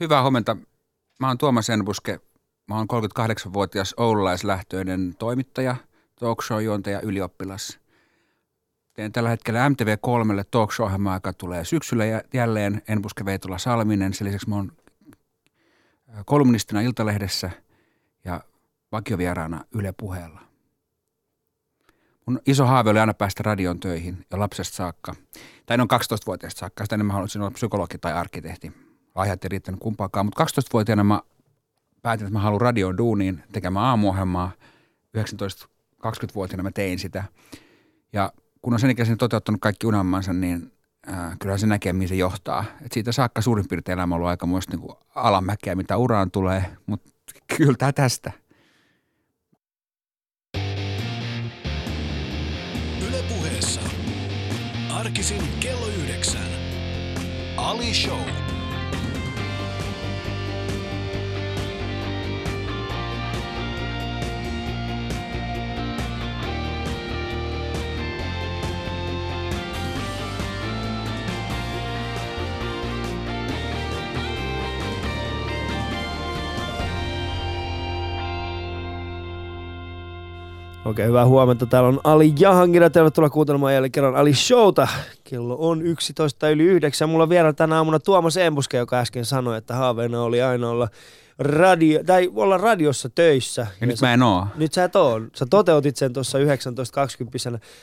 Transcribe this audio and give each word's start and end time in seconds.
Hyvää 0.00 0.22
huomenta. 0.22 0.56
Mä 1.20 1.28
oon 1.28 1.38
Tuomas 1.38 1.70
Enbuske. 1.70 2.20
Mä 2.68 2.76
oon 2.76 2.86
38-vuotias 2.92 3.94
oululaislähtöinen 3.96 5.14
toimittaja, 5.18 5.76
talk 6.20 6.42
show-juontaja, 6.42 7.00
ylioppilas. 7.00 7.80
Teen 8.92 9.12
tällä 9.12 9.28
hetkellä 9.28 9.68
MTV3 9.68 10.44
talk 10.50 10.72
show 10.72 10.90
joka 11.14 11.32
tulee 11.32 11.64
syksyllä 11.64 12.04
jälleen 12.34 12.82
Enbuske 12.88 13.24
Veitola 13.24 13.58
Salminen. 13.58 14.14
Sen 14.14 14.26
lisäksi 14.26 14.48
mä 14.48 14.56
oon 14.56 14.72
kolumnistina 16.26 16.80
Iltalehdessä 16.80 17.50
ja 18.24 18.40
vakiovieraana 18.92 19.64
Yle 19.74 19.92
Puheella. 19.92 20.40
Mun 22.26 22.40
iso 22.46 22.66
haave 22.66 22.90
oli 22.90 22.98
aina 22.98 23.14
päästä 23.14 23.42
radion 23.42 23.80
töihin 23.80 24.26
jo 24.30 24.38
lapsesta 24.38 24.76
saakka. 24.76 25.14
Tai 25.66 25.76
noin 25.76 25.88
12-vuotiaasta 25.92 26.58
saakka. 26.58 26.84
Sitä 26.84 26.94
enemmän 26.94 27.14
haluaisin 27.14 27.42
olla 27.42 27.50
psykologi 27.50 27.98
tai 27.98 28.12
arkkitehti. 28.12 28.87
Lahjat 29.18 29.44
ei 29.44 29.48
riittänyt 29.48 29.80
kumpaakaan. 29.80 30.26
Mutta 30.26 30.44
12-vuotiaana 30.44 31.04
mä 31.04 31.22
päätin, 32.02 32.26
että 32.26 32.32
mä 32.32 32.42
haluan 32.42 32.60
radion 32.60 32.98
duuniin 32.98 33.42
tekemään 33.52 33.86
aamuohjelmaa. 33.86 34.52
19-20-vuotiaana 35.18 36.62
mä 36.62 36.70
tein 36.70 36.98
sitä. 36.98 37.24
Ja 38.12 38.32
kun 38.62 38.72
on 38.72 38.80
sen 38.80 38.90
ikäisen 38.90 39.18
toteuttanut 39.18 39.60
kaikki 39.60 39.86
unelmansa, 39.86 40.32
niin 40.32 40.72
äh, 41.12 41.38
kyllähän 41.38 41.58
se 41.58 41.66
näkee, 41.66 41.92
mihin 41.92 42.08
se 42.08 42.14
johtaa. 42.14 42.64
Et 42.82 42.92
siitä 42.92 43.12
saakka 43.12 43.42
suurin 43.42 43.68
piirtein 43.68 43.98
elämä 43.98 44.14
on 44.14 44.16
ollut 44.16 44.28
aika 44.28 44.46
muista 44.46 44.76
niin 44.76 44.90
alamäkeä, 45.14 45.74
mitä 45.74 45.96
uraan 45.96 46.30
tulee, 46.30 46.64
mutta 46.86 47.10
kyllä 47.56 47.92
tästä. 47.92 48.32
Ylepuheessa 53.08 53.80
arkisin 54.94 55.42
kello 55.60 55.86
yhdeksän. 55.86 56.48
Ali 57.56 57.94
Show. 57.94 58.47
Okei, 80.88 81.06
hyvää 81.06 81.26
huomenta. 81.26 81.66
Täällä 81.66 81.88
on 81.88 82.00
Ali 82.04 82.32
Jahangina. 82.38 82.90
Tervetuloa 82.90 83.30
kuuntelemaan 83.30 83.74
jälleen 83.74 83.92
kerran 83.92 84.16
Ali 84.16 84.34
Showta. 84.34 84.88
Kello 85.24 85.56
on 85.58 85.82
11 85.82 86.50
yli 86.50 86.62
9. 86.62 87.08
Mulla 87.08 87.22
on 87.22 87.28
vielä 87.28 87.52
tänä 87.52 87.76
aamuna 87.76 87.98
Tuomas 87.98 88.36
Embuske, 88.36 88.76
joka 88.76 88.98
äsken 88.98 89.24
sanoi, 89.24 89.58
että 89.58 89.74
haaveena 89.74 90.22
oli 90.22 90.42
aina 90.42 90.70
olla 90.70 90.88
radio, 91.38 92.04
tai 92.04 92.30
olla 92.34 92.58
radiossa 92.58 93.08
töissä. 93.08 93.62
Ja, 93.62 93.66
ja 93.80 93.86
nyt 93.86 93.98
sä, 93.98 94.06
mä 94.06 94.14
en 94.14 94.22
oo. 94.22 94.46
Nyt 94.56 94.72
sä 94.72 94.84
et 94.84 94.96
oo. 94.96 95.20
Sä 95.34 95.46
toteutit 95.50 95.96
sen 95.96 96.12
tuossa 96.12 96.38
19-20. 96.38 96.42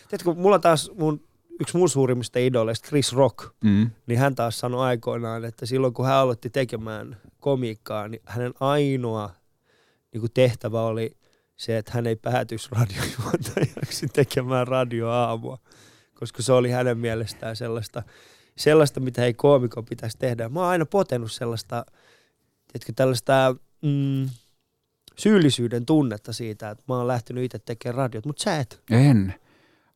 Tiedätkö, 0.10 0.34
mulla 0.34 0.60
taas 0.60 0.92
mun 0.98 1.22
yksi 1.60 1.78
mun 1.78 1.90
suurimmista 1.90 2.40
idoleista, 2.40 2.88
Chris 2.88 3.14
Rock, 3.14 3.38
mm. 3.64 3.90
niin 4.08 4.20
hän 4.20 4.36
taas 4.36 4.60
sanoi 4.60 4.86
aikoinaan, 4.86 5.46
että 5.46 5.66
silloin 5.66 5.94
kun 5.94 6.06
hän 6.06 6.16
aloitti 6.16 6.50
tekemään 6.50 7.18
komiikkaa, 7.40 8.08
niin 8.08 8.22
hänen 8.26 8.54
ainoa 8.60 9.30
niin 10.14 10.20
kuin 10.22 10.32
tehtävä 10.34 10.82
oli– 10.82 11.12
se, 11.56 11.78
että 11.78 11.92
hän 11.96 12.08
ei 12.08 12.16
päätyisi 12.16 12.70
radiojuontajaksi 12.72 14.08
tekemään 14.08 14.68
radioaamua, 14.68 15.58
koska 16.20 16.44
se 16.44 16.54
oli 16.54 16.72
hänen 16.72 16.98
mielestään 16.98 17.56
sellaista, 17.56 18.04
sellaista 18.58 19.00
mitä 19.00 19.26
ei 19.26 19.34
koomiko 19.34 19.84
pitäisi 19.84 20.18
tehdä. 20.18 20.50
Mä 20.50 20.60
oon 20.60 20.70
aina 20.70 20.86
potenut 20.86 21.32
sellaista, 21.32 21.86
tiedätkö, 22.68 22.94
tällaista 22.96 23.56
mm, 23.82 24.30
syyllisyyden 25.18 25.86
tunnetta 25.86 26.34
siitä, 26.34 26.70
että 26.70 26.84
mä 26.88 26.98
oon 26.98 27.08
lähtenyt 27.08 27.44
itse 27.44 27.60
tekemään 27.60 27.96
radiot, 27.96 28.26
mutta 28.26 28.44
sä 28.44 28.60
et. 28.60 28.84
En. 28.92 29.36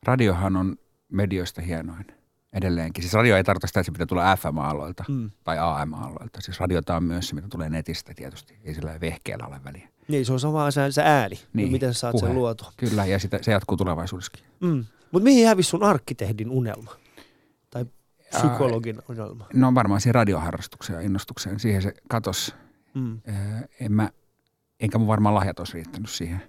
Radiohan 0.02 0.56
on 0.56 0.76
medioista 1.12 1.62
hienoin 1.62 2.06
edelleenkin. 2.52 3.02
Siis 3.02 3.14
radio 3.14 3.36
ei 3.36 3.44
tarkoita 3.44 3.66
sitä, 3.66 3.80
että 3.80 3.86
se 3.86 3.92
pitää 3.92 4.06
tulla 4.06 4.36
FM-aloilta 4.36 5.04
mm. 5.08 5.30
tai 5.44 5.56
AM-aloilta. 5.60 6.40
Siis 6.40 6.60
radiota 6.60 6.96
on 6.96 7.04
myös 7.04 7.28
se, 7.28 7.34
mitä 7.34 7.48
tulee 7.48 7.68
netistä 7.68 8.14
tietysti. 8.14 8.58
Ei 8.64 8.74
sillä 8.74 9.00
vehkeellä 9.00 9.46
ole 9.46 9.60
väliä. 9.64 9.88
Niin, 10.10 10.26
se 10.26 10.32
on 10.32 10.40
sama 10.40 10.70
se, 10.70 10.92
se 10.92 11.02
ääni, 11.02 11.40
niin, 11.52 11.72
miten 11.72 11.94
sä 11.94 12.00
saat 12.00 12.12
puhe. 12.12 12.26
sen 12.26 12.34
luotua. 12.34 12.72
Kyllä, 12.76 13.06
ja 13.06 13.18
sitä, 13.18 13.38
se 13.42 13.52
jatkuu 13.52 13.76
tulevaisuudessakin. 13.76 14.44
Mm. 14.60 14.84
Mutta 15.12 15.24
mihin 15.24 15.46
hävisi 15.46 15.68
sun 15.70 15.82
arkkitehdin 15.82 16.50
unelma? 16.50 16.96
Tai 17.70 17.86
psykologin 18.30 18.96
Ää, 18.96 19.02
unelma? 19.08 19.46
No 19.54 19.74
varmaan 19.74 20.00
siihen 20.00 20.14
radioharrastukseen 20.14 20.96
ja 20.96 21.00
innostukseen. 21.00 21.60
Siihen 21.60 21.82
se 21.82 21.94
katos. 22.08 22.54
Mm. 22.94 23.20
en 23.80 23.92
mä, 23.92 24.10
enkä 24.80 24.98
mun 24.98 25.08
varmaan 25.08 25.34
lahjat 25.34 25.58
olisi 25.58 25.72
riittänyt 25.72 26.10
siihen. 26.10 26.42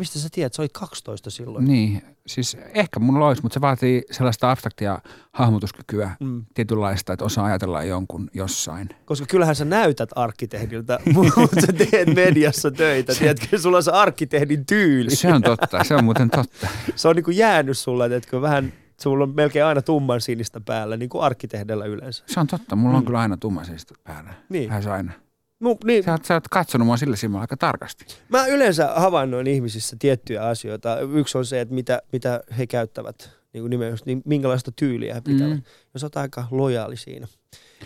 Mistä 0.00 0.18
sä 0.18 0.28
tiedät, 0.32 0.52
se 0.52 0.62
oli 0.62 0.68
12 0.72 1.30
silloin? 1.30 1.64
Niin, 1.64 2.02
siis 2.26 2.56
ehkä 2.74 3.00
mun 3.00 3.22
olisi, 3.22 3.42
mutta 3.42 3.54
se 3.54 3.60
vaatii 3.60 4.02
sellaista 4.10 4.50
abstraktia 4.50 4.98
hahmotuskykyä 5.32 6.10
mm. 6.20 6.44
tietynlaista, 6.54 7.12
että 7.12 7.24
osaa 7.24 7.44
ajatella 7.44 7.82
jonkun 7.82 8.30
jossain. 8.34 8.88
Koska 9.04 9.26
kyllähän 9.26 9.56
sä 9.56 9.64
näytät 9.64 10.10
arkkitehdiltä, 10.16 10.98
mutta 11.14 11.60
sä 11.60 11.72
teet 11.72 12.14
mediassa 12.14 12.70
töitä. 12.70 13.14
Tiedätkö, 13.14 13.58
sulla 13.58 13.76
on 13.76 13.82
se 13.82 13.90
arkkitehdin 13.90 14.66
tyyli. 14.66 15.16
Se 15.16 15.34
on 15.34 15.42
totta, 15.42 15.84
se 15.84 15.94
on 15.94 16.04
muuten 16.04 16.30
totta. 16.30 16.68
se 16.96 17.08
on 17.08 17.16
niin 17.16 17.24
kuin 17.24 17.36
jäänyt 17.36 17.78
sulla, 17.78 18.08
tiedätkö, 18.08 18.40
vähän 18.40 18.72
sulla 19.00 19.24
on 19.24 19.34
melkein 19.34 19.64
aina 19.64 19.82
tumman 19.82 20.20
sinistä 20.20 20.60
päällä, 20.60 20.96
niin 20.96 21.08
kuin 21.08 21.22
arkkitehdellä 21.22 21.84
yleensä. 21.84 22.24
Se 22.26 22.40
on 22.40 22.46
totta, 22.46 22.76
mulla 22.76 22.96
on 22.96 23.02
mm. 23.02 23.06
kyllä 23.06 23.20
aina 23.20 23.36
tumman 23.36 23.64
sinistä 23.64 23.94
päällä. 24.04 24.34
Niin. 24.48 24.68
Lähes 24.68 24.86
aina. 24.86 25.12
No, 25.60 25.76
niin. 25.84 26.04
Sä, 26.04 26.12
oot, 26.12 26.24
sä 26.24 26.34
oot 26.34 26.48
katsonut 26.48 26.86
mua 26.86 26.96
sillä 26.96 27.16
silmällä 27.16 27.40
aika 27.40 27.56
tarkasti. 27.56 28.04
Mä 28.28 28.46
yleensä 28.46 28.92
havainnoin 28.96 29.46
ihmisissä 29.46 29.96
tiettyjä 29.98 30.42
asioita. 30.42 31.00
Yksi 31.00 31.38
on 31.38 31.46
se, 31.46 31.60
että 31.60 31.74
mitä, 31.74 32.02
mitä 32.12 32.40
he 32.58 32.66
käyttävät, 32.66 33.30
niin 33.52 33.62
kuin 33.62 33.70
nimenomaan, 33.70 33.98
niin 34.04 34.22
minkälaista 34.24 34.72
tyyliä 34.76 35.14
he 35.14 35.20
pitävät. 35.20 35.54
Mm. 35.54 35.62
Jos 35.94 36.04
oot 36.04 36.16
aika 36.16 36.44
lojaali 36.50 36.96
siinä. 36.96 37.26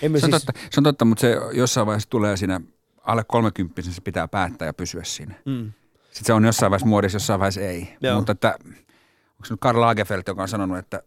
Emme 0.03 0.19
se, 0.21 0.27
on 0.27 0.33
siis... 0.33 0.45
totta, 0.45 0.61
se 0.71 0.81
on 0.81 0.85
totta, 0.85 1.05
mutta 1.05 1.21
se 1.21 1.37
jossain 1.53 1.87
vaiheessa 1.87 2.11
tulee 2.11 2.37
siinä 2.37 2.61
alle 3.03 3.25
30 3.29 3.83
se 3.83 4.01
pitää 4.01 4.29
päättää 4.29 4.67
ja 4.67 4.75
pysyä 4.75 5.05
siinä. 5.05 5.35
Mm. 5.45 5.73
Sitten 6.05 6.25
se 6.25 6.33
on 6.33 6.45
jossain 6.45 6.71
vaiheessa 6.71 6.87
muodissa, 6.87 7.17
jossain 7.17 7.41
vaiheessa 7.41 7.61
ei. 7.61 7.97
Joo. 8.01 8.17
Mutta 8.17 8.33
että, 8.33 8.55
onko 9.31 9.45
se 9.45 9.53
nyt 9.53 9.61
Karl 9.61 9.81
Lagerfeld, 9.81 10.23
joka 10.27 10.43
on 10.43 10.49
sanonut, 10.49 10.79
että 10.79 11.03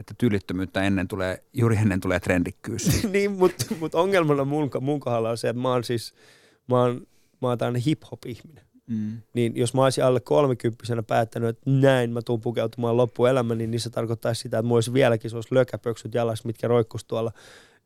että 0.00 0.14
tyylittömyyttä 0.18 0.82
ennen 0.82 1.08
tulee, 1.08 1.44
juuri 1.52 1.76
ennen 1.76 2.00
tulee 2.00 2.20
trendikkyys. 2.20 3.02
niin, 3.12 3.32
mutta 3.32 3.64
mut 3.80 3.94
ongelmana 3.94 4.44
mun, 4.44 4.70
mun 4.80 5.00
kohdalla 5.00 5.30
on 5.30 5.38
se, 5.38 5.48
että 5.48 5.62
mä 5.62 5.68
oon 5.68 5.84
siis, 5.84 6.14
mä 6.68 6.80
oon, 6.80 7.06
mä 7.42 7.48
oon 7.48 7.76
hip-hop-ihminen. 7.76 8.64
Mm. 8.86 9.22
Niin 9.34 9.56
jos 9.56 9.74
mä 9.74 9.84
olisin 9.84 10.04
alle 10.04 10.20
kolmekymppisenä 10.20 11.02
päättänyt, 11.02 11.48
että 11.48 11.70
näin 11.70 12.10
mä 12.10 12.22
tuun 12.22 12.40
pukeutumaan 12.40 12.96
loppuelämäni, 12.96 13.66
niin 13.66 13.80
se 13.80 13.90
tarkoittaisi 13.90 14.40
sitä, 14.40 14.58
että 14.58 14.66
mulla 14.66 14.76
olisi 14.76 14.92
vieläkin 14.92 15.30
se 15.30 15.36
lökäpöksyt 15.50 16.14
jalassa, 16.14 16.46
mitkä 16.46 16.68
roikkuisi 16.68 17.06
tuolla. 17.08 17.32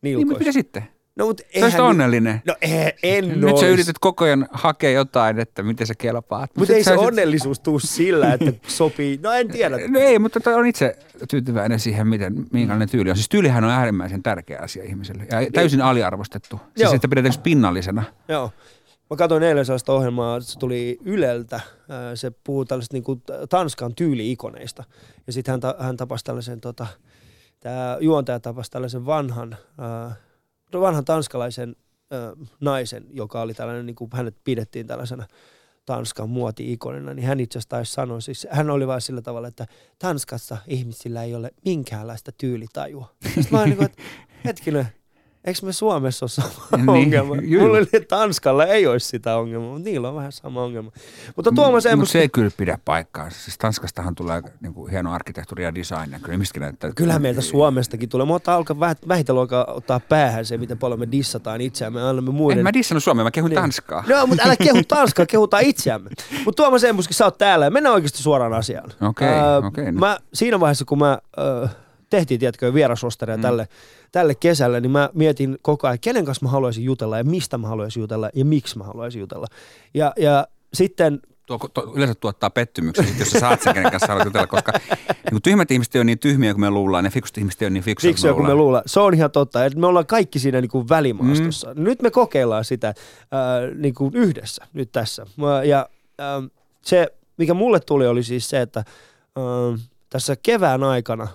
Niin, 0.01 0.27
mitä 0.27 0.51
sitten? 0.51 0.83
No, 1.15 1.33
eihän... 1.53 1.71
Sä 1.71 1.83
onnellinen. 1.83 2.41
No 2.45 2.55
en, 2.61 2.93
en 3.03 3.41
Nyt 3.41 3.57
sä 3.57 3.67
yrität 3.67 3.95
koko 3.99 4.25
ajan 4.25 4.47
hakea 4.51 4.91
jotain, 4.91 5.39
että 5.39 5.63
miten 5.63 5.87
se 5.87 5.95
kelpaat. 5.95 6.49
Mutta 6.57 6.73
ei 6.73 6.83
se 6.83 6.91
sit... 6.91 6.99
onnellisuus 6.99 7.59
tuu 7.59 7.79
sillä, 7.79 8.33
että 8.33 8.53
sopii. 8.67 9.19
No 9.23 9.31
en 9.31 9.47
tiedä. 9.47 9.77
No 9.87 9.99
ei, 9.99 10.19
mutta 10.19 10.39
on 10.55 10.67
itse 10.67 10.97
tyytyväinen 11.29 11.79
siihen, 11.79 12.07
miten, 12.07 12.45
minkälainen 12.51 12.89
tyyli 12.89 13.09
on. 13.09 13.15
Siis 13.15 13.29
tyylihän 13.29 13.63
on 13.63 13.69
äärimmäisen 13.69 14.23
tärkeä 14.23 14.59
asia 14.61 14.83
ihmiselle 14.83 15.23
ja 15.31 15.51
täysin 15.53 15.77
niin. 15.77 15.85
aliarvostettu. 15.85 16.57
Siis 16.57 16.83
Joo. 16.83 16.93
että 16.93 17.07
pidetään 17.07 17.33
pinnallisena. 17.43 18.03
Joo. 18.27 18.51
Mä 19.09 19.17
katsoin 19.17 19.43
eilen 19.43 19.65
sellaista 19.65 19.93
ohjelmaa, 19.93 20.39
se 20.39 20.59
tuli 20.59 20.97
Yleltä. 21.05 21.59
Se 22.15 22.31
puhuu 22.43 22.65
tällaisista 22.65 22.93
niin 22.97 23.23
Tanskan 23.49 23.95
tyyliikoneista. 23.95 24.83
Ja 25.27 25.33
sitten 25.33 25.51
hän, 25.51 25.59
ta, 25.59 25.75
hän 25.79 25.97
tapasi 25.97 26.25
tällaisen, 26.25 26.61
tota, 26.61 26.87
tämä 27.59 27.97
juontaja 27.99 28.39
tapasi 28.39 28.71
tällaisen 28.71 29.05
vanhan, 29.05 29.57
äh, 30.07 30.17
vanhan 30.81 31.05
tanskalaisen 31.05 31.75
äh, 32.13 32.47
naisen, 32.59 33.05
joka 33.09 33.41
oli 33.41 33.53
tällainen, 33.53 33.85
niin 33.85 33.95
kuin 33.95 34.09
hänet 34.13 34.35
pidettiin 34.43 34.87
tällaisena 34.87 35.27
Tanskan 35.85 36.29
muoti-ikonina, 36.29 37.13
niin 37.13 37.27
hän 37.27 37.39
itse 37.39 37.57
asiassa 37.57 37.69
taisi 37.69 37.91
sanoa, 37.91 38.19
siis 38.19 38.47
hän 38.51 38.69
oli 38.69 38.87
vain 38.87 39.01
sillä 39.01 39.21
tavalla, 39.21 39.47
että 39.47 39.67
Tanskassa 39.99 40.57
ihmisillä 40.67 41.23
ei 41.23 41.35
ole 41.35 41.51
minkäänlaista 41.65 42.31
tyylitajua. 42.31 43.15
Sitten 43.23 43.47
mä 43.51 43.65
niin 43.65 43.77
kuin, 43.77 43.85
että 43.85 44.03
hetkinen, 44.45 44.87
Eikö 45.45 45.59
me 45.65 45.73
Suomessa 45.73 46.23
ole 46.23 46.29
sama 46.29 46.77
niin, 46.77 46.89
ongelma? 46.89 47.35
Juu. 47.41 47.61
Mulla 47.61 47.77
oli, 47.77 47.87
että 47.93 48.15
Tanskalla 48.15 48.65
ei 48.65 48.87
olisi 48.87 49.07
sitä 49.07 49.37
ongelmaa, 49.37 49.69
mutta 49.69 49.89
niillä 49.89 50.09
on 50.09 50.15
vähän 50.15 50.31
sama 50.31 50.63
ongelma. 50.63 50.91
Mutta 51.35 51.51
Tuomas 51.51 51.83
Mutta 51.95 52.11
se 52.11 52.19
ei 52.19 52.29
kyllä 52.29 52.51
pidä 52.57 52.79
paikkaa. 52.85 53.29
Siis 53.29 53.57
Tanskastahan 53.57 54.15
tulee 54.15 54.41
niin 54.61 54.73
kuin 54.73 54.91
hieno 54.91 55.13
arkkitehtuuri 55.13 55.63
ja 55.63 55.75
design. 55.75 56.11
Ja 56.11 56.19
kyllä 56.19 56.37
näyttää. 56.59 56.91
Kyllähän 56.95 57.21
meiltä 57.21 57.41
Suomestakin 57.41 58.09
tulee. 58.09 58.25
Mutta 58.25 58.55
alkaa 58.55 58.79
vähitellen 59.07 59.41
alkaa 59.41 59.65
ottaa 59.67 59.99
päähän 59.99 60.45
se, 60.45 60.57
miten 60.57 60.77
paljon 60.77 60.99
me 60.99 61.07
dissataan 61.11 61.61
itseämme. 61.61 62.01
Annamme 62.01 62.31
muiden. 62.31 62.57
En 62.57 62.63
mä 62.63 62.73
dissannut 62.73 63.03
Suomea, 63.03 63.23
mä 63.23 63.31
kehun 63.31 63.49
niin. 63.49 63.61
Tanskaa. 63.61 64.03
No, 64.07 64.27
mutta 64.27 64.43
älä 64.43 64.55
kehu 64.55 64.81
Tanskaa, 64.87 65.25
kehutaan 65.25 65.63
itseämme. 65.63 66.09
Mutta 66.45 66.63
Tuomas 66.63 66.83
Embuskin, 66.83 67.15
sä 67.15 67.25
oot 67.25 67.37
täällä 67.37 67.69
mennään 67.69 67.95
oikeasti 67.95 68.23
suoraan 68.23 68.53
asiaan. 68.53 68.89
Okei, 69.01 69.27
okay, 69.27 69.57
okei. 69.57 69.83
Okay, 69.83 69.91
mä, 69.91 70.17
siinä 70.33 70.59
vaiheessa, 70.59 70.85
kun 70.85 70.99
mä... 70.99 71.17
Uh, 71.63 71.69
tehtiin, 72.09 72.39
tiedätkö, 72.39 72.73
vierasosteria 72.73 73.37
mm. 73.37 73.41
tälle, 73.41 73.67
tälle 74.11 74.35
kesälle, 74.35 74.81
niin 74.81 74.91
mä 74.91 75.09
mietin 75.13 75.57
koko 75.61 75.87
ajan, 75.87 75.99
kenen 75.99 76.25
kanssa 76.25 76.45
mä 76.45 76.51
haluaisin 76.51 76.83
jutella 76.83 77.17
ja 77.17 77.23
mistä 77.23 77.57
mä 77.57 77.67
haluaisin 77.67 78.01
jutella 78.01 78.29
ja 78.35 78.45
miksi 78.45 78.77
mä 78.77 78.83
haluaisin 78.83 79.19
jutella. 79.19 79.47
Ja, 79.93 80.13
ja 80.17 80.47
sitten 80.73 81.19
tuo, 81.45 81.57
tuo, 81.73 81.93
yleensä 81.95 82.15
tuottaa 82.15 82.49
pettymyksiä, 82.49 83.05
jos 83.19 83.31
sä 83.31 83.39
saat 83.39 83.61
sen, 83.61 83.73
kenen 83.73 83.91
kanssa 83.91 84.07
haluat 84.07 84.25
jutella, 84.25 84.47
koska 84.47 84.73
niin 85.31 85.41
tyhmät 85.41 85.71
ihmiset 85.71 85.95
on 85.95 86.05
niin 86.05 86.19
tyhmiä 86.19 86.53
kuin 86.53 86.61
me 86.61 86.69
luullaan, 86.69 87.05
ja 87.05 87.11
fiksut 87.11 87.37
ihmiset 87.37 87.61
on 87.61 87.73
niin 87.73 87.83
fiksuja, 87.83 88.09
Fiksuja 88.09 88.33
kuin 88.33 88.47
me 88.47 88.55
luullaan. 88.55 88.83
Se 88.85 88.99
on 88.99 89.13
ihan 89.13 89.31
totta, 89.31 89.65
että 89.65 89.79
me 89.79 89.87
ollaan 89.87 90.05
kaikki 90.05 90.39
siinä 90.39 90.61
niin 90.61 90.69
kuin 90.69 90.89
välimaastossa. 90.89 91.73
Mm. 91.73 91.83
Nyt 91.83 92.01
me 92.01 92.11
kokeillaan 92.11 92.65
sitä 92.65 92.87
äh, 92.87 92.95
niin 93.75 93.93
kuin 93.93 94.15
yhdessä 94.15 94.67
nyt 94.73 94.91
tässä. 94.91 95.25
Ja 95.65 95.89
äh, 96.21 96.49
se, 96.81 97.07
mikä 97.37 97.53
mulle 97.53 97.79
tuli, 97.79 98.07
oli 98.07 98.23
siis 98.23 98.49
se, 98.49 98.61
että 98.61 98.79
äh, 98.79 99.79
tässä 100.09 100.35
kevään 100.43 100.83
aikana 100.83 101.27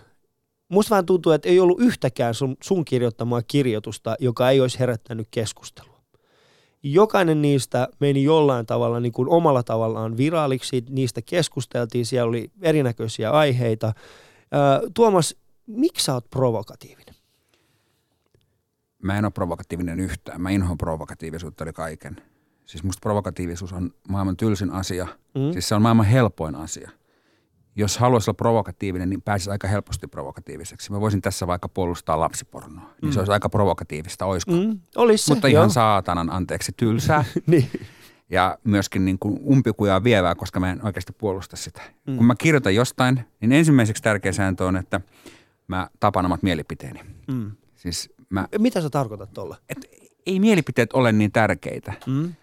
musta 0.70 0.90
vähän 0.90 1.06
tuntuu, 1.06 1.32
että 1.32 1.49
ei 1.49 1.61
ollut 1.61 1.81
yhtäkään 1.81 2.34
sun, 2.34 2.56
sun 2.62 2.84
kirjoittamaa 2.84 3.43
kirjoitusta, 3.43 4.17
joka 4.20 4.50
ei 4.50 4.61
olisi 4.61 4.78
herättänyt 4.78 5.28
keskustelua 5.31 6.00
jokainen 6.82 7.43
niistä 7.43 7.88
meni 8.00 8.25
jollain 8.25 8.67
tavalla 8.67 9.00
niin 9.00 9.12
kuin 9.12 9.28
omalla 9.28 9.62
tavallaan 9.62 10.17
viraaliksi, 10.17 10.84
niistä 10.90 11.22
keskusteltiin, 11.22 12.06
siellä 12.06 12.28
oli 12.28 12.50
erinäköisiä 12.62 13.31
aiheita. 13.31 13.93
Tuomas, 14.94 15.37
miksi 15.67 16.05
sä 16.05 16.14
oot 16.14 16.31
provokatiivinen? 16.31 17.14
Mä 19.02 19.19
en 19.19 19.25
ole 19.25 19.32
provokatiivinen 19.32 20.00
yhtään. 20.00 20.40
Mä 20.40 20.50
inhoan 20.50 20.78
provokatiivisuutta 20.78 21.64
oli 21.64 21.72
kaiken. 21.72 22.17
Siis 22.67 22.84
musta 22.84 23.00
provokatiivisuus 23.00 23.72
on 23.72 23.90
maailman 24.08 24.37
tylsin 24.37 24.70
asia. 24.70 25.06
Mm. 25.34 25.52
Siis 25.52 25.69
se 25.69 25.75
on 25.75 25.82
maailman 25.82 26.06
helpoin 26.06 26.55
asia 26.55 26.90
jos 27.76 27.99
haluaisi 27.99 28.31
olla 28.31 28.37
provokatiivinen, 28.37 29.11
niin 29.11 29.22
pääsisi 29.22 29.50
aika 29.50 29.69
helposti 29.69 30.06
provokatiiviseksi. 30.06 30.93
Mä 30.93 31.00
voisin 31.00 31.22
tässä 31.22 31.46
vaikka 31.46 31.69
puolustaa 31.69 32.20
lapsipornoa. 32.20 32.84
Niin 32.84 33.11
mm. 33.11 33.12
se 33.12 33.19
olisi 33.19 33.32
aika 33.32 33.49
provokatiivista, 33.49 34.26
olisiko? 34.26 34.52
Mm, 34.52 34.81
olisi 34.96 35.25
se, 35.25 35.34
Mutta 35.34 35.49
ihan 35.49 35.62
joo. 35.62 35.69
saatanan 35.69 36.31
anteeksi 36.31 36.72
tylsää. 36.76 37.25
niin. 37.46 37.70
Ja 38.31 38.58
myöskin 38.64 39.05
niin 39.05 39.19
kuin 39.19 39.40
umpikujaa 39.44 40.05
vievää, 40.05 40.34
koska 40.34 40.61
mä 40.61 40.70
en 40.70 40.84
oikeasti 40.84 41.12
puolusta 41.12 41.56
sitä. 41.56 41.82
Mm. 42.06 42.17
Kun 42.17 42.26
mä 42.26 42.34
kirjoitan 42.34 42.75
jostain, 42.75 43.20
niin 43.40 43.52
ensimmäiseksi 43.52 44.02
tärkeä 44.02 44.32
sääntö 44.32 44.64
on, 44.64 44.76
että 44.76 45.00
mä 45.67 45.88
tapan 46.00 46.26
omat 46.26 46.43
mielipiteeni. 46.43 47.00
Mm. 47.32 47.50
Siis 47.76 48.12
mä, 48.28 48.49
Mitä 48.58 48.81
sä 48.81 48.90
tarkoitat 48.90 49.32
tuolla? 49.32 49.56
ei 50.26 50.40
mielipiteet 50.40 50.93
ole 50.93 51.12
niin 51.12 51.32
tärkeitä. 51.32 51.93
Mm. 52.06 52.34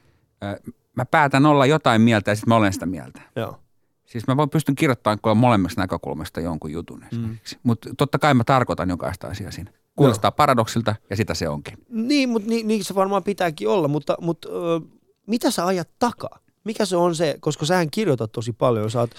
Mä 0.96 1.06
päätän 1.06 1.46
olla 1.46 1.66
jotain 1.66 2.02
mieltä 2.02 2.32
ja 2.32 2.36
sitten 2.36 2.50
mä 2.50 2.56
olen 2.56 2.74
sitä 2.74 2.86
mieltä. 2.86 3.22
Joo. 3.36 3.60
Siis 4.08 4.28
mä 4.28 4.38
voin 4.38 4.50
pystyn 4.50 4.76
kirjoittamaan 4.76 5.38
molemmista 5.38 5.82
näkökulmasta 5.82 6.42
jonkun 6.42 6.72
jutun 6.72 7.04
esimerkiksi. 7.04 7.56
Mm. 7.56 7.62
Mutta 7.64 7.90
totta 7.98 8.20
kai 8.20 8.34
mä 8.34 8.44
tarkoitan 8.44 8.90
jokaista 8.90 9.28
asiaa 9.28 9.52
siinä. 9.52 9.72
Kuulostaa 9.96 10.30
Joo. 10.30 10.36
paradoksilta 10.36 10.96
ja 11.10 11.16
sitä 11.16 11.34
se 11.34 11.50
onkin. 11.50 11.78
Niin, 11.90 12.30
mutta 12.30 12.50
niin, 12.50 12.68
niin 12.68 12.84
se 12.84 12.96
varmaan 12.96 13.24
pitääkin 13.24 13.70
olla, 13.70 13.88
mutta, 13.88 14.16
mutta 14.22 14.50
ö, 14.50 14.82
mitä 15.28 15.52
sä 15.52 15.66
ajat 15.66 15.90
takaa? 16.00 16.40
Mikä 16.68 16.86
se 16.86 16.98
on 16.98 17.16
se, 17.16 17.38
koska 17.40 17.66
sähän 17.66 17.92
kirjoitat 17.92 18.32
tosi 18.32 18.54
paljon, 18.54 18.92
sä 18.92 19.00
oot, 19.00 19.12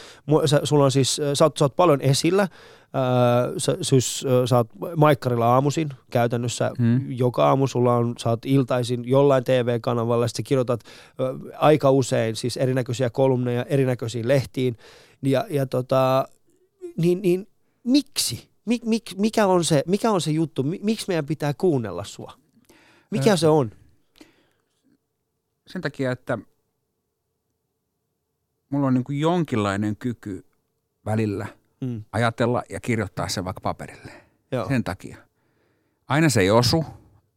sä, 0.46 0.60
sulla 0.64 0.84
on 0.84 0.90
siis, 0.90 1.20
sä 1.34 1.44
oot, 1.44 1.56
sä 1.56 1.64
oot 1.64 1.76
paljon 1.76 2.00
esillä, 2.00 2.48
sä, 3.58 3.76
siis, 3.82 4.24
sä 4.48 4.56
oot 4.56 4.68
Maikkarilla 4.96 5.46
aamuisin 5.46 5.88
käytännössä 6.10 6.70
hmm. 6.78 7.12
joka 7.12 7.48
aamu, 7.48 7.66
sulla 7.66 7.96
on, 7.96 8.14
sä 8.18 8.30
oot 8.30 8.46
iltaisin 8.46 9.08
jollain 9.08 9.44
TV-kanavalla, 9.44 10.28
sitten 10.28 10.44
kirjoitat 10.44 10.80
ö, 11.20 11.52
aika 11.58 11.90
usein 11.90 12.36
siis 12.36 12.56
erinäköisiä 12.56 13.10
kolumneja 13.10 13.64
erinäköisiin 13.64 14.28
lehtiin, 14.28 14.76
ja, 15.22 15.46
ja 15.50 15.66
tota, 15.66 16.28
niin, 16.96 17.22
niin 17.22 17.46
miksi? 17.84 18.48
Mik, 18.64 18.84
mik, 18.84 19.02
mikä, 19.16 19.46
on 19.46 19.64
se, 19.64 19.82
mikä 19.86 20.10
on 20.10 20.20
se 20.20 20.30
juttu? 20.30 20.62
Miksi 20.62 21.04
meidän 21.08 21.26
pitää 21.26 21.54
kuunnella 21.54 22.04
sua? 22.04 22.32
Mikä 23.10 23.36
se 23.36 23.48
on? 23.48 23.70
Sen 25.66 25.82
takia, 25.82 26.12
että 26.12 26.38
mulla 28.70 28.86
on 28.86 28.94
niin 28.94 29.04
kuin 29.04 29.20
jonkinlainen 29.20 29.96
kyky 29.96 30.44
välillä 31.04 31.46
mm. 31.80 32.04
ajatella 32.12 32.62
ja 32.70 32.80
kirjoittaa 32.80 33.28
se 33.28 33.44
vaikka 33.44 33.60
paperille. 33.60 34.12
Joo. 34.52 34.68
Sen 34.68 34.84
takia. 34.84 35.16
Aina 36.08 36.28
se 36.28 36.40
ei 36.40 36.50
osu, 36.50 36.84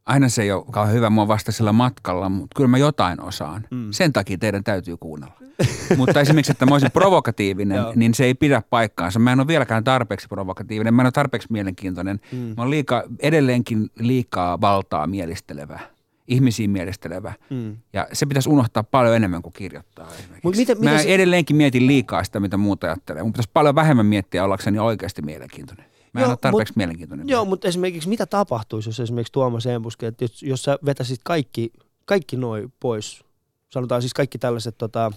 aina 0.06 0.28
se 0.28 0.42
ei 0.42 0.52
ole 0.52 0.64
kauhean 0.70 0.96
hyvä 0.96 1.10
mua 1.10 1.28
vasta 1.28 1.52
sillä 1.52 1.72
matkalla, 1.72 2.28
mutta 2.28 2.56
kyllä 2.56 2.68
mä 2.68 2.78
jotain 2.78 3.20
osaan. 3.20 3.66
Mm. 3.70 3.88
Sen 3.90 4.12
takia 4.12 4.38
teidän 4.38 4.64
täytyy 4.64 4.96
kuunnella. 4.96 5.34
mutta 5.96 6.20
esimerkiksi, 6.20 6.52
että 6.52 6.66
mä 6.66 6.74
olisin 6.74 6.90
provokatiivinen, 6.90 7.84
niin 7.94 8.14
se 8.14 8.24
ei 8.24 8.34
pidä 8.34 8.62
paikkaansa. 8.70 9.18
Mä 9.18 9.32
en 9.32 9.40
ole 9.40 9.46
vieläkään 9.46 9.84
tarpeeksi 9.84 10.28
provokatiivinen, 10.28 10.94
mä 10.94 11.02
en 11.02 11.06
ole 11.06 11.12
tarpeeksi 11.12 11.48
mielenkiintoinen. 11.50 12.20
Mm. 12.32 12.38
Mä 12.38 12.54
oon 12.58 12.70
liika, 12.70 13.02
edelleenkin 13.18 13.90
liikaa 13.98 14.60
valtaa 14.60 15.06
mielistelevää 15.06 15.91
ihmisiin 16.28 16.70
mielestelevä. 16.70 17.32
Mm. 17.50 17.76
Ja 17.92 18.08
se 18.12 18.26
pitäisi 18.26 18.48
unohtaa 18.48 18.82
paljon 18.82 19.16
enemmän 19.16 19.42
kuin 19.42 19.52
kirjoittaa 19.52 20.08
Mut 20.42 20.56
mitä, 20.56 20.74
mitä 20.74 20.90
Mä 20.90 20.98
se... 20.98 21.14
edelleenkin 21.14 21.56
mietin 21.56 21.86
liikaa 21.86 22.24
sitä, 22.24 22.40
mitä 22.40 22.56
muuta 22.56 22.86
ajattelee. 22.86 23.22
Mun 23.22 23.32
pitäisi 23.32 23.50
paljon 23.52 23.74
vähemmän 23.74 24.06
miettiä 24.06 24.44
ollakseni 24.44 24.78
oikeasti 24.78 25.22
mielenkiintoinen. 25.22 25.86
Mä 26.12 26.20
en 26.20 26.22
joo, 26.22 26.30
ole 26.30 26.38
tarpeeksi 26.40 26.72
mut, 26.72 26.76
mielenkiintoinen. 26.76 27.28
Joo, 27.28 27.44
mutta 27.44 27.68
esimerkiksi 27.68 28.08
mitä 28.08 28.26
tapahtuisi, 28.26 28.88
jos 28.88 29.00
esimerkiksi 29.00 29.32
Tuomas 29.32 29.66
Embuske, 29.66 30.06
että 30.06 30.24
jos, 30.24 30.42
jos 30.42 30.62
sä 30.62 30.78
vetäisit 30.84 31.20
kaikki, 31.24 31.72
kaikki 32.04 32.36
noin 32.36 32.72
pois, 32.80 33.24
sanotaan 33.70 34.02
siis 34.02 34.14
kaikki 34.14 34.38
tällaiset 34.38 34.78
tota, 34.78 35.12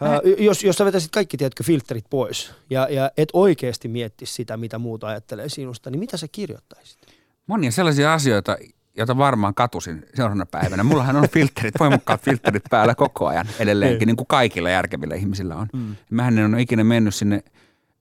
Ää, 0.00 0.20
jos, 0.38 0.64
jos 0.64 0.76
sä 0.76 0.84
vetäisit 0.84 1.10
kaikki, 1.10 1.36
tiedätkö, 1.36 1.64
filterit 1.64 2.04
pois 2.10 2.52
ja, 2.70 2.88
ja 2.90 3.10
et 3.16 3.28
oikeasti 3.32 3.88
miettisi 3.88 4.32
sitä, 4.32 4.56
mitä 4.56 4.78
muuta 4.78 5.06
ajattelee 5.06 5.48
sinusta, 5.48 5.90
niin 5.90 6.00
mitä 6.00 6.16
sä 6.16 6.26
kirjoittaisit? 6.32 6.98
Monia 7.46 7.70
sellaisia 7.70 8.14
asioita, 8.14 8.56
jota 8.96 9.18
varmaan 9.18 9.54
katusin 9.54 10.06
seuraavana 10.14 10.46
päivänä. 10.46 10.84
Mullahan 10.84 11.16
on 11.16 11.28
filterit, 11.28 11.74
voimakkaat 11.80 12.22
filterit 12.22 12.62
päällä 12.70 12.94
koko 12.94 13.26
ajan 13.26 13.46
edelleenkin, 13.58 13.98
niin, 13.98 14.06
niin 14.06 14.16
kuin 14.16 14.26
kaikilla 14.26 14.70
järkevillä 14.70 15.14
ihmisillä 15.14 15.56
on. 15.56 15.66
Mm. 15.72 15.96
Mähän 16.10 16.38
en 16.38 16.54
ole 16.54 16.62
ikinä 16.62 16.84
mennyt 16.84 17.14
sinne 17.14 17.44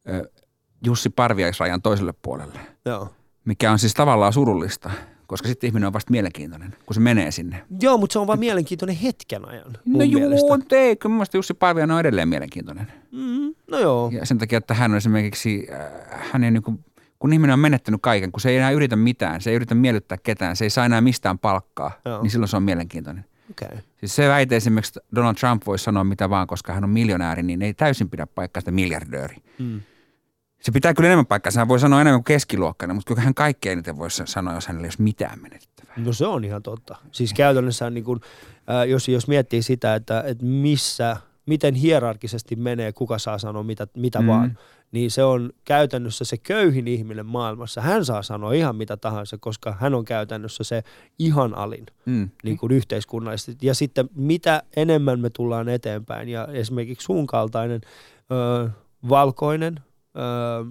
ö, 0.09 0.29
Jussi 0.85 1.09
Parviaisrajan 1.09 1.81
toiselle 1.81 2.13
puolelle, 2.21 2.59
Joo. 2.85 3.13
mikä 3.45 3.71
on 3.71 3.79
siis 3.79 3.93
tavallaan 3.93 4.33
surullista, 4.33 4.91
koska 5.27 5.47
sitten 5.47 5.67
ihminen 5.67 5.87
on 5.87 5.93
vasta 5.93 6.11
mielenkiintoinen, 6.11 6.75
kun 6.85 6.93
se 6.93 6.99
menee 6.99 7.31
sinne. 7.31 7.61
Joo, 7.81 7.97
mutta 7.97 8.13
se 8.13 8.19
on 8.19 8.27
vaan 8.27 8.39
mielenkiintoinen 8.39 8.95
hetken 8.95 9.47
ajan. 9.47 9.77
No 9.85 10.03
joo, 10.03 10.59
ei, 10.71 10.95
kyllä 10.95 11.15
mun 11.15 11.25
Jussi 11.33 11.53
Parviainen 11.53 11.93
on 11.93 11.99
edelleen 11.99 12.29
mielenkiintoinen. 12.29 12.91
Mm, 13.11 13.55
no 13.71 13.79
joo. 13.79 14.09
Ja 14.13 14.25
sen 14.25 14.37
takia, 14.37 14.57
että 14.57 14.73
hän 14.73 14.91
on 14.91 14.97
esimerkiksi, 14.97 15.67
äh, 15.71 16.29
hänen 16.31 16.53
niin 16.53 16.63
kuin 16.63 16.85
kun 17.25 17.33
ihminen 17.33 17.53
on 17.53 17.59
menettänyt 17.59 18.01
kaiken, 18.01 18.31
kun 18.31 18.41
se 18.41 18.49
ei 18.49 18.57
enää 18.57 18.71
yritä 18.71 18.95
mitään, 18.95 19.41
se 19.41 19.49
ei 19.49 19.55
yritä 19.55 19.75
miellyttää 19.75 20.17
ketään, 20.17 20.55
se 20.55 20.65
ei 20.65 20.69
saa 20.69 20.85
enää 20.85 21.01
mistään 21.01 21.39
palkkaa, 21.39 21.91
Joo. 22.05 22.21
niin 22.21 22.31
silloin 22.31 22.49
se 22.49 22.57
on 22.57 22.63
mielenkiintoinen. 22.63 23.25
Okay. 23.51 23.77
Siis 23.97 24.15
se 24.15 24.29
väite 24.29 24.55
esimerkiksi, 24.55 24.99
että 24.99 25.15
Donald 25.15 25.35
Trump 25.35 25.65
voi 25.65 25.79
sanoa 25.79 26.03
mitä 26.03 26.29
vaan, 26.29 26.47
koska 26.47 26.73
hän 26.73 26.83
on 26.83 26.89
miljonääri, 26.89 27.43
niin 27.43 27.61
ei 27.61 27.73
täysin 27.73 28.09
pidä 28.09 28.25
paikkaa 28.25 28.61
sitä 28.61 28.71
miljardööri. 28.71 29.35
Mm. 29.59 29.81
Se 30.61 30.71
pitää 30.71 30.93
kyllä 30.93 31.07
enemmän 31.07 31.25
paikkaa, 31.25 31.51
hän 31.57 31.67
voi 31.67 31.79
sanoa 31.79 32.01
enemmän 32.01 32.19
kuin 32.19 32.35
keskiluokkainen, 32.35 32.95
mutta 32.95 33.07
kyllä 33.07 33.21
hän 33.21 33.33
kaikkein 33.33 33.73
eniten 33.73 33.97
voisi 33.97 34.23
sanoa, 34.25 34.53
jos 34.53 34.67
hänellä 34.67 34.85
ei 34.85 34.87
olisi 34.87 35.01
mitään 35.01 35.41
menettävää. 35.41 35.95
No 35.97 36.13
se 36.13 36.25
on 36.25 36.43
ihan 36.43 36.63
totta. 36.63 36.95
Siis 37.11 37.33
käytännössä 37.33 37.89
niin 37.89 38.03
kun, 38.03 38.21
äh, 38.69 38.87
jos, 38.87 39.07
jos 39.07 39.27
miettii 39.27 39.61
sitä, 39.61 39.95
että, 39.95 40.23
että 40.27 40.45
missä, 40.45 41.17
miten 41.45 41.75
hierarkisesti 41.75 42.55
menee, 42.55 42.91
kuka 42.91 43.17
saa 43.17 43.37
sanoa 43.37 43.63
mitä, 43.63 43.87
mitä 43.97 44.21
mm. 44.21 44.27
vaan, 44.27 44.57
niin 44.91 45.11
se 45.11 45.23
on 45.23 45.53
käytännössä 45.65 46.25
se 46.25 46.37
köyhin 46.37 46.87
ihminen 46.87 47.25
maailmassa. 47.25 47.81
Hän 47.81 48.05
saa 48.05 48.23
sanoa 48.23 48.53
ihan 48.53 48.75
mitä 48.75 48.97
tahansa, 48.97 49.37
koska 49.37 49.75
hän 49.79 49.93
on 49.93 50.05
käytännössä 50.05 50.63
se 50.63 50.83
ihan 51.19 51.57
alin 51.57 51.85
mm. 52.05 52.29
niin 52.43 52.57
kuin 52.57 52.71
yhteiskunnallisesti. 52.71 53.67
Ja 53.67 53.73
sitten 53.73 54.09
mitä 54.15 54.63
enemmän 54.75 55.19
me 55.19 55.29
tullaan 55.29 55.69
eteenpäin 55.69 56.29
ja 56.29 56.47
esimerkiksi 56.47 57.05
sun 57.05 57.27
kaltainen 57.27 57.81
ö, 58.31 58.69
valkoinen, 59.09 59.79
ö, 60.15 60.65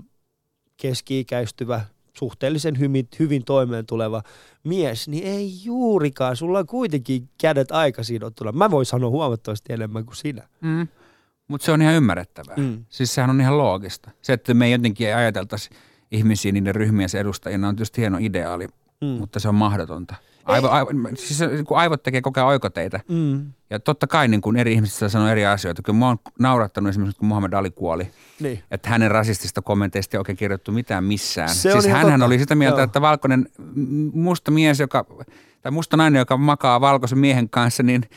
keski-ikäistyvä, 0.76 1.80
suhteellisen 2.18 2.78
hyvin, 2.78 3.08
hyvin 3.18 3.44
toimeen 3.44 3.86
tuleva 3.86 4.22
mies, 4.64 5.08
niin 5.08 5.26
ei 5.26 5.52
juurikaan. 5.64 6.36
Sulla 6.36 6.58
on 6.58 6.66
kuitenkin 6.66 7.28
kädet 7.40 7.72
aika 7.72 8.02
sidottuna. 8.02 8.52
Mä 8.52 8.70
voin 8.70 8.86
sanoa 8.86 9.10
huomattavasti 9.10 9.72
enemmän 9.72 10.04
kuin 10.04 10.16
sinä. 10.16 10.48
Mm. 10.60 10.88
Mutta 11.48 11.64
se 11.64 11.72
on 11.72 11.82
ihan 11.82 11.94
ymmärrettävää. 11.94 12.56
Mm. 12.56 12.84
Siis 12.88 13.14
sehän 13.14 13.30
on 13.30 13.40
ihan 13.40 13.58
loogista. 13.58 14.10
Se, 14.22 14.32
että 14.32 14.54
me 14.54 14.66
ei 14.66 14.72
jotenkin 14.72 15.16
ajateltaisi 15.16 15.70
ihmisiä 16.10 16.52
niiden 16.52 16.74
ryhmien 16.74 17.08
edustajina 17.20 17.68
on 17.68 17.76
tietysti 17.76 18.00
hieno 18.00 18.18
ideaali, 18.20 18.68
mm. 19.00 19.06
mutta 19.06 19.40
se 19.40 19.48
on 19.48 19.54
mahdotonta. 19.54 20.14
Aivo, 20.44 20.68
aivo, 20.68 20.90
siis 21.14 21.40
kun 21.68 21.78
aivot 21.78 22.02
tekee 22.02 22.20
koko 22.20 22.40
ajan 22.40 22.48
oikoteita. 22.48 23.00
Mm. 23.08 23.52
Ja 23.70 23.80
totta 23.80 24.06
kai 24.06 24.28
niin 24.28 24.40
kuin 24.40 24.56
eri 24.56 24.72
ihmiset 24.72 25.12
sanoo 25.12 25.28
eri 25.28 25.46
asioita. 25.46 25.82
Kyllä 25.82 25.98
mä 25.98 26.06
oon 26.06 26.18
naurattanut 26.38 26.90
esimerkiksi, 26.90 27.18
kun 27.18 27.28
Muhammad 27.28 27.52
Ali 27.52 27.70
kuoli. 27.70 28.10
Niin. 28.40 28.62
Että 28.70 28.88
hänen 28.88 29.10
rasistista 29.10 29.62
kommenteista 29.62 30.16
ei 30.16 30.18
oikein 30.18 30.36
kirjoittu 30.36 30.72
mitään 30.72 31.04
missään. 31.04 31.48
Se 31.48 31.72
siis 31.72 31.86
hän 31.86 32.22
oli 32.22 32.38
sitä 32.38 32.54
mieltä, 32.54 32.78
Joo. 32.78 32.84
että 32.84 33.00
valkoinen 33.00 33.48
musta 34.12 34.50
mies, 34.50 34.80
joka, 34.80 35.06
tai 35.62 35.72
musta 35.72 35.96
nainen, 35.96 36.18
joka 36.18 36.36
makaa 36.36 36.80
valkoisen 36.80 37.18
miehen 37.18 37.48
kanssa, 37.48 37.82
niin– 37.82 38.02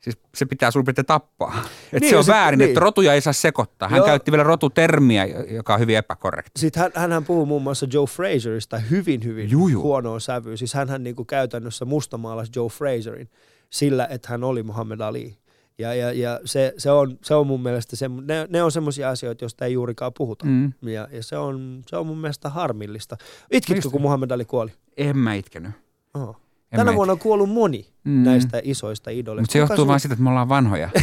Siis 0.00 0.18
se 0.34 0.46
pitää 0.46 0.70
suurin 0.70 0.84
piirtein 0.84 1.06
tappaa. 1.06 1.64
Et 1.92 2.00
Niin, 2.00 2.10
se 2.10 2.16
on 2.16 2.24
se- 2.24 2.32
väärin, 2.32 2.58
niin. 2.58 2.68
että 2.68 2.80
rotuja 2.80 3.14
ei 3.14 3.20
saa 3.20 3.32
sekoittaa. 3.32 3.88
Hän 3.88 3.96
Joo. 3.98 4.06
käytti 4.06 4.30
vielä 4.32 4.42
rotutermiä, 4.44 5.24
joka 5.50 5.74
on 5.74 5.80
hyvin 5.80 5.96
epäkorrekti. 5.96 6.60
Sitten 6.60 6.82
hän, 6.82 6.92
hänhän 6.94 7.24
puhuu 7.24 7.46
muun 7.46 7.62
muassa 7.62 7.86
Joe 7.92 8.06
Fraserista 8.06 8.78
hyvin, 8.78 9.24
hyvin 9.24 9.50
juu. 9.50 9.82
huonoa 9.82 10.20
sävyä. 10.20 10.56
Siis 10.56 10.74
hänhän 10.74 11.02
niinku 11.02 11.24
käytännössä 11.24 11.84
mustamaalasi 11.84 12.52
Joe 12.56 12.68
Fraserin 12.68 13.28
sillä, 13.70 14.06
että 14.10 14.28
hän 14.28 14.44
oli 14.44 14.62
Muhammad 14.62 15.00
Ali. 15.00 15.36
Ja, 15.78 15.94
ja, 15.94 16.12
ja 16.12 16.40
se, 16.44 16.74
se, 16.78 16.90
on, 16.90 17.18
se 17.24 17.34
on 17.34 17.46
mun 17.46 17.62
mielestä, 17.62 17.96
se, 17.96 18.08
ne, 18.08 18.46
ne 18.50 18.62
on 18.62 18.72
semmoisia 18.72 19.10
asioita, 19.10 19.44
joista 19.44 19.64
ei 19.64 19.72
juurikaan 19.72 20.12
puhuta. 20.18 20.44
Mm. 20.44 20.72
Ja, 20.82 21.08
ja 21.12 21.22
se, 21.22 21.36
on, 21.36 21.82
se 21.86 21.96
on 21.96 22.06
mun 22.06 22.18
mielestä 22.18 22.48
harmillista. 22.48 23.16
Itkitkö, 23.50 23.74
Mistä? 23.78 23.90
kun 23.90 24.02
Muhammad 24.02 24.30
Ali 24.30 24.44
kuoli? 24.44 24.70
En 24.96 25.18
mä 25.18 25.34
itkenyt. 25.34 25.72
Oho. 26.14 26.36
Tänä 26.76 26.90
mä 26.90 26.96
vuonna 26.96 27.12
on 27.12 27.18
kuollut 27.18 27.50
moni 27.50 27.86
Mm. 28.04 28.12
näistä 28.24 28.60
isoista 28.64 29.10
idoleista. 29.10 29.42
Mutta 29.42 29.52
se 29.52 29.58
johtuu 29.58 29.76
sun- 29.76 29.86
vaan 29.88 30.00
siitä, 30.00 30.12
että 30.12 30.22
me 30.24 30.30
ollaan 30.30 30.48
vanhoja. 30.48 30.88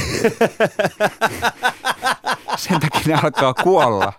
Sen 2.57 2.79
takia 2.79 3.01
ne 3.07 3.13
alkaa 3.23 3.53
kuolla. 3.53 4.13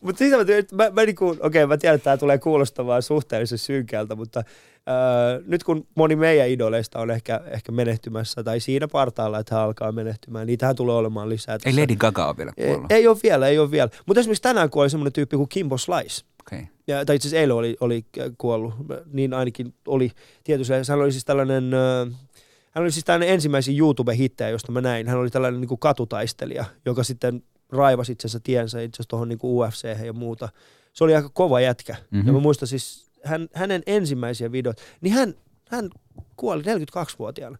Mutta 0.00 0.18
siitä 0.18 0.36
mä, 0.36 0.44
tykkään, 0.44 0.66
mä, 0.90 0.90
mä 1.00 1.04
niinku, 1.06 1.36
okei, 1.40 1.66
mä 1.66 1.76
tiedän, 1.76 1.94
että 1.94 2.04
tämä 2.04 2.16
tulee 2.16 2.38
kuulostamaan 2.38 3.02
suhteellisen 3.02 3.58
synkältä, 3.58 4.14
mutta 4.14 4.42
ää, 4.86 4.94
nyt 5.46 5.64
kun 5.64 5.86
moni 5.94 6.16
meidän 6.16 6.48
idoleista 6.48 6.98
on 6.98 7.10
ehkä, 7.10 7.40
ehkä 7.50 7.72
menehtymässä 7.72 8.42
tai 8.42 8.60
siinä 8.60 8.88
partaalla, 8.88 9.38
että 9.38 9.54
hän 9.54 9.64
alkaa 9.64 9.92
menehtymään, 9.92 10.46
niitähän 10.46 10.76
tulee 10.76 10.96
olemaan 10.96 11.28
lisää. 11.28 11.54
Ei 11.54 11.58
tässä. 11.58 11.80
Lady 11.80 11.96
Gaga 11.96 12.26
ole 12.26 12.36
vielä 12.36 12.52
ei, 12.56 12.66
kuollut. 12.66 12.92
ei 12.92 13.06
ole 13.08 13.16
vielä, 13.22 13.48
ei 13.48 13.58
ole 13.58 13.70
vielä. 13.70 13.88
Mutta 14.06 14.20
esimerkiksi 14.20 14.42
tänään 14.42 14.70
kuoli 14.70 14.90
semmoinen 14.90 15.12
tyyppi 15.12 15.36
kuin 15.36 15.48
Kimbo 15.48 15.78
Slice. 15.78 16.24
Okay. 16.46 16.66
Ja, 16.86 17.04
tai 17.04 17.16
itse 17.16 17.28
asiassa 17.28 17.40
eilen 17.40 17.56
oli, 17.56 17.76
oli 17.80 18.04
äh, 18.20 18.26
kuollut, 18.38 18.74
niin 19.12 19.34
ainakin 19.34 19.74
oli 19.86 20.10
tietysti. 20.44 20.72
Hän 20.88 20.98
oli 20.98 21.12
siis 21.12 21.24
tällainen, 21.24 21.74
äh, 21.74 22.18
hän 22.70 22.82
oli 22.82 22.92
siis 22.92 23.04
tällainen 23.04 23.34
ensimmäisiä 23.34 23.78
YouTube-hittejä, 23.78 24.50
josta 24.50 24.72
mä 24.72 24.80
näin. 24.80 25.08
Hän 25.08 25.18
oli 25.18 25.30
tällainen 25.30 25.60
niin 25.60 25.68
kuin 25.68 25.78
katutaistelija, 25.78 26.64
joka 26.86 27.02
sitten 27.02 27.42
raivasi 27.72 28.12
itsensä 28.12 28.40
tiensä 28.42 28.80
itse 28.80 28.96
asiassa 28.96 29.08
tuohon 29.08 29.28
niin 29.28 29.38
UFC 29.42 30.04
ja 30.04 30.12
muuta. 30.12 30.48
Se 30.92 31.04
oli 31.04 31.14
aika 31.14 31.30
kova 31.32 31.60
jätkä. 31.60 31.92
Mhm. 31.92 32.16
Mm-hmm. 32.16 32.26
Ja 32.26 32.32
mä 32.32 32.40
muistan 32.40 32.68
siis 32.68 33.10
hän, 33.24 33.48
hänen 33.54 33.82
ensimmäisiä 33.86 34.52
videoita, 34.52 34.82
niin 35.00 35.14
hän, 35.14 35.34
hän 35.68 35.90
kuoli 36.36 36.62
42-vuotiaana. 36.62 37.58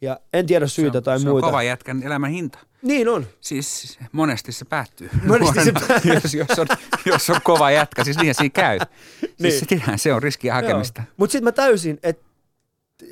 Ja 0.00 0.20
en 0.32 0.46
tiedä 0.46 0.66
syytä 0.66 0.92
se 0.92 0.98
on, 0.98 1.02
tai 1.04 1.20
se 1.20 1.28
muita. 1.28 1.46
on 1.46 1.52
kova 1.52 1.62
jätkän 1.62 2.02
elämän 2.02 2.30
hinta. 2.30 2.58
Niin 2.82 3.08
on. 3.08 3.26
Siis 3.40 3.98
monesti 4.12 4.52
se 4.52 4.64
päättyy. 4.64 5.10
Monesti 5.26 5.64
se 5.64 5.72
Nuorena, 5.72 6.14
jos, 6.14 6.34
jos, 6.48 6.58
on, 6.58 6.66
jos 7.06 7.30
on 7.30 7.40
kova 7.44 7.70
jätkä, 7.70 8.04
siis 8.04 8.16
niinhän 8.16 8.34
siinä 8.34 8.52
käy. 8.54 8.78
Siis 9.20 9.34
Niin. 9.38 9.52
se, 9.60 9.66
tiedän, 9.66 9.98
se 9.98 10.14
on 10.14 10.22
riskiä 10.22 10.54
hakemista. 10.54 11.02
Mutta 11.16 11.32
sitten 11.32 11.44
mä 11.44 11.52
täysin, 11.52 11.98
että 12.02 12.24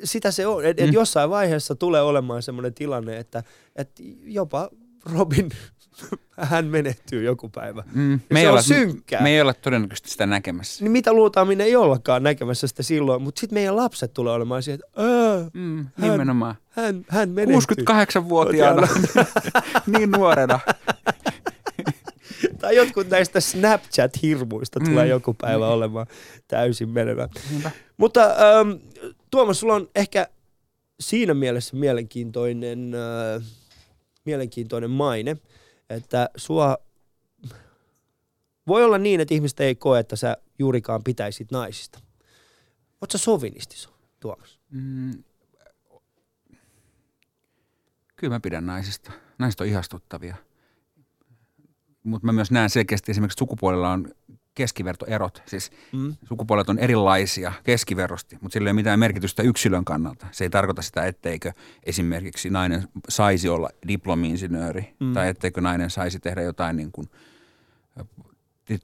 sitä 0.03 0.31
se 0.31 0.47
on. 0.47 0.65
Että 0.65 0.83
et 0.83 0.89
Mm. 0.89 0.93
jossain 0.93 1.29
vaiheessa 1.29 1.75
tulee 1.75 2.01
olemaan 2.01 2.41
semmoinen 2.41 2.73
tilanne, 2.73 3.17
että 3.17 3.43
et 3.75 3.89
jopa 4.23 4.69
Robin, 5.05 5.49
hän 6.37 6.65
menehtyy 6.65 7.23
joku 7.23 7.49
päivä. 7.49 7.83
Mm, 7.93 8.19
se 8.33 8.39
ei 8.39 8.47
olla, 8.47 8.61
synkkää. 8.61 9.21
Me 9.21 9.29
ei 9.29 9.41
olla 9.41 9.53
todennäköisesti 9.53 10.09
sitä 10.09 10.25
näkemässä. 10.25 10.83
Niin 10.85 10.91
mitä 10.91 11.13
luultaan, 11.13 11.47
minne 11.47 11.63
ei 11.63 11.75
ollakaan 11.75 12.23
näkemässä 12.23 12.67
sitä 12.67 12.83
silloin, 12.83 13.21
mutta 13.21 13.39
sitten 13.39 13.53
meidän 13.57 13.75
lapset 13.75 14.13
tulee 14.13 14.33
olemaan 14.33 14.63
siihen, 14.63 14.79
että 14.85 15.01
"Ää, 15.03 15.49
Mm, 15.53 15.77
Hän- 15.77 16.11
nimenomaan. 16.11 16.55
hän, 16.69 17.05
hän 17.09 17.29
menehtyy. 17.29 17.83
68-vuotiaana, 17.85 18.87
niin 19.97 20.11
nuorena. 20.11 20.59
Tai 22.59 22.75
jotkut 22.75 23.09
näistä 23.09 23.39
Snapchat-hirmuista 23.39 24.79
tulee 24.85 25.03
Mm. 25.05 25.09
joku 25.09 25.33
päivä 25.33 25.67
olemaan 25.67 26.07
täysin 26.47 26.89
menevä. 26.89 27.29
Niinpä. 27.51 27.71
Mutta 27.97 28.23
ähm, 28.25 28.69
Tuomas, 29.31 29.59
sulla 29.59 29.73
on 29.75 29.89
ehkä 29.95 30.27
siinä 30.99 31.33
mielessä 31.33 31.75
mielenkiintoinen, 31.75 32.93
äh, 33.35 33.43
mielenkiintoinen 34.25 34.89
maine, 34.91 35.37
että 35.89 36.29
sua 36.37 36.77
voi 38.67 38.83
olla 38.83 38.97
niin, 38.97 39.19
että 39.19 39.33
ihmiset 39.33 39.59
ei 39.59 39.75
koe, 39.75 39.99
että 39.99 40.15
sä 40.15 40.37
juurikaan 40.59 41.03
pitäisit 41.03 41.51
naisista. 41.51 41.99
Oot 43.01 43.11
sä 43.11 43.17
sovinisti, 43.17 43.75
Tuomas? 44.19 44.59
Mm, 44.69 45.23
kyllä 48.15 48.35
mä 48.35 48.39
pidän 48.39 48.65
naisista. 48.65 49.11
Naiset 49.37 49.61
on 49.61 49.67
ihastuttavia. 49.67 50.35
Mutta 52.03 52.25
mä 52.25 52.31
myös 52.31 52.51
näen 52.51 52.69
selkeästi 52.69 53.11
esimerkiksi 53.11 53.39
sukupuolella 53.39 53.91
on 53.91 54.11
keskivertoerot. 54.57 55.43
Siis 55.45 55.71
Mm. 55.93 56.15
sukupuolet 56.27 56.69
on 56.69 56.79
erilaisia 56.79 57.53
keskiverrosti, 57.63 58.37
mutta 58.41 58.53
sillä 58.53 58.67
ei 58.67 58.71
ole 58.71 58.75
mitään 58.75 58.99
merkitystä 58.99 59.43
yksilön 59.43 59.85
kannalta. 59.85 60.27
Se 60.31 60.43
ei 60.43 60.49
tarkoita 60.49 60.81
sitä, 60.81 61.05
etteikö 61.05 61.51
esimerkiksi 61.83 62.49
nainen 62.49 62.83
saisi 63.09 63.49
olla 63.49 63.69
diplomi-insinööri 63.87 64.95
Mm. 64.99 65.13
tai 65.13 65.29
etteikö 65.29 65.61
nainen 65.61 65.89
saisi 65.89 66.19
tehdä 66.19 66.41
jotain 66.41 66.75
niin 66.77 66.91
kuin 66.91 67.09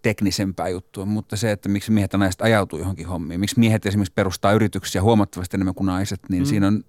teknisempää 0.02 0.70
juttua, 0.70 1.06
mutta 1.06 1.38
se, 1.38 1.52
että 1.52 1.70
miksi 1.70 1.92
miehet 1.92 2.14
ja 2.14 2.20
naiset 2.20 2.42
ajautuu 2.42 2.80
johonkin 2.80 3.08
hommiin, 3.08 3.40
miksi 3.40 3.60
miehet 3.60 3.86
esimerkiksi 3.86 4.14
perustaa 4.14 4.52
yrityksiä 4.52 5.02
huomattavasti 5.02 5.58
enemmän 5.58 5.76
kuin 5.76 5.86
naiset, 5.86 6.20
niin 6.30 6.44
mm. 6.44 6.48
siinä 6.48 6.68
on 6.68 6.84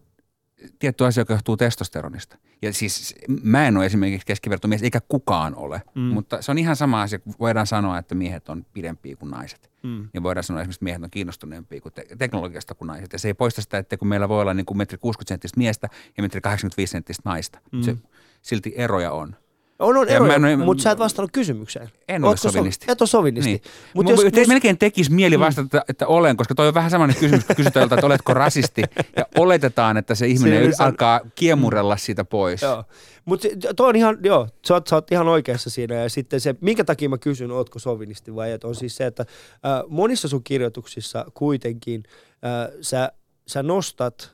tietty 0.78 1.06
asia, 1.06 1.20
joka 1.20 1.32
johtuu 1.34 1.56
testosteronista. 1.56 2.38
Ja 2.62 2.72
siis 2.72 3.14
mä 3.42 3.66
en 3.68 3.76
ole 3.76 3.86
esimerkiksi 3.86 4.26
keskivertomies, 4.26 4.82
eikä 4.82 5.00
kukaan 5.08 5.54
ole, 5.54 5.82
Mm. 5.94 6.00
mutta 6.00 6.42
se 6.42 6.50
on 6.50 6.58
ihan 6.58 6.76
sama 6.76 7.02
asia, 7.02 7.18
kun 7.18 7.34
voidaan 7.40 7.66
sanoa, 7.66 7.98
että 7.98 8.14
miehet 8.14 8.48
on 8.48 8.66
pidempiä 8.72 9.16
kuin 9.16 9.30
naiset. 9.30 9.70
Mm. 9.82 10.08
Niin 10.12 10.22
voidaan 10.22 10.44
sanoa 10.44 10.60
esimerkiksi, 10.62 10.76
että 10.76 10.84
miehet 10.84 11.02
on 11.02 11.10
kiinnostuneempia 11.10 11.80
kuin 11.80 11.92
te- 11.92 12.06
teknologiasta 12.18 12.74
kuin 12.74 12.86
naiset. 12.86 13.12
Ja 13.12 13.18
se 13.18 13.28
ei 13.28 13.34
poista 13.34 13.62
sitä, 13.62 13.78
että 13.78 13.96
kun 13.96 14.08
meillä 14.08 14.28
voi 14.28 14.40
olla 14.42 14.54
niin 14.54 14.66
kuin 14.66 14.78
metri 14.78 14.98
60 14.98 15.28
senttistä 15.28 15.58
miestä 15.58 15.88
ja 16.16 16.22
metri 16.22 16.40
85 16.40 16.90
senttistä 16.90 17.22
naista. 17.24 17.58
Mm. 17.72 17.82
Se, 17.82 17.96
silti 18.42 18.72
eroja 18.76 19.12
on. 19.12 19.36
On, 19.78 19.96
on 19.96 20.08
Ja 20.08 20.14
eroja, 20.14 20.34
en- 20.34 20.60
mutta 20.60 20.82
sä 20.82 20.90
et 20.90 20.98
vastannut 20.98 21.30
kysymykseen. 21.32 21.90
En 22.08 22.24
ole 22.24 22.30
Ootko 22.30 22.50
sovinisti. 22.50 22.86
So, 22.86 22.92
et 22.92 23.00
ole 23.00 23.08
sovinisti. 23.08 23.50
Niin. 23.50 23.62
Mut 23.94 24.08
jos, 24.08 24.20
te, 24.20 24.40
jos, 24.40 24.48
melkein 24.48 24.78
tekisi 24.78 25.12
mieli 25.12 25.38
vastata, 25.40 25.64
että, 25.66 25.84
että 25.88 26.06
olen, 26.06 26.36
koska 26.36 26.54
toi 26.54 26.68
on 26.68 26.74
vähän 26.74 26.90
samainen 26.90 27.16
kysymys, 27.16 27.44
kun 27.44 27.56
kysytään 27.56 27.92
että 27.92 28.06
oletko 28.06 28.34
rasisti. 28.34 28.82
Ja 29.16 29.26
oletetaan, 29.38 29.96
että 29.96 30.14
se 30.14 30.26
ihminen 30.26 30.72
Se- 30.72 30.76
se- 30.76 30.84
alkaa 30.84 31.20
kiemurella 31.34 31.96
siitä 31.96 32.24
pois. 32.24 32.62
Joo. 32.62 32.84
Mutta 33.24 33.48
tuo 33.76 33.88
on 33.88 33.96
ihan, 33.96 34.18
joo, 34.22 34.48
sä 34.66 34.74
oot, 34.74 34.86
sä 34.86 34.96
oot 34.96 35.12
ihan 35.12 35.28
oikeassa 35.28 35.70
siinä. 35.70 35.94
Ja 35.94 36.08
sitten 36.08 36.40
se, 36.40 36.54
minkä 36.60 36.84
takia 36.84 37.08
mä 37.08 37.18
kysyn, 37.18 37.50
ootko 37.50 37.78
sovinisti 37.78 38.34
vai 38.34 38.52
et, 38.52 38.64
on 38.64 38.74
siis 38.74 38.96
se, 38.96 39.06
että 39.06 39.22
äh, 39.52 39.82
monissa 39.88 40.28
sun 40.28 40.44
kirjoituksissa 40.44 41.24
kuitenkin 41.34 42.02
äh, 42.44 42.78
sä, 42.80 43.12
sä 43.46 43.62
nostat 43.62 44.32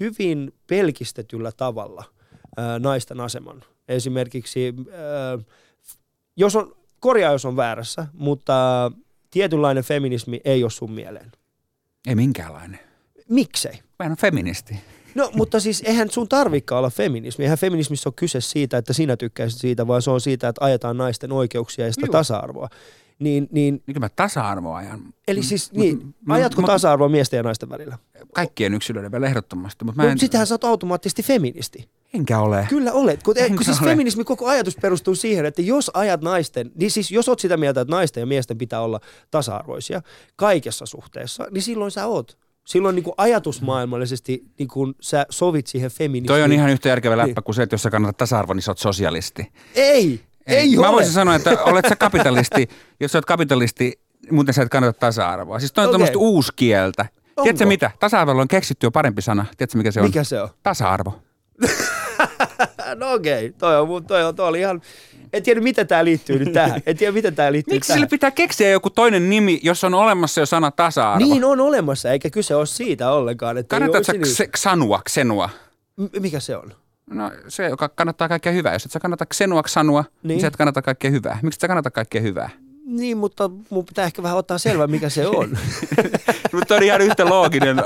hyvin 0.00 0.54
pelkistetyllä 0.66 1.52
tavalla 1.52 2.04
äh, 2.58 2.64
naisten 2.78 3.20
aseman. 3.20 3.62
Esimerkiksi, 3.90 4.74
äh, 5.38 5.44
jos 6.36 6.56
on, 6.56 6.76
korjaa 7.00 7.32
jos 7.32 7.44
on 7.44 7.56
väärässä, 7.56 8.06
mutta 8.12 8.92
tietynlainen 9.30 9.84
feminismi 9.84 10.40
ei 10.44 10.62
ole 10.64 10.70
sun 10.70 10.92
mieleen. 10.92 11.32
Ei 12.08 12.14
minkäänlainen. 12.14 12.78
Miksei? 13.28 13.72
Mä 13.98 14.04
en 14.06 14.10
ole 14.10 14.16
feministi. 14.16 14.80
No, 15.14 15.30
mutta 15.34 15.60
siis 15.60 15.82
eihän 15.86 16.10
sun 16.10 16.28
tarvikaan 16.28 16.78
olla 16.78 16.90
feminismi. 16.90 17.44
Eihän 17.44 17.58
feminismissa 17.58 18.08
ole 18.08 18.14
kyse 18.16 18.40
siitä, 18.40 18.78
että 18.78 18.92
sinä 18.92 19.16
tykkäisit 19.16 19.60
siitä, 19.60 19.86
vaan 19.86 20.02
se 20.02 20.10
on 20.10 20.20
siitä, 20.20 20.48
että 20.48 20.64
ajetaan 20.64 20.96
naisten 20.96 21.32
oikeuksia 21.32 21.86
ja 21.86 21.92
sitä 21.92 22.06
Joo. 22.06 22.12
tasa-arvoa. 22.12 22.68
Niin, 23.18 23.48
niin, 23.52 23.82
Niin 23.86 24.00
mä 24.00 24.08
tasa-arvoa 24.08 24.76
ajan. 24.76 25.00
eli 25.28 25.42
siis, 25.42 25.72
Mut- 25.72 25.78
niin, 25.78 26.14
mut- 26.26 26.34
ajatko 26.36 26.62
mut- 26.62 26.66
tasa-arvoa 26.70 27.08
miesten 27.08 27.36
ja 27.36 27.42
naisten 27.42 27.68
välillä? 27.68 27.98
Kaikkien 28.34 28.74
yksilöiden 28.74 29.12
vielä 29.12 29.26
ehdottomasti. 29.26 29.84
Mutta 29.84 30.02
mä 30.02 30.10
en, 30.12 30.18
sittenhän 30.18 30.46
sä 30.46 30.54
oot 30.54 30.64
automaattisesti 30.64 31.22
feministi. 31.22 31.88
Enkä 32.14 32.38
ole. 32.38 32.66
Kyllä 32.68 32.92
olet. 32.92 33.22
Kun, 33.22 33.34
kun 33.56 33.64
siis 33.64 33.80
ole. 33.82 33.90
feminismi 33.90 34.24
koko 34.24 34.46
ajatus 34.46 34.76
perustuu 34.82 35.14
siihen, 35.14 35.46
että 35.46 35.62
jos 35.62 35.90
ajat 35.94 36.20
naisten, 36.22 36.70
niin 36.74 36.90
siis 36.90 37.10
jos 37.10 37.28
oot 37.28 37.40
sitä 37.40 37.56
mieltä, 37.56 37.80
että 37.80 37.94
naisten 37.96 38.20
ja 38.20 38.26
miesten 38.26 38.58
pitää 38.58 38.80
olla 38.80 39.00
tasa-arvoisia 39.30 40.02
kaikessa 40.36 40.86
suhteessa, 40.86 41.46
niin 41.50 41.62
silloin 41.62 41.90
sä 41.90 42.06
oot. 42.06 42.38
Silloin 42.64 42.94
niin 42.96 43.04
kuin 43.04 43.14
ajatusmaailmallisesti 43.16 44.44
niin 44.58 44.68
kuin 44.68 44.94
sä 45.00 45.26
sovit 45.30 45.66
siihen 45.66 45.90
feminismiin. 45.90 46.26
Toi 46.26 46.42
on 46.42 46.52
ihan 46.52 46.70
yhtä 46.70 46.88
järkevä 46.88 47.16
läppä 47.16 47.26
Niin. 47.26 47.44
kuin 47.44 47.54
se, 47.54 47.62
että 47.62 47.74
jos 47.74 47.82
sä 47.82 47.90
kannatat 47.90 48.16
tasa-arvoa, 48.16 48.54
niin 48.54 48.62
sä 48.62 48.70
oot 48.70 48.78
sosialisti. 48.78 49.52
Ei, 49.74 50.20
ei, 50.46 50.56
ei 50.56 50.76
Mä 50.76 50.86
ole. 50.88 50.92
voisin 50.92 51.12
sanoa, 51.12 51.34
että 51.34 51.50
olet 51.64 51.84
sä 51.88 51.96
kapitalisti, 51.96 52.68
jos 53.00 53.12
sä 53.12 53.18
oot 53.18 53.24
kapitalisti, 53.24 54.00
muuten 54.30 54.54
sä 54.54 54.62
et 54.62 54.68
kannata 54.68 54.98
tasa-arvoa. 54.98 55.58
Siis 55.58 55.72
toi 55.72 55.84
on 55.84 55.88
Okei. 55.88 55.94
tämmöistä 55.94 56.18
uuskieltä. 56.18 57.02
Onko? 57.02 57.42
Tiedätkö 57.42 57.66
mitä? 57.66 57.90
Tasa-arvolla 58.00 58.42
on 58.42 58.48
keksitty 58.48 58.86
jo 58.86 58.90
parempi 58.90 59.22
sana. 59.22 59.46
Tiedätkö 59.56 59.78
mikä 59.78 59.90
se 59.90 60.00
on? 60.00 60.06
Mikä 60.06 60.24
se 60.24 60.40
on? 60.42 60.48
Tasa-arvo. 60.62 61.22
No 62.94 63.12
okei, 63.12 63.46
okay. 63.46 63.52
toi, 63.58 63.80
on, 63.80 64.04
toi, 64.04 64.24
on, 64.24 64.36
toi 64.36 64.48
oli 64.48 64.60
ihan... 64.60 64.82
En 65.32 65.42
tiedä, 65.42 65.60
miten 65.60 65.86
tämä 65.86 66.04
liittyy 66.04 66.38
nyt 66.38 66.52
tähän. 66.52 66.82
En 66.86 66.96
tiedä, 66.96 67.12
miten 67.12 67.34
tämä 67.34 67.52
liittyy 67.52 67.74
Miksi 67.74 67.88
tähän. 67.88 67.98
sille 67.98 68.08
pitää 68.08 68.30
keksiä 68.30 68.70
joku 68.70 68.90
toinen 68.90 69.30
nimi, 69.30 69.60
jos 69.62 69.84
on 69.84 69.94
olemassa 69.94 70.40
jo 70.40 70.46
sana 70.46 70.70
tasa-arvo? 70.70 71.24
Niin 71.26 71.44
on 71.44 71.60
olemassa, 71.60 72.10
eikä 72.10 72.30
kyse 72.30 72.54
ole 72.54 72.66
siitä 72.66 73.12
ollenkaan. 73.12 73.58
Että 73.58 73.76
Kannatatko 73.78 74.04
sä 74.04 74.44
kse- 74.44 74.50
Xanua, 74.58 75.02
Xenua? 75.10 75.50
M- 75.96 76.04
Mikä 76.22 76.40
se 76.40 76.56
on? 76.56 76.72
No 77.10 77.30
se, 77.48 77.68
joka 77.68 77.88
kannattaa 77.88 78.28
kaikkea 78.28 78.52
hyvää. 78.52 78.72
Jos 78.72 78.84
et 78.84 78.90
sä 78.92 79.00
kannata 79.00 79.26
Xanua, 79.26 80.00
niin, 80.02 80.10
Niin. 80.22 80.28
niin 80.28 80.40
sä 80.40 80.46
et 80.46 80.56
kannata 80.56 80.82
kaikkea 80.82 81.10
hyvää. 81.10 81.38
Miksi 81.42 81.56
et 81.56 81.60
sä 81.60 81.68
kannata 81.68 81.90
kaikkea 81.90 82.20
hyvää? 82.20 82.50
Niin, 82.90 83.16
mutta 83.16 83.50
mun 83.70 83.84
pitää 83.84 84.04
ehkä 84.04 84.22
vähän 84.22 84.38
ottaa 84.38 84.58
selvää, 84.58 84.86
mikä 84.86 85.08
se 85.08 85.26
on. 85.26 85.58
Mutta 86.52 86.74
on 86.74 86.82
ihan 86.82 87.00
yhtä 87.00 87.26
looginen 87.26 87.76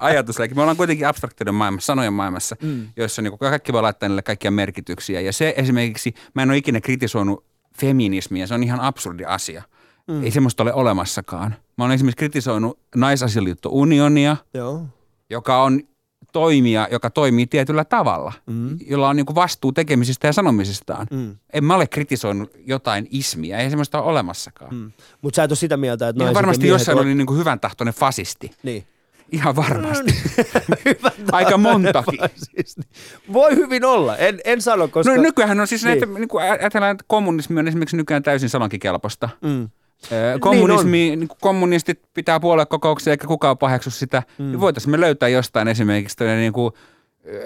ajatus. 0.00 0.38
Me 0.54 0.60
ollaan 0.60 0.76
kuitenkin 0.76 1.06
abstraktioiden 1.06 1.54
maailmassa, 1.54 1.86
sanojen 1.86 2.12
maailmassa, 2.12 2.56
mm. 2.62 2.88
jossa 2.96 3.22
niin 3.22 3.38
kaikki 3.38 3.72
voi 3.72 3.82
laittaa 3.82 4.08
niille 4.08 4.22
kaikkia 4.22 4.50
merkityksiä. 4.50 5.20
Ja 5.20 5.32
se 5.32 5.54
esimerkiksi, 5.56 6.14
mä 6.34 6.42
en 6.42 6.50
ole 6.50 6.56
ikinä 6.56 6.80
kritisoinut 6.80 7.44
feminismiä, 7.80 8.46
se 8.46 8.54
on 8.54 8.62
ihan 8.62 8.80
absurdi 8.80 9.24
asia. 9.24 9.62
Mm. 10.08 10.24
Ei 10.24 10.30
semmoista 10.30 10.62
ole 10.62 10.72
olemassakaan. 10.72 11.54
Mä 11.78 11.84
olen 11.84 11.94
esimerkiksi 11.94 12.16
kritisoinut 12.16 12.78
naisasialiitto 12.96 13.68
unionia, 13.72 14.36
Joo. 14.54 14.86
joka 15.30 15.62
on 15.62 15.80
toimija, 16.32 16.88
joka 16.90 17.10
toimii 17.10 17.46
tietyllä 17.46 17.84
tavalla, 17.84 18.32
mm. 18.46 18.78
jolla 18.86 19.08
on 19.08 19.16
niinku 19.16 19.34
vastuu 19.34 19.72
tekemisistä 19.72 20.26
ja 20.26 20.32
sanomisistaan. 20.32 21.06
Mm. 21.10 21.36
En 21.52 21.64
mä 21.64 21.74
ole 21.74 21.86
kritisoinut 21.86 22.50
jotain 22.66 23.08
ismiä, 23.10 23.58
ei 23.58 23.70
semmoista 23.70 24.00
ole 24.02 24.10
olemassakaan. 24.10 24.74
Mm. 24.74 24.92
Mutta 25.22 25.36
sä 25.36 25.44
et 25.44 25.50
ole 25.50 25.56
sitä 25.56 25.76
mieltä, 25.76 26.08
että 26.08 26.18
naiset 26.18 26.34
varmasti 26.34 26.68
jossain 26.68 26.98
on... 26.98 27.04
oli 27.04 27.14
niinku 27.14 27.34
hyvän 27.34 27.60
tahtoinen 27.60 27.94
fasisti. 27.94 28.50
Niin. 28.62 28.86
Ihan 29.32 29.56
varmasti. 29.56 30.14
Aika 31.32 31.58
montakin. 31.58 32.20
Voi 33.32 33.56
hyvin 33.56 33.84
olla, 33.84 34.16
en, 34.16 34.40
en 34.44 34.62
sano, 34.62 34.88
koska... 34.88 35.16
No 35.16 35.22
nykyään 35.22 35.60
on 35.60 35.66
siis 35.66 35.84
niin. 35.84 36.00
näitä, 36.00 36.18
niin 36.18 36.28
kuin 36.28 36.44
ajatellaan, 36.44 36.92
että 36.92 37.04
kommunismi 37.06 37.60
on 37.60 37.68
esimerkiksi 37.68 37.96
nykyään 37.96 38.22
täysin 38.22 38.48
salonkikelpoista. 38.48 39.28
Mm. 39.40 39.68
Kommunismi, 40.40 40.98
niin 40.98 41.20
niin 41.20 41.28
kommunistit 41.40 42.00
pitää 42.14 42.40
puoluekokouksia 42.40 43.10
eikä 43.10 43.26
kukaan 43.26 43.58
paheksu 43.58 43.90
sitä. 43.90 44.22
Mm. 44.38 44.44
Niin 44.44 44.60
voitaisiin 44.60 44.90
me 44.90 45.00
löytää 45.00 45.28
jostain 45.28 45.68
esimerkiksi 45.68 46.24
niin 46.24 46.52
kuin, 46.52 46.72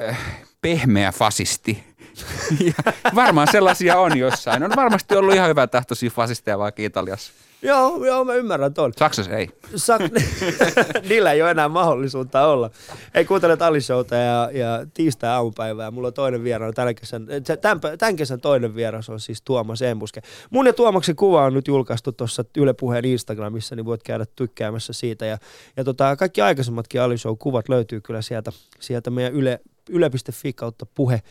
äh, 0.08 0.18
pehmeä 0.60 1.12
fasisti. 1.12 1.84
ja 2.66 2.92
varmaan 3.14 3.48
sellaisia 3.52 3.98
on 3.98 4.18
jossain. 4.18 4.62
On 4.62 4.72
varmasti 4.76 5.16
ollut 5.16 5.34
ihan 5.34 5.48
hyvä 5.48 5.66
tahtoisia 5.66 6.10
fasisteja 6.10 6.58
vaikka 6.58 6.82
Italiassa. 6.82 7.32
Joo, 7.64 8.04
joo, 8.04 8.24
mä 8.24 8.34
ymmärrän 8.34 8.74
tuon. 8.74 8.92
Saksassa 8.98 9.32
ei. 9.32 9.48
Sak- 9.76 10.22
Niillä 11.08 11.32
ei 11.32 11.42
ole 11.42 11.50
enää 11.50 11.68
mahdollisuutta 11.68 12.46
olla. 12.46 12.70
Ei 13.14 13.24
kuuntele 13.24 13.56
Talishouta 13.56 14.14
ja, 14.14 14.50
ja 14.52 14.86
tiistai 14.94 15.30
aamupäivää. 15.30 15.90
Mulla 15.90 16.08
on 16.08 16.14
toinen 16.14 16.44
vieras, 16.44 16.74
tämän 16.74 16.94
kesän, 16.94 17.26
tämän, 17.60 17.80
tämän 17.98 18.16
kesän 18.16 18.40
toinen 18.40 18.74
vieras 18.74 19.10
on 19.10 19.20
siis 19.20 19.42
Tuomas 19.42 19.82
Embuske. 19.82 20.20
Mun 20.50 20.66
ja 20.66 20.72
Tuomaksen 20.72 21.16
kuva 21.16 21.44
on 21.44 21.54
nyt 21.54 21.68
julkaistu 21.68 22.12
tuossa 22.12 22.44
Yle 22.56 22.72
Puheen 22.72 23.04
Instagramissa, 23.04 23.76
niin 23.76 23.86
voit 23.86 24.02
käydä 24.02 24.24
tykkäämässä 24.36 24.92
siitä. 24.92 25.26
Ja, 25.26 25.38
ja 25.76 25.84
tota, 25.84 26.16
kaikki 26.16 26.40
aikaisemmatkin 26.40 27.00
Alishow-kuvat 27.00 27.68
löytyy 27.68 28.00
kyllä 28.00 28.22
sieltä, 28.22 28.52
sieltä 28.80 29.10
meidän 29.10 29.32
yle, 29.32 29.60
yle.fi 29.90 30.52
kautta 30.52 30.86
puhe 30.94 31.22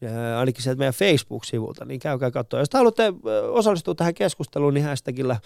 ja 0.00 0.38
ainakin 0.38 0.62
sieltä 0.62 0.78
meidän 0.78 0.94
Facebook-sivulta, 0.94 1.84
niin 1.84 2.00
käykää 2.00 2.30
katsoa. 2.30 2.60
Jos 2.60 2.68
haluatte 2.74 3.12
osallistua 3.50 3.94
tähän 3.94 4.14
keskusteluun, 4.14 4.74
niin 4.74 4.86
hashtagillä 4.86 5.36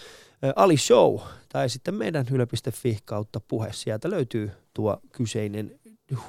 Ali 0.55 0.77
Show 0.77 1.19
tai 1.49 1.69
sitten 1.69 1.95
meidän 1.95 2.25
yle.fi 2.31 2.97
kautta 3.05 3.41
puhe. 3.47 3.69
Sieltä 3.71 4.09
löytyy 4.09 4.51
tuo 4.73 4.97
kyseinen 5.11 5.79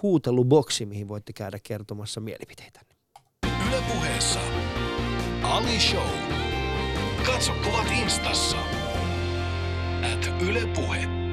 huuteluboksi, 0.03 0.87
mihin 0.87 1.09
voitte 1.09 1.33
käydä 1.33 1.59
kertomassa 1.63 2.21
mielipiteitä. 2.21 2.81
Yle 3.69 3.83
puheessa 3.95 4.41
Ali 5.43 5.81
Show. 5.81 6.09
Katso 7.27 7.53
kuvat 7.65 7.87
instassa. 8.03 8.57
At 10.13 10.43
Yle 10.43 10.67
Puhe. 10.75 11.24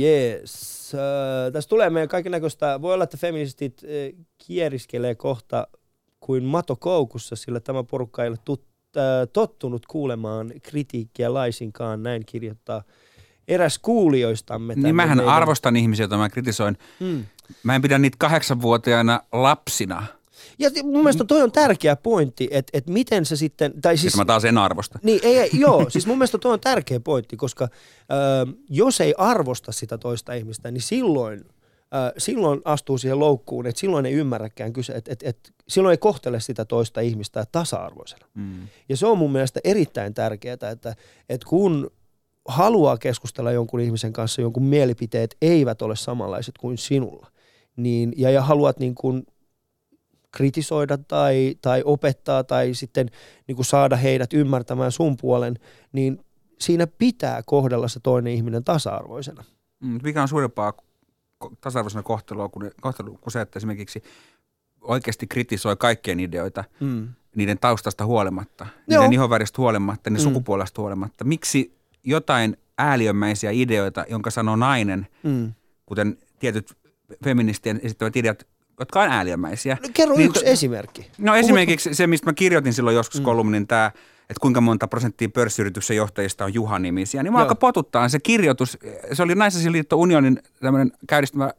Yes. 0.00 0.92
Äh, 0.94 1.52
tässä 1.52 1.68
tulee 1.68 1.90
meidän 1.90 2.08
kaiken 2.08 2.32
näköistä, 2.32 2.82
voi 2.82 2.94
olla, 2.94 3.04
että 3.04 3.16
feministit 3.16 3.82
äh, 3.84 4.24
kieriskelee 4.46 5.14
kohta 5.14 5.66
kuin 6.20 6.44
mato 6.44 6.76
koukussa, 6.76 7.36
sillä 7.36 7.60
tämä 7.60 7.84
porukka 7.84 8.22
ei 8.22 8.28
ole 8.28 8.38
tut, 8.44 8.64
äh, 8.96 9.02
tottunut 9.32 9.86
kuulemaan 9.86 10.52
kritiikkiä 10.62 11.34
laisinkaan, 11.34 12.02
näin 12.02 12.22
kirjoittaa 12.26 12.82
eräs 13.48 13.78
kuulijoistamme. 13.78 14.74
Niin 14.74 14.96
mähän 14.96 15.18
meidän... 15.18 15.34
arvostan 15.34 15.76
ihmisiä, 15.76 16.02
joita 16.02 16.18
mä 16.18 16.28
kritisoin. 16.28 16.78
Hmm. 17.00 17.24
Mä 17.62 17.74
en 17.74 17.82
pidä 17.82 17.98
niitä 17.98 18.16
kahdeksanvuotiaana 18.20 19.22
lapsina– 19.32 20.06
ja 20.58 20.70
mun 20.82 21.02
mielestä 21.02 21.24
toi 21.24 21.42
on 21.42 21.52
tärkeä 21.52 21.96
pointti, 21.96 22.48
että, 22.50 22.70
että 22.78 22.92
miten 22.92 23.24
se 23.24 23.36
sitten... 23.36 23.72
Tai 23.82 23.96
siis, 23.96 24.16
mä 24.16 24.24
taas 24.24 24.44
en 24.44 24.58
arvosta. 24.58 24.98
Niin, 25.02 25.20
ei, 25.22 25.50
joo, 25.52 25.90
siis 25.90 26.06
mun 26.06 26.18
mielestä 26.18 26.38
toi 26.38 26.52
on 26.52 26.60
tärkeä 26.60 27.00
pointti, 27.00 27.36
koska 27.36 27.64
äh, 27.64 28.54
jos 28.68 29.00
ei 29.00 29.14
arvosta 29.18 29.72
sitä 29.72 29.98
toista 29.98 30.32
ihmistä, 30.32 30.70
niin 30.70 30.82
silloin, 30.82 31.40
äh, 31.94 32.12
silloin 32.18 32.60
astuu 32.64 32.98
siihen 32.98 33.18
loukkuun, 33.20 33.66
että 33.66 33.80
silloin 33.80 34.06
ei 34.06 34.12
ymmärräkään 34.12 34.72
kyse, 34.72 34.92
että, 34.92 35.12
että, 35.12 35.28
että 35.28 35.50
silloin 35.68 35.92
ei 35.92 35.98
kohtele 35.98 36.40
sitä 36.40 36.64
toista 36.64 37.00
ihmistä 37.00 37.44
tasa-arvoisena. 37.52 38.26
Mm. 38.34 38.68
Ja 38.88 38.96
se 38.96 39.06
on 39.06 39.18
mun 39.18 39.32
mielestä 39.32 39.60
erittäin 39.64 40.14
tärkeää, 40.14 40.54
että, 40.54 40.94
että 41.28 41.46
kun 41.48 41.90
haluaa 42.48 42.98
keskustella 42.98 43.52
jonkun 43.52 43.80
ihmisen 43.80 44.12
kanssa, 44.12 44.42
jonkun 44.42 44.64
mielipiteet 44.64 45.36
eivät 45.42 45.82
ole 45.82 45.96
samanlaiset 45.96 46.58
kuin 46.58 46.78
sinulla, 46.78 47.26
niin, 47.76 48.12
ja, 48.16 48.30
ja 48.30 48.42
haluat 48.42 48.78
niin 48.78 48.94
kuin 48.94 49.22
kritisoida 50.30 50.98
tai, 50.98 51.54
tai 51.62 51.82
opettaa 51.84 52.44
tai 52.44 52.74
sitten 52.74 53.10
niin 53.46 53.56
kuin 53.56 53.66
saada 53.66 53.96
heidät 53.96 54.32
ymmärtämään 54.32 54.92
sun 54.92 55.16
puolen, 55.16 55.58
niin 55.92 56.24
siinä 56.60 56.86
pitää 56.86 57.42
kohdella 57.46 57.88
se 57.88 58.00
toinen 58.00 58.32
ihminen 58.32 58.64
tasa-arvoisena. 58.64 59.44
Mm, 59.80 60.00
mikä 60.02 60.22
on 60.22 60.28
suurempaa 60.28 60.72
tasa-arvoisena 61.60 62.02
kohtelua 62.02 62.48
kuin, 62.48 62.70
kohtelu, 62.80 63.18
kuin 63.20 63.32
se, 63.32 63.40
että 63.40 63.58
esimerkiksi 63.58 64.02
oikeasti 64.80 65.26
kritisoi 65.26 65.76
kaikkien 65.76 66.20
ideoita 66.20 66.64
mm. 66.80 67.08
niiden 67.36 67.58
taustasta 67.58 68.06
huolimatta, 68.06 68.66
Joo. 68.88 69.00
niiden 69.00 69.12
ihonväristä 69.12 69.62
huolimatta, 69.62 70.10
niiden 70.10 70.26
mm. 70.26 70.28
sukupuolesta 70.28 70.82
huolimatta. 70.82 71.24
Miksi 71.24 71.74
jotain 72.04 72.56
ääliömäisiä 72.78 73.50
ideoita, 73.50 74.04
jonka 74.10 74.30
sanoo 74.30 74.56
nainen, 74.56 75.06
mm. 75.22 75.52
kuten 75.86 76.18
tietyt 76.38 76.76
feministien 77.24 77.80
esittävät 77.82 78.16
ideat 78.16 78.46
jotka 78.80 79.02
on 79.02 79.10
ääliömäisiä. 79.10 79.78
No, 79.82 79.88
kerro 79.94 80.16
niin, 80.16 80.28
yksi 80.28 80.48
esimerkki. 80.48 81.10
No 81.18 81.34
esimerkiksi 81.34 81.94
se, 81.94 82.06
mistä 82.06 82.26
mä 82.26 82.32
kirjoitin 82.32 82.72
silloin 82.72 82.96
joskus 82.96 83.20
mm. 83.20 83.24
kolumnin, 83.24 83.66
tämä, 83.66 83.86
että 84.20 84.40
kuinka 84.40 84.60
monta 84.60 84.88
prosenttia 84.88 85.28
pörssiyrityksen 85.28 85.96
johtajista 85.96 86.44
on 86.44 86.54
Juha-nimisiä, 86.54 87.22
niin 87.22 87.32
mä 87.32 87.38
aika 87.38 87.54
potuttaa 87.54 88.08
se 88.08 88.20
kirjoitus. 88.20 88.78
Se 89.12 89.22
oli 89.22 89.34
Naisasialiitto 89.34 89.96
Unionin 89.96 90.42
tämmöinen 90.60 90.92
käynnistämä 91.06 91.50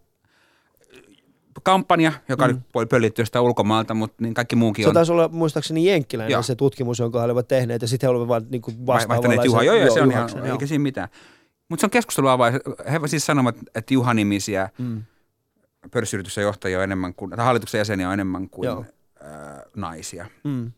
kampanja, 1.64 2.12
joka 2.30 2.48
mm. 2.48 2.62
oli 2.74 2.86
pöllitty 2.86 3.22
jostain 3.22 3.46
ulkomaalta, 3.46 3.94
mutta 3.94 4.16
niin 4.20 4.34
kaikki 4.34 4.56
muukin 4.56 4.84
se 4.84 4.90
on. 4.90 4.94
Se 4.94 4.94
taisi 4.94 5.12
olla 5.12 5.28
muistaakseni 5.28 5.86
Jenkkiläinen 5.86 6.32
joo. 6.32 6.44
se 6.44 6.56
tutkimus, 6.56 7.00
jonka 7.00 7.20
he 7.20 7.26
olivat 7.26 7.48
tehneet, 7.48 7.82
ja 7.82 7.88
sitten 7.88 8.08
he 8.08 8.12
olivat 8.12 8.28
vaan 8.28 8.46
niin 8.50 8.62
vastaavallaisia. 8.86 9.46
Juha, 9.46 9.64
joo, 9.64 9.76
joo, 9.76 9.94
se 9.94 10.02
on 10.02 10.12
ihan, 10.12 10.30
eikä 10.52 10.66
siinä 10.66 10.82
mitään. 10.82 11.10
Mutta 11.70 11.82
se 11.82 11.86
on 11.86 11.92
keskustelua 11.92 12.38
vaan, 12.38 12.54
he 12.92 13.00
siis 13.06 13.26
sanovat, 13.26 13.56
että 13.76 13.94
Juha-nimisiä 13.94 14.70
mm 14.78 15.04
pörssiyrityksen 15.92 16.42
johtajia 16.42 16.78
on 16.78 16.84
enemmän 16.84 17.14
kuin, 17.14 17.32
tai 17.32 17.46
hallituksen 17.46 17.78
jäseniä 17.80 18.08
on 18.08 18.14
enemmän 18.14 18.50
kuin 18.50 18.66
Joo. 18.66 18.86
ää, 19.22 19.64
naisia. 19.76 20.26
Mm. 20.44 20.72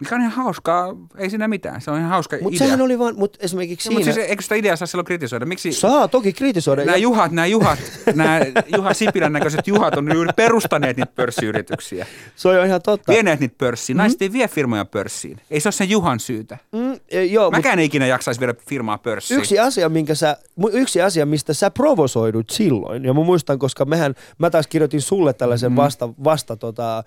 Mikä 0.00 0.14
on 0.14 0.20
ihan 0.20 0.32
hauskaa, 0.32 0.96
ei 1.16 1.30
siinä 1.30 1.48
mitään, 1.48 1.80
se 1.80 1.90
on 1.90 1.98
ihan 1.98 2.10
hauska 2.10 2.36
mut 2.42 2.54
idea. 2.54 2.66
Sehän 2.66 2.80
oli 2.80 2.98
vaan, 2.98 3.14
mutta 3.18 3.38
esimerkiksi 3.42 3.84
siinä... 3.84 4.00
Mutta 4.00 4.14
siis 4.14 4.26
eikö 4.28 4.42
sitä 4.42 4.54
ideaa 4.54 4.76
saa 4.76 4.86
silloin 4.86 5.06
kritisoida? 5.06 5.46
Miksi 5.46 5.72
saa 5.72 6.08
toki 6.08 6.32
kritisoida. 6.32 6.84
Nämä 6.84 6.96
juhat, 6.96 7.32
nämä 7.32 7.46
juhat, 7.46 7.78
nämä 8.14 8.40
Juha 8.76 8.94
Sipilän 8.94 9.32
näköiset 9.32 9.66
juhat 9.66 9.94
on 9.94 10.14
juuri 10.14 10.30
perustaneet 10.36 10.96
niitä 10.96 11.12
pörssiyrityksiä. 11.14 12.06
Se 12.36 12.48
on 12.48 12.66
ihan 12.66 12.82
totta. 12.82 13.12
Vieneet 13.12 13.40
niitä 13.40 13.54
pörssiin. 13.58 13.96
Naiset 13.96 14.22
ei 14.22 14.32
vie 14.32 14.48
firmoja 14.48 14.84
pörssiin. 14.84 15.40
Ei 15.50 15.60
se 15.60 15.68
ole 15.68 15.72
sen 15.72 15.90
Juhan 15.90 16.20
syytä. 16.20 16.58
Mm, 16.72 17.00
e, 17.08 17.24
joo, 17.24 17.50
Mäkään 17.50 17.78
ei 17.78 17.84
ikinä 17.84 18.06
jaksaisi 18.06 18.40
viedä 18.40 18.54
firmaa 18.68 18.98
pörssiin. 18.98 19.38
Yksi 19.38 19.58
asia, 19.58 19.88
minkä 19.88 20.14
sä, 20.14 20.36
yksi 20.72 21.02
asia, 21.02 21.26
mistä 21.26 21.54
sä 21.54 21.70
provosoidut 21.70 22.50
silloin, 22.50 23.04
ja 23.04 23.14
mä 23.14 23.24
muistan, 23.24 23.58
koska 23.58 23.84
mehän, 23.84 24.14
mä 24.38 24.50
taas 24.50 24.66
kirjoitin 24.66 25.00
sulle 25.00 25.32
tällaisen 25.32 25.72
mm. 25.72 25.76
vasta, 25.76 26.08
vasta 26.24 26.56
tota, 26.56 27.04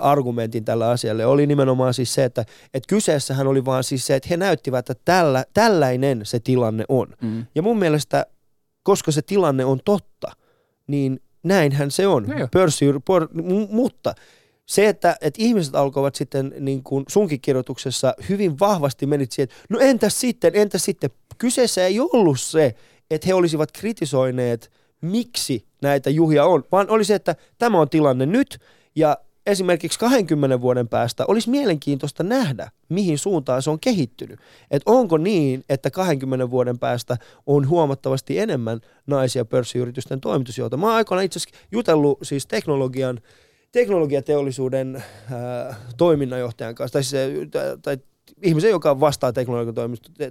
argumentin 0.00 0.64
tällä 0.64 0.90
asialle, 0.90 1.26
oli 1.26 1.46
nimenomaan 1.46 1.94
siis 1.94 2.07
se, 2.14 2.24
että, 2.24 2.44
että 2.74 2.86
kyseessähän 2.88 3.46
oli 3.46 3.64
vaan 3.64 3.84
siis 3.84 4.06
se, 4.06 4.16
että 4.16 4.28
he 4.30 4.36
näyttivät, 4.36 4.90
että 4.90 5.02
tällä, 5.04 5.44
tällainen 5.54 6.20
se 6.22 6.40
tilanne 6.40 6.84
on. 6.88 7.06
Mm. 7.22 7.46
Ja 7.54 7.62
mun 7.62 7.78
mielestä, 7.78 8.26
koska 8.82 9.12
se 9.12 9.22
tilanne 9.22 9.64
on 9.64 9.80
totta, 9.84 10.32
niin 10.86 11.20
näinhän 11.42 11.90
se 11.90 12.06
on. 12.06 12.26
Pörssi, 12.52 12.86
por, 13.04 13.28
mutta 13.70 14.14
se, 14.66 14.88
että, 14.88 15.16
että 15.20 15.42
ihmiset 15.42 15.74
alkoivat 15.74 16.14
sitten 16.14 16.54
niin 16.58 16.82
kuin 16.82 17.04
sunkin 17.08 17.40
kirjoituksessa 17.40 18.14
hyvin 18.28 18.58
vahvasti 18.58 19.06
menit 19.06 19.32
siihen, 19.32 19.44
että 19.44 19.66
no 19.68 19.78
entäs 19.78 20.20
sitten, 20.20 20.52
entäs 20.54 20.84
sitten. 20.84 21.10
Kyseessä 21.38 21.86
ei 21.86 22.00
ollut 22.00 22.40
se, 22.40 22.74
että 23.10 23.26
he 23.26 23.34
olisivat 23.34 23.72
kritisoineet, 23.72 24.70
miksi 25.00 25.66
näitä 25.82 26.10
juhia 26.10 26.44
on, 26.44 26.64
vaan 26.72 26.90
oli 26.90 27.04
se, 27.04 27.14
että 27.14 27.36
tämä 27.58 27.80
on 27.80 27.88
tilanne 27.88 28.26
nyt 28.26 28.58
ja 28.96 29.18
esimerkiksi 29.48 29.98
20 29.98 30.60
vuoden 30.60 30.88
päästä 30.88 31.24
olisi 31.28 31.50
mielenkiintoista 31.50 32.22
nähdä, 32.22 32.70
mihin 32.88 33.18
suuntaan 33.18 33.62
se 33.62 33.70
on 33.70 33.80
kehittynyt. 33.80 34.40
Et 34.70 34.82
onko 34.86 35.18
niin, 35.18 35.64
että 35.68 35.90
20 35.90 36.50
vuoden 36.50 36.78
päästä 36.78 37.16
on 37.46 37.68
huomattavasti 37.68 38.38
enemmän 38.38 38.80
naisia 39.06 39.44
pörssiyritysten 39.44 40.20
toimitusjohtajia. 40.20 40.80
Mä 40.80 40.86
oon 40.86 40.96
aikoinaan 40.96 41.24
itse 41.24 41.38
asiassa 41.38 41.66
jutellut 41.72 42.18
siis 42.22 42.46
teknologian, 42.46 43.20
teknologiateollisuuden 43.72 45.02
ää, 45.30 45.76
toiminnanjohtajan 45.96 46.74
kanssa, 46.74 46.92
tai, 46.92 47.04
siis, 47.04 47.50
tai 47.82 47.98
ihmisen, 48.42 48.70
joka 48.70 49.00
vastaa 49.00 49.32
teknologiatoimistosta, 49.32 50.24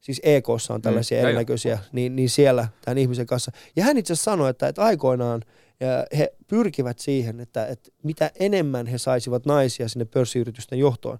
siis 0.00 0.20
EKssa 0.24 0.74
on 0.74 0.82
tällaisia 0.82 1.22
Mm, 1.22 1.24
erinäköisiä, 1.24 1.78
niin, 1.92 2.16
niin 2.16 2.30
siellä 2.30 2.68
tämän 2.84 2.98
ihmisen 2.98 3.26
kanssa. 3.26 3.52
Ja 3.76 3.84
hän 3.84 3.98
itse 3.98 4.12
asiassa 4.12 4.30
sanoi, 4.30 4.50
että, 4.50 4.68
että 4.68 4.84
aikoinaan 4.84 5.42
ja 5.82 6.18
he 6.18 6.32
pyrkivät 6.48 6.98
siihen, 6.98 7.40
että, 7.40 7.66
että 7.66 7.90
mitä 8.02 8.30
enemmän 8.40 8.86
he 8.86 8.98
saisivat 8.98 9.46
naisia 9.46 9.88
sinne 9.88 10.04
pörssiyritysten 10.04 10.78
johtoon, 10.78 11.18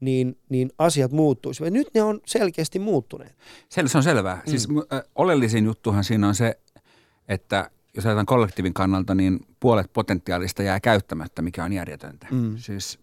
niin, 0.00 0.38
niin 0.48 0.70
asiat 0.78 1.12
muuttuisivat. 1.12 1.72
Nyt 1.72 1.88
ne 1.94 2.02
on 2.02 2.20
selkeästi 2.26 2.78
muuttuneet. 2.78 3.36
Sel, 3.68 3.86
se 3.86 3.98
on 3.98 4.04
selvää. 4.04 4.34
Mm. 4.34 4.50
Siis 4.50 4.68
äh, 4.92 5.02
oleellisin 5.14 5.64
juttuhan 5.64 6.04
siinä 6.04 6.28
on 6.28 6.34
se, 6.34 6.58
että 7.28 7.70
jos 7.94 8.06
ajatellaan 8.06 8.26
kollektiivin 8.26 8.74
kannalta, 8.74 9.14
niin 9.14 9.40
puolet 9.60 9.92
potentiaalista 9.92 10.62
jää 10.62 10.80
käyttämättä, 10.80 11.42
mikä 11.42 11.64
on 11.64 11.72
järjetöntä. 11.72 12.26
Mm. 12.30 12.56
Siis 12.56 12.98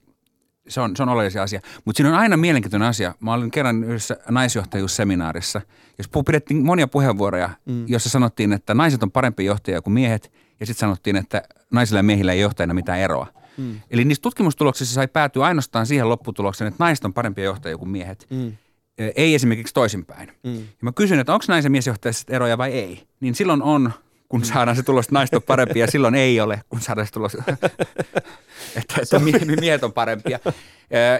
se 0.67 0.81
on, 0.81 0.95
se 0.95 1.03
on 1.03 1.09
oleellinen 1.09 1.43
asia. 1.43 1.61
Mutta 1.85 1.97
siinä 1.97 2.09
on 2.09 2.15
aina 2.15 2.37
mielenkiintoinen 2.37 2.89
asia. 2.89 3.15
Mä 3.19 3.33
olin 3.33 3.51
kerran 3.51 3.83
yhdessä 3.83 4.17
naisjohtajuusseminaarissa, 4.29 5.61
jos 5.97 6.09
pidettiin 6.25 6.65
monia 6.65 6.87
puheenvuoroja, 6.87 7.49
mm. 7.65 7.85
jossa 7.87 8.09
sanottiin, 8.09 8.53
että 8.53 8.73
naiset 8.73 9.03
on 9.03 9.11
parempi 9.11 9.45
johtajia 9.45 9.81
kuin 9.81 9.93
miehet, 9.93 10.31
ja 10.61 10.65
sitten 10.65 10.79
sanottiin, 10.79 11.15
että 11.15 11.43
naisilla 11.71 11.99
ja 11.99 12.03
miehillä 12.03 12.33
ei 12.33 12.39
johtajina 12.39 12.73
mitään 12.73 12.99
eroa. 12.99 13.27
Mm. 13.57 13.81
Eli 13.89 14.05
niissä 14.05 14.21
tutkimustuloksissa 14.21 14.93
sai 14.93 15.07
päätyä 15.07 15.45
ainoastaan 15.45 15.85
siihen 15.85 16.09
lopputulokseen, 16.09 16.67
että 16.67 16.83
naiset 16.83 17.05
on 17.05 17.13
parempia 17.13 17.43
johtajia 17.43 17.77
kuin 17.77 17.89
miehet. 17.89 18.27
Mm. 18.29 18.53
Ei 19.15 19.35
esimerkiksi 19.35 19.73
toisinpäin. 19.73 20.31
Mm. 20.43 20.55
Ja 20.57 20.61
mä 20.81 20.91
kysyn, 20.91 21.19
että 21.19 21.33
onko 21.33 21.45
naisen 21.47 21.71
miesjohtajissa 21.71 22.25
eroja 22.29 22.57
vai 22.57 22.71
ei, 22.71 23.07
niin 23.19 23.35
silloin 23.35 23.61
on, 23.61 23.91
kun 24.29 24.45
saadaan 24.45 24.77
se 24.77 24.83
tulos, 24.83 25.05
että 25.05 25.13
naiset 25.13 25.33
on 25.33 25.43
parempia, 25.43 25.83
ja 25.83 25.91
silloin 25.91 26.15
ei 26.15 26.41
ole, 26.41 26.61
kun 26.69 26.81
saadaan 26.81 27.07
se 27.07 27.13
tulos, 27.13 27.33
että, 28.75 29.01
että 29.01 29.19
mie- 29.19 29.55
miehet 29.59 29.83
on 29.83 29.93
parempia. 29.93 30.39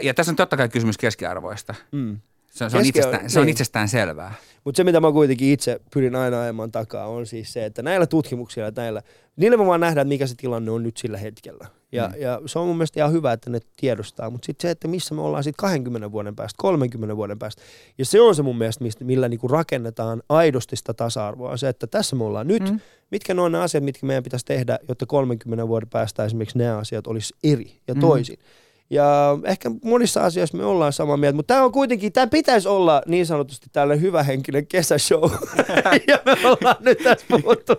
Ja 0.01 0.13
tässä 0.13 0.31
on 0.31 0.35
totta 0.35 0.57
kai 0.57 0.69
kysymys 0.69 0.97
keskiarvoista. 0.97 1.75
Mm. 1.91 2.19
Se, 2.51 2.69
se, 2.69 2.77
on, 2.77 2.85
itsestään, 2.85 3.29
se 3.29 3.39
on 3.39 3.45
niin. 3.45 3.51
itsestään 3.51 3.89
selvää. 3.89 4.33
Mutta 4.63 4.77
se, 4.77 4.83
mitä 4.83 4.99
mä 4.99 5.11
kuitenkin 5.11 5.51
itse 5.53 5.79
pyrin 5.93 6.15
aina 6.15 6.41
ajamaan 6.41 6.71
takaa, 6.71 7.07
on 7.07 7.25
siis 7.25 7.53
se, 7.53 7.65
että 7.65 7.81
näillä 7.81 8.07
tutkimuksilla, 8.07 8.71
näillä, 8.75 9.01
niillä 9.35 9.57
me 9.57 9.65
vaan 9.65 9.79
nähdään, 9.79 10.07
mikä 10.07 10.27
se 10.27 10.35
tilanne 10.35 10.71
on 10.71 10.83
nyt 10.83 10.97
sillä 10.97 11.17
hetkellä. 11.17 11.67
Ja, 11.91 12.07
mm. 12.07 12.21
ja 12.21 12.41
se 12.45 12.59
on 12.59 12.67
mun 12.67 12.77
mielestä 12.77 12.99
ihan 12.99 13.11
hyvä, 13.11 13.33
että 13.33 13.49
ne 13.49 13.59
tiedostaa, 13.75 14.29
mutta 14.29 14.45
sitten 14.45 14.67
se, 14.67 14.71
että 14.71 14.87
missä 14.87 15.15
me 15.15 15.21
ollaan 15.21 15.43
sitten 15.43 15.61
20 15.61 16.11
vuoden 16.11 16.35
päästä, 16.35 16.57
30 16.57 17.17
vuoden 17.17 17.39
päästä. 17.39 17.61
Ja 17.97 18.05
se 18.05 18.21
on 18.21 18.35
se 18.35 18.43
mun 18.43 18.57
mielestä, 18.57 18.83
mistä, 18.83 19.05
millä 19.05 19.29
niinku 19.29 19.47
rakennetaan 19.47 20.23
aidosti 20.29 20.75
sitä 20.75 20.93
tasa-arvoa. 20.93 21.57
Se, 21.57 21.69
että 21.69 21.87
tässä 21.87 22.15
me 22.15 22.23
ollaan 22.23 22.47
nyt, 22.47 22.71
mm. 22.71 22.79
mitkä 23.11 23.33
ne 23.33 23.41
on 23.41 23.51
ne 23.51 23.61
asiat, 23.61 23.83
mitkä 23.83 24.05
meidän 24.05 24.23
pitäisi 24.23 24.45
tehdä, 24.45 24.79
jotta 24.89 25.05
30 25.05 25.67
vuoden 25.67 25.89
päästä 25.89 26.25
esimerkiksi 26.25 26.57
nämä 26.57 26.77
asiat 26.77 27.07
olisi 27.07 27.33
eri 27.43 27.79
ja 27.87 27.95
toisin. 27.95 28.37
Mm. 28.39 28.45
Ja 28.91 29.37
ehkä 29.43 29.71
monissa 29.83 30.21
asioissa 30.21 30.57
me 30.57 30.65
ollaan 30.65 30.93
samaa 30.93 31.17
mieltä, 31.17 31.35
mutta 31.35 31.53
tämä 31.53 31.65
on 31.65 31.71
kuitenkin, 31.71 32.13
tämä 32.13 32.27
pitäisi 32.27 32.67
olla 32.67 33.01
niin 33.05 33.25
sanotusti 33.25 33.67
tällainen 33.71 34.01
hyvähenkinen 34.01 34.67
kesäshow. 34.67 35.31
ja 36.07 36.19
me 36.25 36.31
ollaan 36.43 36.75
nyt 36.79 36.97
tässä 36.97 37.25
puhuttu 37.29 37.73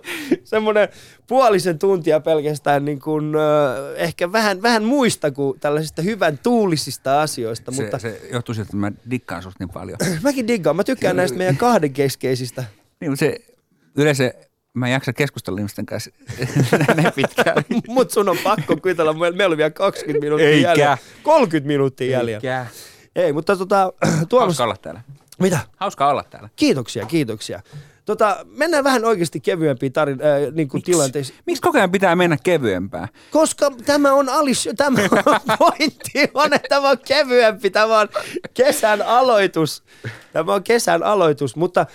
semmoinen 0.45 0.89
puolisen 1.27 1.79
tuntia 1.79 2.21
pelkästään 2.21 2.85
niin 2.85 3.01
kuin, 3.01 3.35
äh, 3.37 3.95
ehkä 3.97 4.33
vähän, 4.33 4.63
vähän 4.63 4.85
muista 4.85 5.31
kuin 5.31 5.61
tällaisista 5.61 6.03
hyvän 6.03 6.39
tuulisista 6.39 7.23
asioista. 7.23 7.73
Se, 7.73 7.83
mutta 7.83 7.99
se 7.99 8.21
johtuu 8.33 8.55
siitä, 8.55 8.67
että 8.67 8.77
mä 8.77 8.93
dikkaan 9.11 9.43
susta 9.43 9.65
niin 9.65 9.71
paljon. 9.71 9.99
mäkin 10.23 10.49
diggaan, 10.49 10.77
mä 10.77 10.85
tykkään 10.85 11.17
näistä 11.17 11.39
meidän 11.39 11.57
kahden 11.57 11.93
keskeisistä. 11.93 12.65
niin, 13.01 13.11
mutta 13.11 13.25
se 13.25 13.39
yleensä 13.97 14.35
mä 14.75 14.87
en 14.87 14.93
jaksa 14.93 15.13
keskustella 15.13 15.59
ihmisten 15.59 15.87
kanssa 15.87 16.11
näin 16.97 17.13
pitkään. 17.17 17.65
Mutta 17.89 18.15
sun 18.15 18.29
on 18.29 18.39
pakko 18.45 18.77
kuitella, 18.77 19.13
meillä 19.13 19.47
oli 19.47 19.57
vielä 19.57 19.71
20 19.71 20.21
minuuttia 20.21 20.49
Eikä. 20.49 20.69
jäljellä. 20.69 20.99
30 21.23 21.67
minuuttia 21.67 22.11
jäljellä. 22.11 22.37
Eikä. 22.37 22.67
Ei, 23.17 23.33
mutta 23.33 23.57
tota, 23.57 23.93
Tuomas, 24.29 24.47
Hauska 24.47 24.65
olla 24.65 24.77
täällä. 24.77 25.01
mitä? 25.39 25.59
Hauska 25.77 26.09
olla 26.09 26.25
täällä. 26.31 26.49
Kiitoksia, 26.57 27.07
kiitoksia. 27.07 27.61
Tota, 28.05 28.47
mennään 28.57 28.85
vähän 28.85 29.05
oikeasti 29.05 29.41
kevyempiin 29.41 29.93
tarin, 29.93 30.19
äh, 30.23 30.53
niin 30.55 30.69
kuin 30.69 30.83
tilanteisiin. 30.83 31.39
Miksi 31.47 31.63
koko 31.63 31.79
ajan 31.79 31.91
pitää 31.91 32.17
mennä 32.17 32.37
kevyempää? 32.43 33.09
Koska 33.31 33.71
tämä 33.87 34.13
on 34.13 34.29
alis, 34.29 34.69
tämä 34.77 35.03
on 35.03 35.09
pointti 35.59 36.31
on, 36.35 36.55
että 36.55 36.69
tämä 36.69 36.91
on 36.91 36.99
kevyempi, 37.07 37.71
tämä 37.71 38.01
on 38.01 38.09
kesän 38.55 39.03
aloitus. 39.03 39.83
Tämä 40.33 40.55
on 40.55 40.63
kesän 40.63 41.03
aloitus, 41.03 41.57
mutta 41.57 41.81
äh, 41.81 41.87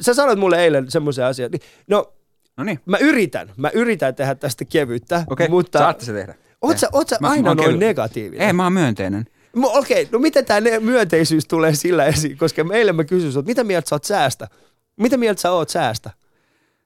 sä 0.00 0.14
sanoit 0.14 0.38
mulle 0.38 0.62
eilen 0.64 0.90
semmoisen 0.90 1.24
asian. 1.24 1.50
Niin, 1.50 1.62
No, 1.88 2.12
No 2.56 2.64
niin, 2.64 2.80
mä 2.86 2.96
yritän, 2.98 3.52
mä 3.56 3.70
yritän 3.74 4.14
tehdä 4.14 4.34
tästä 4.34 4.64
kevyttä, 4.64 5.24
okei, 5.30 5.48
mutta 5.48 5.78
saatte 5.78 6.04
se 6.04 6.12
tehdä. 6.12 6.34
oot 6.62 6.78
sä, 6.78 6.88
oot 6.92 7.08
sä 7.08 7.16
Mä- 7.20 7.28
mä 7.28 7.32
aina 7.32 7.50
oon 7.50 7.56
noin 7.56 7.78
negatiivinen? 7.78 8.46
Ei, 8.46 8.52
mä 8.52 8.62
oon 8.62 8.72
myönteinen. 8.72 9.24
Okei, 9.62 10.08
no 10.12 10.18
miten 10.18 10.44
tämä 10.44 10.60
myönteisyys 10.80 11.46
tulee 11.46 11.74
sillä 11.74 12.04
esiin? 12.04 12.38
Koska 12.38 12.64
meille 12.64 12.92
mä 12.92 13.04
kysyn 13.04 13.32
sulta, 13.32 13.46
mitä 13.46 13.64
mieltä 13.64 13.88
sä 13.88 13.94
oot 13.94 14.04
säästä? 14.04 14.48
Mitä 15.00 15.16
mieltä 15.16 15.40
sä 15.40 15.50
oot 15.50 15.68
säästä? 15.68 16.10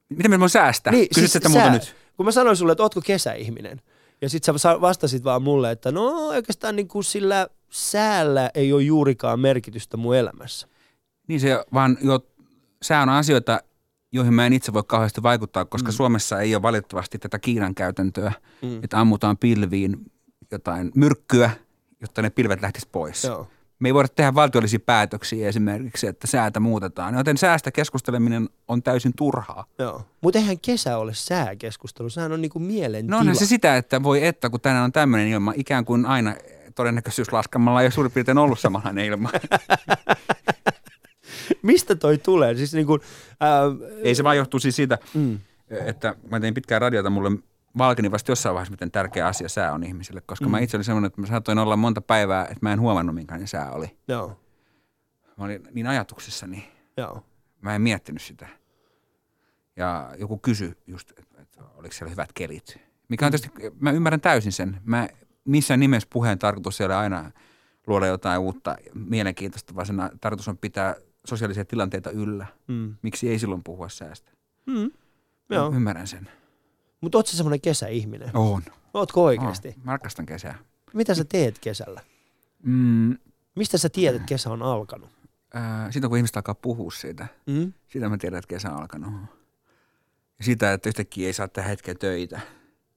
Miten 0.09 0.31
me 0.31 0.41
voin 0.41 0.51
säästää? 0.51 0.93
Niin, 0.93 1.09
Kysyt 1.15 1.31
sitä 1.31 1.49
sää- 1.49 1.63
muuta 1.63 1.73
nyt. 1.73 1.97
Kun 2.17 2.27
mä 2.27 2.33
sanoin 2.33 2.57
sulle, 2.57 2.73
että 2.73 2.83
ootko 2.83 3.01
kesäihminen, 3.01 3.81
ja 4.21 4.29
sit 4.29 4.45
sä 4.45 4.55
vastasit 4.81 5.25
vaan 5.25 5.43
mulle, 5.43 5.71
että 5.71 5.93
no 5.93 6.27
oikeastaan 6.29 6.77
niin 6.77 6.89
kuin 6.89 7.05
sillä 7.05 7.49
säällä 7.71 8.51
ei 8.55 8.73
ole 8.73 8.83
juurikaan 8.83 9.41
merkitystä 9.41 9.97
mun 9.97 10.17
elämässä. 10.17 10.69
Niin 11.29 11.41
se 11.41 11.65
vaan 11.73 11.99
jo, 12.03 12.27
sää 12.83 13.03
on 13.03 13.09
asioita, 13.09 13.61
joihin 14.13 14.35
mä 14.35 14.47
en 14.47 14.53
itse 14.53 14.73
voi 14.73 14.83
kauheasti 14.87 15.23
vaikuttaa, 15.23 15.65
koska 15.65 15.91
mm. 15.91 15.95
Suomessa 15.95 16.41
ei 16.41 16.55
ole 16.55 16.63
valitettavasti 16.63 17.19
tätä 17.19 17.39
Kiinan 17.39 17.75
käytäntöä, 17.75 18.33
mm. 18.63 18.85
että 18.85 19.01
ammutaan 19.01 19.39
pilviin 19.39 20.13
jotain 20.51 20.93
myrkkyä, 20.95 21.51
jotta 22.01 22.23
ne 22.23 22.31
pilvet 22.31 22.63
lähtis 22.63 22.87
pois. 22.87 23.25
Joo. 23.25 23.49
Me 23.85 23.89
ei 23.89 23.95
voida 23.95 24.09
tehdä 24.09 24.35
valtiollisia 24.35 24.79
päätöksiä 24.79 25.49
esimerkiksi, 25.49 26.07
että 26.07 26.27
säätä 26.27 26.61
muutetaan, 26.61 27.15
joten 27.15 27.37
säästä 27.37 27.71
keskusteleminen 27.71 28.49
on 28.69 28.83
täysin 28.83 29.13
turhaa. 29.17 29.65
Joo. 29.79 30.03
Mutta 30.21 30.39
eihän 30.39 30.61
kesä 30.61 30.99
ole 30.99 31.15
sääkeskustelu, 31.15 32.11
sehän 32.11 32.33
on 32.33 32.41
niinku 32.41 32.59
mielen 32.59 33.07
No 33.07 33.19
onhan 33.19 33.37
se 33.37 33.47
sitä, 33.47 33.77
että 33.77 34.03
voi 34.03 34.27
että, 34.27 34.51
kun 34.51 34.61
tänään 34.61 34.85
on 34.85 34.93
tämmöinen 34.93 35.29
ilma, 35.29 35.53
ikään 35.57 35.85
kuin 35.85 36.07
aina 36.07 36.35
todennäköisyys 36.75 37.33
laskemalla 37.33 37.81
ei 37.81 37.85
ole 37.85 37.91
suurin 37.91 38.13
piirtein 38.13 38.39
ollut 38.39 38.61
samanlainen 38.61 39.05
ilma. 39.05 39.31
Mistä 41.63 41.95
toi 41.95 42.19
tulee? 42.19 42.55
Siis 42.55 42.75
niinku, 42.75 42.99
ää, 43.41 43.63
ei 44.03 44.15
se 44.15 44.25
vaan 44.25 44.37
johtuu 44.37 44.61
siis 44.61 44.77
siitä, 44.77 44.99
mm, 45.15 45.39
että 45.71 46.15
mä 46.31 46.41
tein 46.41 46.55
pitkään 46.55 46.81
radiota, 46.81 47.11
mulle 47.11 47.31
valkeni 47.79 48.11
vasta 48.11 48.31
jossain 48.31 48.55
vaiheessa, 48.55 48.71
miten 48.71 48.91
tärkeä 48.91 49.27
asia 49.27 49.49
sää 49.49 49.73
on 49.73 49.85
ihmisille, 49.85 50.21
koska 50.21 50.45
mm. 50.45 50.51
mä 50.51 50.59
itse 50.59 50.77
olin 50.77 50.85
semmoinen, 50.85 51.07
että 51.07 51.21
mä 51.21 51.27
saatoin 51.27 51.59
olla 51.59 51.77
monta 51.77 52.01
päivää, 52.01 52.43
että 52.43 52.59
mä 52.63 52.73
en 52.73 52.81
huomannut, 52.81 53.15
minkälainen 53.15 53.49
sää 53.49 53.73
oli. 53.73 53.97
joo, 54.09 54.41
Mä 55.37 55.45
olin 55.45 55.63
niin 55.73 55.87
ajatuksissani, 55.87 56.73
joo. 56.97 57.25
mä 57.61 57.75
en 57.75 57.83
miettinyt 57.83 58.23
sitä. 58.23 58.49
Ja 59.77 60.15
joku 60.19 60.39
kysyi 60.39 60.75
just, 60.87 61.11
että, 61.19 61.43
että 61.43 61.61
oliko 61.75 61.93
siellä 61.93 62.11
hyvät 62.11 62.33
kelit. 62.35 62.79
Mikä 63.09 63.27
on 63.27 63.33
tietysti, 63.33 63.51
mä 63.81 63.91
ymmärrän 63.91 64.21
täysin 64.21 64.53
sen. 64.53 64.81
Mä 64.85 65.09
missään 65.45 65.81
nimessä 65.81 66.09
puheen 66.13 66.39
tarkoitus 66.39 66.81
ei 66.81 66.85
ole 66.85 66.95
aina 66.97 67.31
luoda 67.87 68.07
jotain 68.07 68.41
uutta 68.41 68.77
mielenkiintoista, 68.95 69.75
vaan 69.75 69.87
sen 69.87 69.97
tarkoitus 70.21 70.49
on 70.49 70.59
pitää 70.59 70.95
sosiaalisia 71.27 71.65
tilanteita 71.65 72.11
yllä. 72.11 72.47
Mm. 72.69 72.95
Miksi 73.03 73.29
ei 73.29 73.39
silloin 73.39 73.65
puhua 73.65 73.89
säästä? 73.89 74.33
Mm. 74.67 74.91
Joo. 75.51 75.71
Mä 75.71 75.77
ymmärrän 75.77 76.07
sen. 76.07 76.29
Mutta 77.05 77.19
oot 77.19 77.27
sä 77.27 77.37
semmoinen 77.37 77.61
kesäihminen? 77.61 78.31
On. 78.35 78.63
Ootko 78.95 79.25
oikeasti? 79.25 79.69
Oh, 79.69 79.75
mä 79.85 79.93
rakastan 79.93 80.27
kesää. 80.27 80.59
Mitä 80.95 81.15
sä 81.15 81.25
teet 81.25 81.59
kesällä? 81.59 82.01
Mm, 82.63 83.19
Mistä 83.57 83.79
sä 83.79 83.89
tiedät, 83.89 84.17
että 84.17 84.29
kesä 84.29 84.51
on 84.51 84.63
alkanut? 84.63 85.11
ää, 85.55 85.91
siitä 85.91 86.09
kun 86.09 86.17
ihmiset 86.19 86.37
alkaa 86.37 86.55
puhua 86.55 86.91
siitä, 86.91 87.27
Mm? 87.47 87.73
siitä 87.89 88.09
mä 88.09 88.19
tiedän, 88.19 88.39
että 88.39 88.49
kesä 88.49 88.71
on 88.71 88.81
alkanut. 88.81 89.13
Ja 90.39 90.45
sitä, 90.45 90.73
että 90.73 90.89
yhtäkkiä 90.89 91.27
ei 91.27 91.33
saa 91.33 91.49
tehdä 91.49 91.69
hetken 91.69 91.99
töitä, 91.99 92.41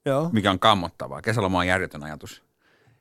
Joo. 0.05 0.29
mikä 0.33 0.51
on 0.51 0.59
kammottavaa. 0.59 1.21
Kesäloma 1.21 1.59
on 1.59 1.67
järjetön 1.67 2.03
ajatus. 2.03 2.43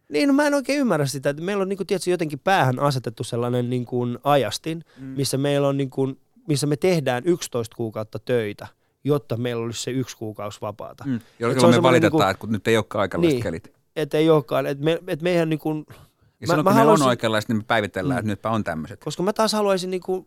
Niin, 0.09 0.29
no 0.29 0.33
mä 0.35 0.47
en 0.47 0.55
oikein 0.55 0.81
ymmärrä 0.81 1.07
sitä. 1.07 1.31
Että 1.31 1.42
meillä 1.42 1.62
on 1.62 1.69
niin 1.69 1.77
kuin, 1.77 1.87
tietysti, 1.87 2.11
jotenkin 2.11 2.38
päähän 2.38 2.79
asetettu 2.79 3.25
sellainen 3.25 3.71
niin 3.71 3.87
kuin 3.87 4.19
ajastin, 4.25 4.85
mm. 4.99 5.05
missä 5.07 5.38
meillä 5.38 5.69
on 5.69 5.77
niin 5.77 5.90
kuin, 5.90 6.21
missä 6.49 6.66
me 6.66 6.77
tehdään 6.77 7.23
11 7.27 7.77
kuukautta 7.77 8.19
töitä, 8.19 8.66
jotta 9.07 9.37
meillä 9.37 9.64
olisi 9.64 9.83
se 9.83 9.90
yksi 9.90 10.16
kuukausi 10.16 10.61
vapaata. 10.61 11.05
Mm. 11.07 11.21
Jolloin 11.38 11.75
me 11.75 11.83
valitetaan, 11.83 12.12
niinku- 12.12 12.31
että 12.31 12.40
kun 12.40 12.53
nyt 12.53 12.69
ei 12.69 12.77
olekaan 12.77 13.01
oikeanlaiset 13.03 13.35
Niin. 13.35 13.42
kelit. 13.42 13.73
Että 13.97 14.19
ei 14.19 14.31
olekaan, 14.31 14.66
että 14.66 14.85
me, 14.85 15.03
et 15.07 15.23
meihän 15.23 15.49
niin 15.49 15.59
kuin, 15.59 15.85
Ja 15.88 16.47
Mä- 16.47 16.53
silloin 16.53 16.64
mä 16.64 16.71
kun 16.71 16.77
ne 16.77 16.81
haluaisin- 16.81 17.05
on 17.05 17.09
oikeanlaiset, 17.09 17.49
niin 17.49 17.57
me 17.57 17.64
päivitellään, 17.66 18.16
Mm. 18.16 18.19
että 18.19 18.29
nytpä 18.33 18.51
on 18.51 18.64
tämmöiset. 18.64 19.05
koska 19.05 19.23
mä 19.23 19.33
taas 19.33 19.53
haluaisin 19.53 19.90
niin 19.90 20.01
kuin 20.01 20.27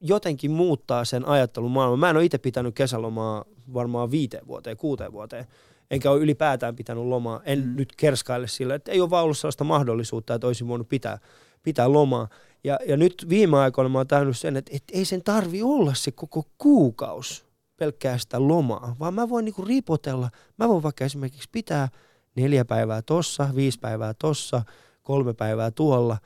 jotenkin 0.00 0.50
muuttaa 0.50 1.04
sen 1.04 1.24
ajattelun 1.28 1.70
maailman. 1.70 1.98
Mä 1.98 2.10
en 2.10 2.16
ole 2.16 2.24
itse 2.24 2.38
pitänyt 2.38 2.74
kesälomaa 2.74 3.44
varmaan 3.74 4.10
viiteen 4.10 4.46
vuoteen, 4.46 4.76
kuuteen 4.76 5.12
vuoteen. 5.12 5.46
Enkä 5.90 6.10
ole 6.10 6.20
ylipäätään 6.20 6.76
pitänyt 6.76 7.04
lomaa. 7.04 7.40
En 7.44 7.58
mm. 7.66 7.76
nyt 7.76 7.92
kerskaille 7.96 8.48
sillä, 8.48 8.74
että 8.74 8.92
ei 8.92 9.00
ole 9.00 9.10
vaan 9.10 9.24
ollut 9.24 9.38
sellaista 9.38 9.64
mahdollisuutta, 9.64 10.34
että 10.34 10.46
olisin 10.46 10.68
voinut 10.68 10.88
pitää, 10.88 11.18
pitää 11.62 11.92
lomaa. 11.92 12.28
Ja, 12.64 12.78
ja 12.86 12.96
nyt 12.96 13.26
viime 13.28 13.58
aikoina 13.58 13.88
mä 13.88 13.98
oon 13.98 14.06
tähnyt 14.06 14.36
sen, 14.38 14.56
että, 14.56 14.70
että 14.74 14.98
ei 14.98 15.04
sen 15.04 15.22
tarvi 15.22 15.62
olla 15.62 15.94
se 15.94 16.10
koko 16.10 16.44
kuukaus 16.58 17.45
pelkkää 17.76 18.18
sitä 18.18 18.48
lomaa, 18.48 18.96
vaan 19.00 19.14
mä 19.14 19.28
voin 19.28 19.44
niinku 19.44 19.64
ripotella. 19.64 20.30
Mä 20.58 20.68
voin 20.68 20.82
vaikka 20.82 21.04
esimerkiksi 21.04 21.48
pitää 21.52 21.88
neljä 22.36 22.64
päivää 22.64 23.02
tossa, 23.02 23.48
viisi 23.54 23.78
päivää 23.80 24.14
tossa, 24.14 24.62
kolme 25.02 25.34
päivää 25.34 25.70
tuolla. 25.70 26.18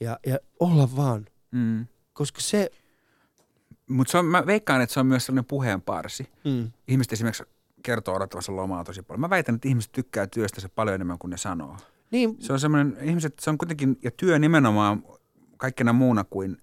ja, 0.00 0.18
ja 0.26 0.38
olla 0.60 0.88
vaan. 0.96 1.26
Mm. 1.50 1.86
Koska 2.12 2.40
se, 2.40 2.70
Mutta 3.90 4.22
mä 4.22 4.46
veikkaan, 4.46 4.80
että 4.82 4.94
se 4.94 5.00
on 5.00 5.06
myös 5.06 5.26
sellainen 5.26 5.44
puheenparsi. 5.44 6.28
mm, 6.44 6.70
Ihmiset 6.88 7.12
esimerkiksi 7.12 7.44
kertoo 7.82 8.14
odottavansa 8.14 8.56
lomaa 8.56 8.84
tosi 8.84 9.02
paljon. 9.02 9.20
Mä 9.20 9.30
väitän, 9.30 9.54
että 9.54 9.68
ihmiset 9.68 9.92
tykkää 9.92 10.26
työstä 10.26 10.68
paljon 10.68 10.94
enemmän 10.94 11.18
kuin 11.18 11.30
ne 11.30 11.36
sanoo. 11.36 11.76
niin, 12.10 12.36
Se 12.40 12.52
on 12.52 12.60
semmoinen, 12.60 12.96
ihmiset, 13.02 13.38
se 13.38 13.50
on 13.50 13.58
kuitenkin, 13.58 13.98
ja 14.02 14.10
työ 14.10 14.38
nimenomaan 14.38 15.02
kaikkena 15.56 15.92
muuna 15.92 16.24
kuin 16.24 16.58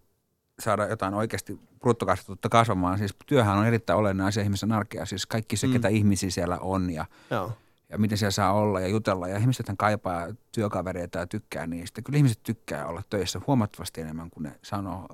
saada 0.60 0.88
jotain 0.88 1.13
oikeasti 1.13 1.60
bruttokasvatutta 1.82 2.50
kasvamaan. 2.50 2.98
Siis 2.98 3.15
työhän 3.26 3.58
on 3.58 3.67
erittäin 3.67 4.00
olennainen 4.00 4.28
asia 4.28 4.44
ihmisen 4.44 4.72
arkea. 4.72 5.06
Siis 5.06 5.26
kaikki 5.26 5.58
se, 5.58 5.67
Mm. 5.67 5.72
mm. 5.72 5.74
ketä 5.74 5.88
ihmisiä 5.88 6.30
siellä 6.30 6.58
on 6.60 6.89
ja, 6.89 7.06
joo. 7.32 7.52
ja 7.89 7.98
miten 7.98 8.17
siellä 8.17 8.32
saa 8.32 8.54
olla 8.54 8.80
ja 8.80 8.88
jutella. 8.88 9.28
Ja 9.28 9.38
ihmisethän 9.38 9.78
kaipaa 9.78 10.28
työkavereita 10.52 11.20
ja 11.20 11.28
tykkää 11.28 11.67
niistä. 11.67 12.02
Kyllä 12.02 12.17
ihmiset 12.17 12.39
tykkää 12.44 12.88
olla 12.88 13.02
töissä 13.10 13.41
huomattavasti 13.48 14.02
enemmän 14.02 14.30
kuin 14.30 14.44
ne 14.44 14.60
sanoo 14.63 15.08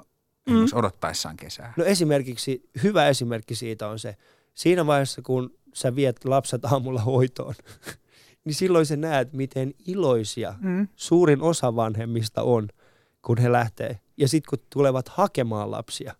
mm. 0.49 0.55
odottaessaan 0.73 1.37
kesää. 1.37 1.73
No 1.77 1.83
esimerkiksi, 1.83 2.69
hyvä 2.83 3.07
esimerkki 3.07 3.55
siitä 3.55 3.87
on 3.87 3.99
se, 3.99 4.15
siinä 4.53 4.85
vaiheessa 4.85 5.21
kun 5.21 5.53
sä 5.73 5.95
viet 5.95 6.25
lapset 6.25 6.65
aamulla 6.65 7.01
hoitoon, 7.01 7.53
niin 8.45 8.55
silloin 8.55 8.85
sä 8.85 8.95
näet, 8.95 9.33
miten 9.33 9.73
iloisia 9.87 10.53
Mm. 10.61 10.87
suurin 10.95 11.41
osa 11.41 11.75
vanhemmista 11.75 12.43
on, 12.43 12.67
kun 13.21 13.37
he 13.37 13.51
lähtee. 13.51 13.99
Ja 14.17 14.27
sitten 14.27 14.49
kun 14.49 14.65
tulevat 14.73 15.07
hakemaan 15.09 15.71
lapsia, 15.71 16.15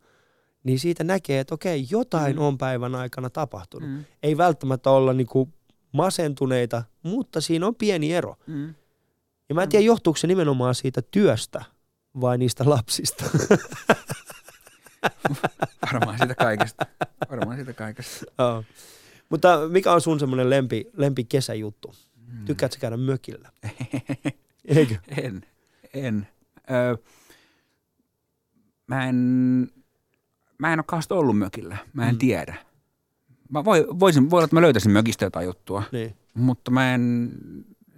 niin 0.64 0.80
siitä 0.80 1.04
näkee, 1.04 1.40
että 1.40 1.56
okei, 1.56 1.86
jotain 1.90 2.36
Mm. 2.36 2.42
on 2.42 2.58
päivän 2.58 2.96
aikana 2.96 3.30
tapahtunut. 3.30 3.90
Mm. 3.90 4.06
Ei 4.24 4.38
välttämättä 4.38 4.90
olla 4.92 5.14
niinku 5.14 5.50
masentuneita, 5.92 6.84
mutta 7.04 7.42
siinä 7.42 7.68
on 7.68 7.76
pieni 7.76 8.14
ero. 8.14 8.36
Mm. 8.48 8.74
Ja 9.50 9.56
mä 9.56 9.64
en 9.64 9.70
tiedä, 9.70 9.86
johtuuko 9.86 10.18
se 10.18 10.28
nimenomaan 10.28 10.76
siitä 10.76 11.02
työstä 11.12 11.66
vai 12.22 12.38
niistä 12.38 12.70
lapsista. 12.70 13.26
Varmaan 15.94 16.18
siitä 16.18 16.36
kaikesta. 16.36 16.86
Varmaan 17.30 17.58
siitä 17.58 17.74
kaikesta. 17.74 18.26
Joo. 18.40 18.64
Mutta 19.30 19.60
mikä 19.70 19.94
on 19.94 20.02
sun 20.02 20.20
semmoinen 20.20 20.50
lempi, 20.50 20.86
lempi 20.98 21.24
kesäjuttu? 21.24 21.96
Mm. 22.28 22.46
Tykkäätkö 22.46 22.78
käydä 22.80 22.98
mökillä? 22.98 23.52
Eikö? 24.66 24.96
En, 25.22 25.46
en. 25.94 26.28
Öö, 26.72 26.96
mä 28.88 29.10
en, 29.10 29.68
mä 30.60 30.74
en 30.74 30.80
ole 30.80 30.84
kauheasti 30.88 31.14
ollut 31.14 31.38
mökillä. 31.38 31.78
Mä 31.94 32.10
en 32.10 32.16
Mm. 32.16 32.20
tiedä. 32.20 32.56
Mä 33.50 33.66
voi, 33.66 33.88
voisin, 34.00 34.30
voi 34.30 34.38
olla, 34.38 34.44
että 34.46 34.56
mä 34.56 34.62
löytäisin 34.62 34.92
mökistä 34.92 35.26
jotain 35.26 35.46
juttua, 35.46 35.84
Niin. 35.92 36.16
mutta 36.34 36.72
mä 36.72 36.94
en, 36.94 37.32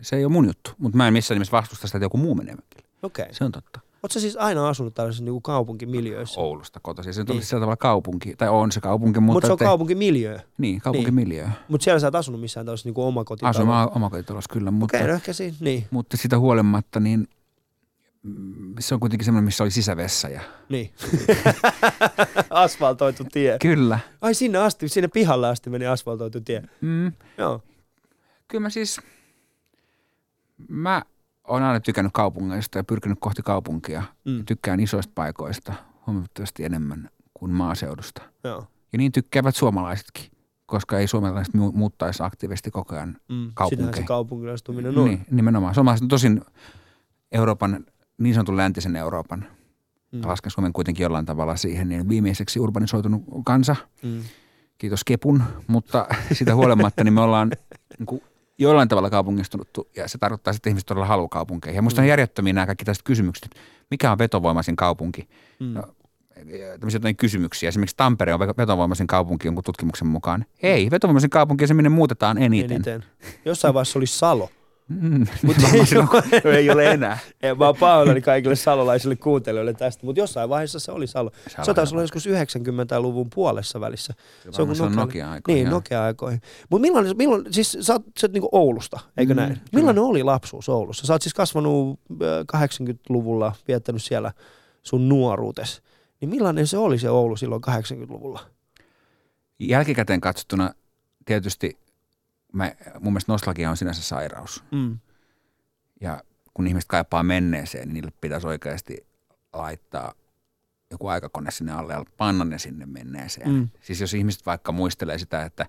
se 0.01 0.15
ei 0.15 0.25
ole 0.25 0.31
mun 0.33 0.45
juttu. 0.47 0.71
Mutta 0.77 0.97
mä 0.97 1.07
en 1.07 1.13
missään 1.13 1.35
nimessä 1.35 1.57
vastusta 1.57 1.87
sitä, 1.87 1.97
että 1.97 2.05
joku 2.05 2.17
muu 2.17 2.35
menee 2.35 2.55
mökille. 2.55 2.89
Okei. 3.03 3.23
Okay. 3.23 3.33
Se 3.33 3.43
on 3.43 3.51
totta. 3.51 3.79
Oletko 4.03 4.19
siis 4.19 4.37
aina 4.37 4.69
asunut 4.69 4.93
tällaisessa 4.93 5.23
niinku 5.23 5.41
kaupunkimiljöissä? 5.41 6.39
Oulusta 6.41 6.79
kotoisin. 6.79 7.13
Se 7.13 7.21
on 7.21 7.25
Niin. 7.27 7.35
niin. 7.35 7.45
sillä 7.45 7.59
tavalla 7.59 7.77
kaupunki, 7.77 8.35
tai 8.35 8.49
on 8.49 8.71
se 8.71 8.81
kaupunki, 8.81 9.19
mutta... 9.19 9.33
Mutta 9.33 9.47
se 9.47 9.51
on 9.51 9.55
että- 9.55 9.65
kaupunkimiljö. 9.65 10.39
Niin, 10.57 10.81
kaupunkimiljö. 10.81 11.43
Niin. 11.43 11.53
Mutta 11.67 11.83
siellä 11.83 11.99
sä 11.99 12.07
et 12.07 12.15
asunut 12.15 12.41
missään 12.41 12.65
tällaisessa 12.65 12.87
niinku 12.87 13.03
omakotitalossa. 13.03 13.59
Asun 13.61 13.67
mä 13.73 13.87
omakotitalossa 13.87 14.53
kyllä, 14.53 14.71
mutta, 14.71 14.97
Okei, 14.97 15.07
no 15.07 15.13
ehkä 15.13 15.33
siinä. 15.33 15.57
Niin, 15.59 15.85
mutta 15.91 16.17
sitä 16.17 16.39
huolimatta, 16.39 16.99
niin 16.99 17.27
se 18.79 18.93
on 18.93 18.99
kuitenkin 18.99 19.25
semmoinen, 19.25 19.45
missä 19.45 19.63
oli 19.63 19.71
sisävessa. 19.71 20.29
Ja... 20.29 20.41
niin. 20.69 20.93
asfaltoitu 22.49 23.23
tie. 23.31 23.57
Kyllä. 23.61 23.99
Ai 24.21 24.33
sinne 24.33 24.57
asti, 24.57 24.89
sinne 24.89 25.07
pihalle 25.07 25.47
asti 25.47 25.69
meni 25.69 25.85
asfaltoitu 25.85 26.41
tie. 26.41 26.63
Mm, 26.81 27.11
Joo. 27.37 27.63
kyllä 28.47 28.61
mä 28.61 28.69
siis, 28.69 29.01
mä 30.67 31.01
oon 31.47 31.63
aina 31.63 31.79
tykännyt 31.79 32.13
kaupungeista 32.13 32.77
ja 32.77 32.83
pyrkinyt 32.83 33.17
kohti 33.21 33.41
kaupunkia. 33.41 34.03
Mm. 34.25 34.45
Tykkään 34.45 34.79
isoista 34.79 35.11
paikoista 35.15 35.73
huomattavasti 36.07 36.65
enemmän 36.65 37.09
kuin 37.33 37.51
maaseudusta. 37.51 38.21
Joo. 38.43 38.67
Ja 38.93 38.97
niin 38.97 39.11
tykkäävät 39.11 39.55
suomalaisetkin, 39.55 40.31
koska 40.65 40.99
ei 40.99 41.07
suomalaiset 41.07 41.53
mu- 41.55 41.71
muuttaisi 41.73 42.23
aktiivisesti 42.23 42.71
koko 42.71 42.95
ajan. 42.95 43.17
Mm. 43.29 43.51
Kaupunkeihin. 43.53 43.85
Sitähän 43.87 44.03
se 44.03 44.07
kaupunkilaistuminen 44.07 44.97
on. 44.97 45.05
Niin, 45.05 45.25
nimenomaan. 45.31 45.75
Suomalaiset 45.75 46.03
on 46.03 46.09
tosin 46.09 46.41
Euroopan, 47.31 47.85
niin 48.19 48.33
sanotun 48.35 48.57
läntisen 48.57 48.95
Euroopan, 48.95 49.45
Mm. 50.11 50.19
mm. 50.19 50.27
lasken 50.27 50.51
Suomen 50.51 50.73
kuitenkin 50.73 51.03
jollain 51.03 51.25
tavalla 51.25 51.55
siihen, 51.55 51.89
niin 51.89 52.09
viimeiseksi 52.09 52.59
urbanisoitunut 52.59 53.23
kansa. 53.45 53.75
Mm. 54.03 54.21
Kiitos 54.77 55.03
Kepun, 55.03 55.43
mutta 55.67 56.07
sitä 56.31 56.55
huolimatta 56.55 57.03
niin 57.03 57.13
me 57.13 57.21
ollaan 57.21 57.51
niin 57.99 58.05
kuin 58.05 58.21
jollain 58.57 58.87
tavalla 58.89 59.09
kaupungistunut 59.09 59.69
ja 59.95 60.07
se 60.07 60.17
tarkoittaa, 60.17 60.53
että 60.55 60.69
ihmiset 60.69 60.85
todella 60.85 61.05
haluaa 61.05 61.27
kaupunkeihin. 61.29 61.75
Ja 61.75 61.81
musta 61.81 62.01
on 62.01 62.07
järjettömiä 62.07 62.53
nämä 62.53 62.65
kaikki 62.65 62.85
tällaiset 62.85 63.03
kysymykset, 63.03 63.45
että 63.45 63.59
mikä 63.91 64.11
on 64.11 64.17
vetovoimaisin 64.17 64.75
kaupunki? 64.75 65.29
Mm. 65.59 65.73
No, 65.73 65.83
tämmöisiä 66.79 66.95
jotain 66.97 67.15
kysymyksiä. 67.15 67.69
Esimerkiksi 67.69 67.97
Tampere 67.97 68.33
on 68.33 68.39
vetovoimaisin 68.39 69.07
kaupunki 69.07 69.47
jonkun 69.47 69.63
tutkimuksen 69.63 70.07
mukaan. 70.07 70.45
Ei, 70.63 70.91
vetovoimaisin 70.91 71.29
kaupunki 71.29 71.63
on 71.63 71.67
se, 71.67 71.73
minne 71.73 71.89
muutetaan 71.89 72.37
eniten. 72.37 72.71
Eniten. 72.75 73.03
Jossain 73.45 73.73
vaiheessa 73.73 73.99
oli 73.99 74.07
Salo. 74.07 74.49
Mm, 74.89 75.27
Mutta 75.43 75.67
ei, 75.73 75.85
silloin, 75.85 76.09
kun 76.09 76.21
ei 76.53 76.69
ole 76.69 76.91
enää. 76.91 77.17
ei, 77.41 77.55
mä 77.55 77.65
oon 77.65 77.75
pahoillani 77.79 78.21
kaikille 78.21 78.55
salolaisille 78.55 79.15
kuuntelijoille 79.15 79.73
tästä, 79.73 80.05
mutta 80.05 80.19
jossain 80.21 80.49
vaiheessa 80.49 80.79
se 80.79 80.91
oli 80.91 81.07
Salo. 81.07 81.31
Salo, 81.49 81.65
Se 81.65 81.73
taisi 81.73 81.93
olla 81.95 82.03
joskus 82.03 82.27
90-luvun 82.27 83.29
puolessa 83.35 83.79
välissä. 83.81 84.13
Se 84.51 84.61
on, 84.61 84.75
se 84.75 84.83
on 84.83 84.91
Nokia- 84.91 84.95
Nokia-aikoja. 84.99 85.55
Niin. 85.55 85.69
Nokia-aikoihin. 85.69 86.41
Mutta 86.69 86.81
milloin, 86.81 87.17
milloin, 87.17 87.45
siis 87.53 87.77
sä 87.81 87.93
oot, 87.93 88.01
sä 88.19 88.27
oot 88.27 88.31
niinku 88.33 88.49
Oulusta, 88.51 88.99
eikö 89.17 89.33
Mm, 89.33 89.37
näin? 89.39 89.49
kyllä. 89.53 89.63
Millainen 89.73 90.03
oli 90.03 90.23
lapsuus 90.23 90.69
Oulussa? 90.69 91.07
Sä 91.07 91.13
oot 91.13 91.21
siis 91.21 91.33
kasvanut 91.33 91.99
äh, 92.11 92.17
80-luvulla, 92.57 93.55
viettänyt 93.67 94.03
siellä 94.03 94.31
sun 94.83 95.09
nuoruutes. 95.09 95.81
Niin 96.21 96.29
millainen 96.29 96.67
se 96.67 96.77
oli 96.77 96.99
se 96.99 97.09
Oulu 97.09 97.35
silloin 97.37 97.61
80-luvulla? 97.69 98.39
Jälkikäteen 99.59 100.21
katsottuna 100.21 100.73
tietysti 101.25 101.77
mä, 102.53 102.71
mun 102.99 103.13
mielestä 103.13 103.31
nostalgia 103.31 103.69
on 103.69 103.77
sinänsä 103.77 104.03
sairaus. 104.03 104.63
Mm. 104.71 104.99
Ja 106.01 106.23
kun 106.53 106.67
ihmiset 106.67 106.87
kaipaa 106.87 107.23
menneeseen, 107.23 107.87
niin 107.87 107.93
niille 107.93 108.11
pitäisi 108.21 108.47
oikeasti 108.47 109.07
laittaa 109.53 110.13
joku 110.91 111.07
aikakone 111.07 111.51
sinne 111.51 111.71
alle 111.71 111.93
ja 111.93 112.05
panna 112.17 112.45
ne 112.45 112.59
sinne 112.59 112.85
menneeseen. 112.85 113.49
Mm. 113.49 113.69
Siis 113.81 114.01
jos 114.01 114.13
ihmiset 114.13 114.45
vaikka 114.45 114.71
muistelee 114.71 115.17
sitä, 115.17 115.45
että 115.45 115.65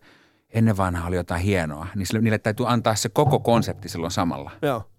ennen 0.50 0.76
vanhaa 0.76 1.08
oli 1.08 1.16
jotain 1.16 1.42
hienoa, 1.42 1.86
niin 1.94 2.06
sille, 2.06 2.20
niille 2.20 2.38
täytyy 2.38 2.68
antaa 2.68 2.94
se 2.94 3.08
koko 3.08 3.40
konsepti 3.40 3.88
silloin 3.88 4.10
samalla. 4.10 4.50
Joo. 4.62 4.90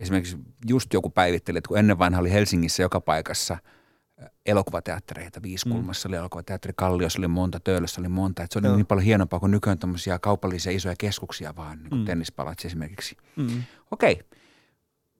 Esimerkiksi 0.00 0.38
just 0.68 0.92
joku 0.92 1.10
päivitteli, 1.10 1.58
että 1.58 1.68
kun 1.68 1.78
ennen 1.78 1.98
vanhaa 1.98 2.20
oli 2.20 2.32
Helsingissä 2.32 2.82
joka 2.82 3.00
paikassa 3.00 3.58
elokuvateattereita, 4.46 5.42
Viiskulmassa 5.42 6.08
mm. 6.08 6.10
oli 6.12 6.18
elokuvateatteri, 6.18 6.72
Kalliossa 6.76 7.18
oli 7.20 7.28
monta, 7.28 7.60
Töölössä 7.60 8.00
oli 8.00 8.08
monta. 8.08 8.42
Että 8.42 8.52
se 8.52 8.58
oli 8.58 8.66
Joo. 8.66 8.76
niin 8.76 8.86
paljon 8.86 9.04
hienompaa 9.04 9.40
kuin 9.40 9.50
nykyään 9.50 9.78
tämmöisiä 9.78 10.18
kaupallisia 10.18 10.72
isoja 10.72 10.94
keskuksia 10.98 11.56
vaan, 11.56 11.78
niin 11.78 11.90
kuin 11.90 11.98
Mm. 12.00 12.04
tennispalatsi 12.04 12.66
esimerkiksi. 12.66 13.16
Mm. 13.36 13.62
Okei, 13.90 14.20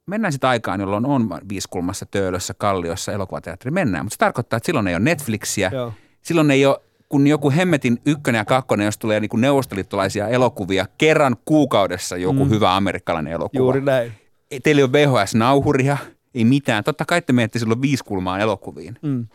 mennään 0.07 0.33
sitten 0.33 0.51
aikaan, 0.51 0.81
jolloin 0.81 1.07
on 1.07 1.29
Viiskulmassa, 1.49 2.07
Töölössä, 2.07 2.55
Kalliossa 2.55 3.13
elokuvateatteri. 3.13 3.71
Mennään, 3.71 4.05
mutta 4.05 4.15
se 4.15 4.19
tarkoittaa, 4.19 4.57
että 4.57 4.67
silloin 4.67 4.89
ei 4.89 4.95
ole 4.95 5.05
Netflixiä, 5.05 5.71
Joo. 5.75 5.93
silloin 6.23 6.51
ei 6.51 6.67
ole 6.67 6.81
kun 7.09 7.27
joku 7.27 7.51
hemmetin 7.51 7.99
ykkönen 8.07 8.39
ja 8.39 8.45
kakkonen, 8.45 8.85
jos 8.85 8.99
tulee 8.99 9.21
niin 9.21 9.29
kuin 9.29 9.41
neuvostoliittolaisia 9.41 10.29
elokuvia, 10.29 10.87
kerran 10.99 11.37
kuukaudessa 11.45 12.17
joku 12.17 12.45
Mm. 12.45 12.51
hyvä 12.51 12.77
amerikkalainen 12.77 13.33
elokuva. 13.33 13.59
Juuri 13.63 13.81
näin. 13.81 14.13
Ei- 14.51 14.61
Teillä 14.61 14.81
ei 14.81 14.85
ole 14.85 14.93
VHS-nauhuria, 14.93 15.97
ei 16.35 16.45
mitään. 16.45 16.85
Totta 16.85 17.05
kai 17.05 17.23
te 17.23 17.33
menette 17.33 17.59
silloin 17.59 17.83
viisi 17.83 18.05
kulmaa 18.05 18.39
elokuviin. 18.39 18.99
Mm. 19.03 19.27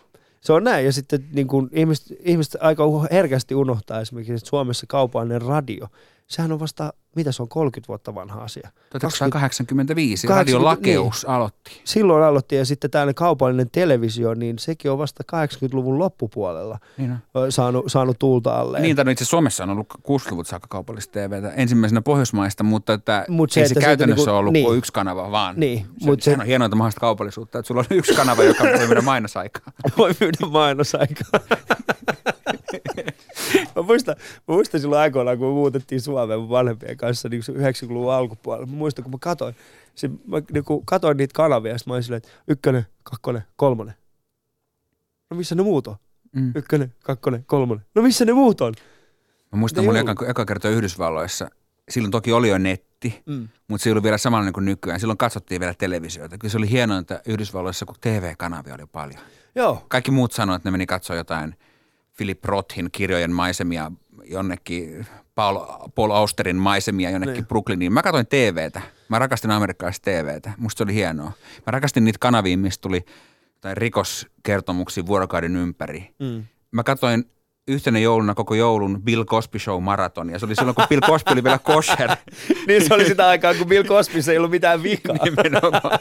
Se 0.41 0.53
on 0.53 0.63
näin, 0.63 0.86
ja 0.86 0.91
sitten 0.91 1.25
niin 1.34 1.47
kuin 1.47 1.69
ihmiset, 1.71 2.17
ihmiset 2.19 2.56
aika 2.62 2.84
herkästi 3.12 3.56
unohtaa 3.56 4.01
esimerkiksi, 4.01 4.34
että 4.34 4.49
Suomessa 4.49 4.86
kaupallinen 4.88 5.41
radio, 5.41 5.88
sehän 6.27 6.51
on 6.51 6.59
vasta, 6.59 6.93
mitä 7.15 7.31
se 7.31 7.41
on, 7.41 7.49
30 7.49 7.88
vuotta 7.88 8.15
vanha 8.15 8.41
asia. 8.43 8.69
1985 8.89 10.27
80 10.27 10.39
Radio 10.57 10.65
Lakeus 10.69 11.25
aloitti. 11.25 11.81
Silloin 11.83 12.23
aloitti, 12.23 12.55
ja 12.55 12.65
sitten 12.65 12.91
tällainen 12.91 13.15
kaupallinen 13.15 13.69
televisio, 13.71 14.33
niin 14.33 14.59
sekin 14.59 14.91
on 14.91 14.97
vasta 14.97 15.23
80-luvun 15.36 15.99
loppupuolella 15.99 16.79
Niin, 16.97 17.15
on. 17.33 17.51
saanut, 17.51 17.86
saanut 17.88 18.19
tuulta 18.19 18.59
alle. 18.59 18.79
niin 18.79 18.95
tai 18.95 19.05
no 19.05 19.12
itse 19.12 19.25
Suomessa 19.25 19.63
on 19.63 19.69
ollut 19.69 19.88
60-luvulta 20.07 20.49
saakka 20.49 20.67
kaupallista 20.69 21.12
TVtä 21.19 21.49
ensimmäisenä 21.51 22.01
Pohjoismaista, 22.01 22.63
mutta 22.63 22.93
että 22.93 23.25
Mut 23.29 23.51
se, 23.51 23.59
ei 23.59 23.63
että 23.63 23.73
se 23.73 23.79
se, 23.79 23.86
käytännössä 23.86 24.25
niinku- 24.25 24.38
ollut 24.39 24.53
niin. 24.53 24.65
kuin 24.65 24.77
yksi 24.77 24.93
kanava 24.93 25.31
vaan. 25.31 25.55
Niin, 25.59 25.86
se, 25.99 26.05
mut 26.05 26.21
se- 26.21 26.25
sehän 26.25 26.39
on 26.41 26.47
hienointa 26.47 26.75
mahdollista 26.77 26.99
kaupallisuutta, 27.01 27.59
että 27.59 27.67
sulla 27.67 27.81
on 27.81 27.97
yksi 27.97 28.13
kanava, 28.15 28.43
joka 28.43 28.63
voi 28.63 28.88
mennä 28.88 29.01
mainosaikaan. 29.01 29.73
voi 29.97 30.12
myydä 30.19 30.45
mainosaikaa. 30.51 31.39
mä, 33.75 33.82
muistan, 33.82 34.15
mä 34.47 34.53
muistan 34.56 34.82
silloin 34.82 35.01
aikoinaan, 35.01 35.38
kun 35.38 35.47
me 35.47 35.53
muutettiin 35.53 36.01
Suomeen 36.01 36.39
mun 36.39 36.49
vanhempien 36.49 36.97
kanssa 36.97 37.29
niin 37.29 37.41
90-luvun 37.43 38.13
alkupuolella. 38.13 38.65
Mä 38.65 38.75
muistan, 38.75 39.03
kun 39.03 39.12
mä 39.12 39.17
katsoin, 39.21 39.56
se, 39.95 40.10
mä 40.27 40.41
niin 40.53 40.63
kun 40.63 40.86
katsoin 40.86 41.17
niitä 41.17 41.34
kanavia, 41.34 41.71
ja 41.71 41.77
mä 41.88 41.93
olin 41.93 42.03
silleen, 42.03 42.17
että 42.17 42.29
ykkönen, 42.47 42.86
kakkonen, 43.03 43.43
kolmonen. 43.56 43.93
No 45.29 45.38
missä 45.38 45.56
ne 45.56 45.63
muut 45.63 45.88
on? 45.88 45.95
Mm. 46.36 46.51
Ykkönen, 46.56 46.93
kakkonen, 47.03 47.43
kolmonen. 47.47 47.86
No 47.95 48.01
missä 48.01 48.25
ne 48.25 48.34
muut 48.34 48.62
on? 48.62 48.73
Mä 49.51 49.60
muistan 49.60 49.86
mun 49.86 49.97
eka, 49.97 50.15
eka 50.27 50.45
kerta 50.45 50.69
Yhdysvalloissa 50.69 51.47
silloin 51.89 52.12
toki 52.12 52.32
oli 52.34 52.49
jo 52.49 52.58
netti, 52.58 53.23
Mm. 53.25 53.47
mutta 53.67 53.84
se 53.84 53.89
ei 53.89 53.91
ollut 53.91 54.03
vielä 54.03 54.17
samanlainen 54.17 54.53
kuin 54.53 54.65
nykyään. 54.65 54.99
Silloin 54.99 55.17
katsottiin 55.17 55.60
vielä 55.62 55.73
televisioita. 55.73 56.38
Kyllä 56.38 56.51
se 56.51 56.58
oli 56.58 56.69
hienointa 56.69 57.19
Yhdysvalloissa, 57.27 57.86
kun 57.86 57.95
TV-kanavia 58.01 58.73
oli 58.75 58.86
paljon. 58.86 59.19
Joo, 59.56 59.86
Kaikki 59.88 60.12
muut 60.12 60.32
sanoivat, 60.32 60.60
että 60.60 60.67
ne 60.69 60.71
meni 60.71 60.86
katsoa 60.86 61.15
jotain 61.15 61.56
Philip 62.17 62.45
Rothin 62.45 62.89
kirjojen 62.91 63.32
maisemia 63.32 63.91
jonnekin, 64.26 65.08
Paul, 65.36 65.60
Paul 65.95 66.12
Austerin 66.12 66.56
maisemia 66.56 67.10
jonnekin 67.10 67.34
Niin. 67.34 67.45
Brooklyniin. 67.47 67.93
Mä 67.93 68.02
katsoin 68.02 68.28
TVtä. 68.28 68.82
Mä 69.10 69.19
rakastin 69.19 69.52
amerikkalaista 69.52 70.12
TVtä. 70.12 70.52
Musta 70.58 70.78
se 70.78 70.84
oli 70.84 70.93
hienoa. 70.93 71.32
Mä 71.65 71.71
rakastin 71.71 72.06
niitä 72.06 72.19
kanavia, 72.19 72.58
mistä 72.58 72.82
tuli 72.82 73.06
tai 73.62 73.76
rikoskertomuksia 73.76 75.06
vuorokauden 75.06 75.56
ympäri. 75.56 76.10
mm. 76.19 76.43
Mä 76.71 76.84
katsoin 76.84 77.26
yhtenä 77.67 77.99
jouluna 77.99 78.36
koko 78.36 78.56
joulun 78.56 79.02
Bill 79.04 79.23
Cosby 79.26 79.60
Show 79.60 79.84
maraton. 79.84 80.30
Ja 80.30 80.39
se 80.39 80.45
oli 80.45 80.56
silloin, 80.56 80.76
kun 80.76 80.86
Bill 80.89 81.02
Cosby 81.02 81.32
oli 81.34 81.43
vielä 81.43 81.60
kosher. 81.60 82.10
niin 82.67 82.88
se 82.88 82.93
oli 82.93 83.06
sitä 83.06 83.28
aikaa, 83.28 83.54
kun 83.54 83.67
Bill 83.67 83.84
Cosbyssa 83.84 84.32
ei 84.32 84.38
ollut 84.38 84.52
mitään 84.52 84.84
vikaa. 84.84 85.15
Nimenomaan. 85.23 85.99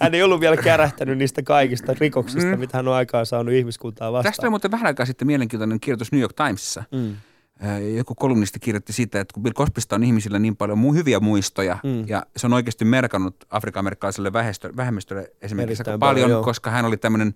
Hän 0.00 0.14
ei 0.14 0.22
ollut 0.22 0.40
vielä 0.40 0.56
kärähtänyt 0.56 1.18
niistä 1.18 1.42
kaikista 1.42 1.94
rikoksista, 2.00 2.50
Mm. 2.50 2.58
mitä 2.58 2.78
hän 2.78 2.88
on 2.88 2.94
aikaan 2.94 3.26
saanut 3.26 3.54
ihmiskuntaa 3.54 4.12
vastaan. 4.12 4.32
Tästä 4.32 4.42
oli 4.46 4.50
muuten 4.50 4.70
vähän 4.70 4.86
aikaa 4.86 5.06
sitten 5.06 5.26
mielenkiintoinen 5.26 5.80
kirjoitus 5.80 6.12
New 6.12 6.20
York 6.20 6.32
Timesissa. 6.32 6.84
Mm. 6.92 7.16
Ää, 7.60 7.78
Joku 7.78 8.14
kolumnisti 8.14 8.58
kirjoitti 8.60 8.92
siitä, 8.92 9.20
että 9.20 9.34
kun 9.34 9.42
Bill 9.42 9.52
Cosbysta 9.54 9.94
on 9.96 10.04
ihmisillä 10.04 10.38
niin 10.38 10.56
paljon 10.56 10.78
mu- 10.78 10.94
hyviä 10.94 11.20
muistoja, 11.20 11.78
Mm. 11.84 12.08
ja 12.08 12.22
se 12.36 12.46
on 12.46 12.52
oikeasti 12.52 12.84
merkannut 12.84 13.36
afrikan-amerikkalaiselle 13.50 14.32
vähestö- 14.32 14.76
vähemmistölle 14.76 15.32
esimerkiksi 15.42 15.80
Erittäin 15.82 15.92
aika 15.94 15.98
paljon, 15.98 16.24
paljon, 16.24 16.30
joo. 16.30 16.42
koska 16.44 16.70
hän 16.70 16.84
oli 16.84 16.96
tämmöinen, 16.96 17.34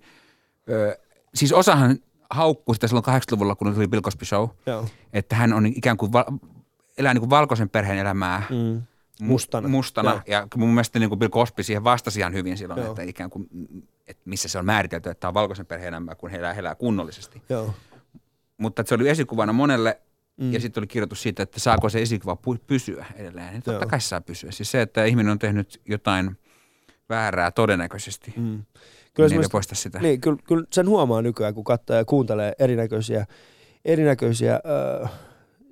ö, 0.69 0.97
siis 1.35 1.53
osahan 1.53 1.97
haukkui 2.29 2.75
sitä 2.75 2.87
silloin 2.87 3.05
80-luvulla, 3.05 3.55
kun 3.55 3.73
tuli 3.73 3.87
Bill 3.87 4.01
Cosby 4.01 4.25
Show, 4.25 4.49
Joo. 4.65 4.87
että 5.13 5.35
hän 5.35 5.53
on 5.53 5.65
ikään 5.65 5.97
kuin, 5.97 6.13
val- 6.13 6.23
elää 6.97 7.13
niin 7.13 7.21
kuin 7.21 7.29
valkoisen 7.29 7.69
perheen 7.69 7.99
elämää 7.99 8.43
Mm. 8.49 8.81
Mu- 9.21 9.25
Mustana. 9.25 9.67
mustana. 9.67 10.11
Joo. 10.11 10.21
Ja 10.27 10.47
mun 10.55 10.69
mielestä 10.69 10.99
niin 10.99 11.09
kuin 11.09 11.19
Bill 11.19 11.29
Cosby 11.31 11.63
siihen 11.63 11.83
vastasi 11.83 12.19
ihan 12.19 12.33
hyvin 12.33 12.57
silloin, 12.57 12.79
Joo. 12.81 12.89
että 12.89 13.01
ikään 13.03 13.29
kuin, 13.29 13.47
että 14.07 14.21
missä 14.25 14.49
se 14.49 14.59
on 14.59 14.65
määritelty, 14.65 15.09
että 15.09 15.19
tämä 15.19 15.29
on 15.29 15.33
valkoisen 15.33 15.65
perheen 15.65 15.87
elämää, 15.93 16.15
kun 16.15 16.29
he 16.29 16.37
elää, 16.37 16.53
he 16.53 16.59
elää 16.59 16.75
kunnollisesti. 16.75 17.41
Joo. 17.49 17.73
Mutta 18.57 18.81
että 18.81 18.89
se 18.89 18.95
oli 18.95 19.09
esikuvana 19.09 19.53
monelle 19.53 20.01
Mm. 20.37 20.53
ja 20.53 20.59
sitten 20.59 20.81
oli 20.81 20.87
kirjoitus 20.87 21.21
siitä, 21.21 21.43
että 21.43 21.59
saako 21.59 21.89
se 21.89 22.01
esikuva 22.01 22.37
pysyä 22.67 23.05
edelleen. 23.15 23.51
Niin 23.53 23.63
totta 23.63 23.85
kai 23.85 24.01
saa 24.01 24.21
pysyä. 24.21 24.51
Siis 24.51 24.71
se, 24.71 24.81
että 24.81 25.05
ihminen 25.05 25.31
on 25.31 25.39
tehnyt 25.39 25.81
jotain 25.85 26.37
väärää 27.09 27.51
todennäköisesti, 27.51 28.33
mm. 28.37 28.43
Niin 28.43 28.65
Kyllä 29.13 29.25
ei 29.25 29.29
semmoista- 29.29 29.51
poista 29.51 29.75
sitä. 29.75 29.99
Niin, 29.99 30.21
kyllä, 30.21 30.37
kyllä 30.47 30.65
sen 30.73 30.89
huomaa 30.89 31.21
nykyään, 31.21 31.53
kun 31.53 31.63
katsoo 31.63 31.95
ja 31.95 32.05
kuuntelee 32.05 32.53
erinäköisiä, 32.59 33.25
erinäköisiä 33.85 34.59
äh, 35.03 35.11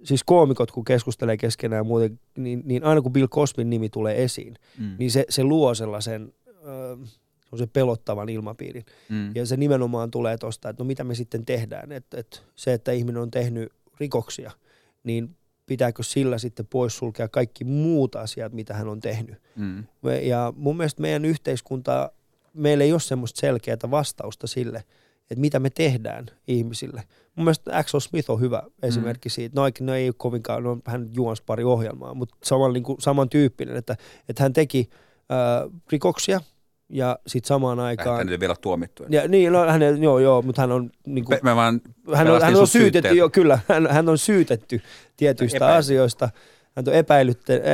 siis 0.04 0.24
koomikot, 0.24 0.72
kun 0.72 0.86
keskustelee 0.86 1.38
keskenään 1.38 1.80
ja 1.80 1.84
muuten, 1.84 2.20
niin, 2.38 2.62
niin 2.66 2.84
aina 2.84 3.02
kun 3.02 3.14
Bill 3.14 3.28
Cosbyn 3.28 3.70
nimi 3.70 3.90
tulee 3.90 4.24
esiin, 4.24 4.56
Mm. 4.78 4.96
niin 5.00 5.12
se, 5.12 5.26
se 5.30 5.44
luo 5.44 5.76
sellaisen 5.76 6.34
äh, 6.48 7.10
se 7.58 7.68
pelottavan 7.68 8.30
ilmapiirin. 8.30 8.86
Mm. 9.10 9.32
Ja 9.36 9.46
se 9.46 9.58
nimenomaan 9.58 10.12
tulee 10.12 10.38
tuosta, 10.38 10.70
että 10.70 10.84
no 10.84 10.88
mitä 10.88 11.04
me 11.04 11.16
sitten 11.16 11.46
tehdään. 11.46 11.92
Että, 11.92 12.20
että 12.20 12.40
se, 12.56 12.74
että 12.74 12.92
ihminen 12.92 13.22
on 13.22 13.32
tehnyt 13.32 13.72
rikoksia, 14.00 14.52
niin 15.04 15.36
pitääkö 15.66 16.04
sillä 16.04 16.38
sitten 16.38 16.68
poissulkea 16.68 17.28
kaikki 17.28 17.64
muut 17.64 18.16
asiat, 18.16 18.54
mitä 18.54 18.74
hän 18.74 18.88
on 18.88 19.00
tehnyt. 19.00 19.36
Mm. 19.56 19.84
Ja 20.22 20.54
mun 20.56 20.78
mielestä 20.78 21.02
meidän 21.02 21.26
yhteiskunta, 21.26 22.12
meillä 22.54 22.84
ei 22.84 22.92
ole 22.92 23.00
semmoista 23.00 23.40
selkeää 23.40 23.78
vastausta 23.92 24.48
sille, 24.48 24.84
että 25.32 25.42
mitä 25.42 25.60
me 25.60 25.70
tehdään 25.70 26.26
ihmisille. 26.48 27.04
Mun 27.36 27.46
mielestä 27.46 27.78
Axel 27.78 28.00
Smith 28.00 28.32
on 28.32 28.40
hyvä 28.40 28.64
esimerkki 28.84 29.30
siitä. 29.30 29.62
No, 29.62 29.70
no 29.80 29.96
ei 29.96 30.08
ole 30.08 30.16
kovinkaan, 30.18 30.64
no, 30.64 30.78
hän 30.86 31.10
juonsi 31.16 31.44
pari 31.46 31.64
ohjelmaa, 31.64 32.14
mutta 32.14 32.36
saman, 32.44 32.74
niin 32.74 32.84
kuin, 32.84 33.02
samantyyppinen, 33.02 33.76
että, 33.76 33.96
että 34.30 34.44
hän 34.44 34.54
teki 34.54 34.90
äh, 35.32 35.82
rikoksia 35.92 36.42
ja 36.90 37.20
sitten 37.28 37.48
samaan 37.48 37.80
aikaan... 37.80 38.26
nyt 38.26 38.32
ei 38.32 38.40
vielä 38.40 38.56
tuomittu. 38.62 39.04
Ja, 39.10 39.28
niin, 39.28 39.54
no, 39.54 39.66
hän, 39.66 40.02
joo, 40.02 40.20
joo, 40.20 40.42
mutta 40.42 40.62
hän 40.62 40.72
on 40.72 40.90
niin 41.08 41.26
kuin, 41.26 41.40
mä 41.44 41.56
vaan 41.56 41.82
hän 42.14 42.30
on, 42.30 42.42
hän 42.42 42.56
on 42.56 42.68
syytetty, 42.68 43.08
syytteeltä. 43.08 43.20
jo, 43.20 43.30
kyllä, 43.30 43.60
hän, 43.68 43.88
hän 43.88 44.10
on 44.10 44.18
syytetty 44.18 44.82
tietyistä 45.18 45.58
Epäilty. 45.58 45.78
asioista, 45.78 46.30
hän 46.76 46.86
on 46.88 46.94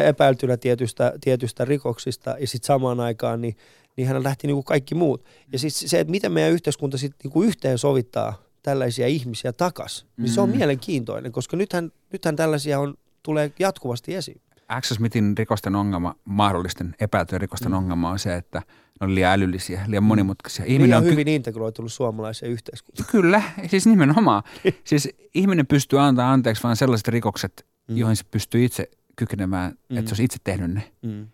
epäiltynä 0.05 0.57
tietystä, 0.57 1.13
tietystä 1.21 1.65
rikoksista 1.65 2.35
ja 2.39 2.47
sitten 2.47 2.67
samaan 2.67 2.99
aikaan 2.99 3.41
niin, 3.41 3.55
niin 3.99 4.07
hän 4.07 4.23
lähti 4.23 4.47
niin 4.47 4.55
kuin 4.55 4.63
kaikki 4.63 4.95
muut. 4.95 5.25
Ja 5.53 5.59
siis 5.59 5.79
se, 5.79 5.99
että 5.99 6.12
miten 6.12 6.31
meidän 6.31 6.51
yhteiskunta 6.51 6.97
sitten 6.97 7.19
niin 7.23 7.31
kuin 7.31 7.47
yhteen 7.47 7.77
sovittaa 7.77 8.41
tällaisia 8.63 9.07
ihmisiä 9.07 9.53
takas, 9.53 10.05
niin 10.17 10.29
se 10.29 10.41
on 10.41 10.49
Mm. 10.49 10.55
mielenkiintoinen, 10.57 11.31
koska 11.31 11.57
nythän, 11.57 11.91
nythän 12.13 12.35
tällaisia 12.35 12.79
on, 12.79 12.93
tulee 13.23 13.51
jatkuvasti 13.59 14.15
esiin. 14.15 14.41
Axel 14.67 14.95
Smithin 14.97 15.38
rikosten 15.38 15.75
ongelma, 15.75 16.15
mahdollisten 16.25 16.95
epäiltyjen 16.99 17.41
rikosten 17.41 17.67
Mm. 17.71 17.73
mm. 17.73 17.77
ongelma 17.77 18.09
on 18.09 18.19
se, 18.19 18.35
että 18.35 18.59
ne 18.59 19.05
on 19.05 19.15
liian 19.15 19.31
älyllisiä, 19.33 19.81
liian 19.88 20.03
monimutkaisia. 20.03 20.65
Ihminen 20.65 20.81
Ihminen 20.81 20.97
on 20.97 21.05
hyvin 21.05 21.27
integroitunut 21.27 21.93
suomalaiseen 21.93 22.51
yhteiskuntaan. 22.51 23.09
Kyllä, 23.12 23.41
siis 23.67 23.88
nimenomaan. 23.88 24.43
siis 24.83 25.09
ihminen 25.35 25.67
pystyy 25.67 25.99
antaa 25.99 26.31
anteeksi 26.33 26.63
vain 26.63 26.75
sellaiset 26.75 27.07
rikokset, 27.07 27.65
Mm. 27.88 27.93
mm. 27.93 27.97
joihin 27.97 28.15
se 28.15 28.23
pystyy 28.31 28.65
itse 28.65 28.89
kykenemään, 29.15 29.71
Mm. 29.71 29.77
mm. 29.89 29.97
että 29.97 30.09
se 30.09 30.13
olisi 30.13 30.23
itse 30.23 30.38
tehnyt 30.43 30.71
ne. 30.71 30.91
Mm. 31.01 31.27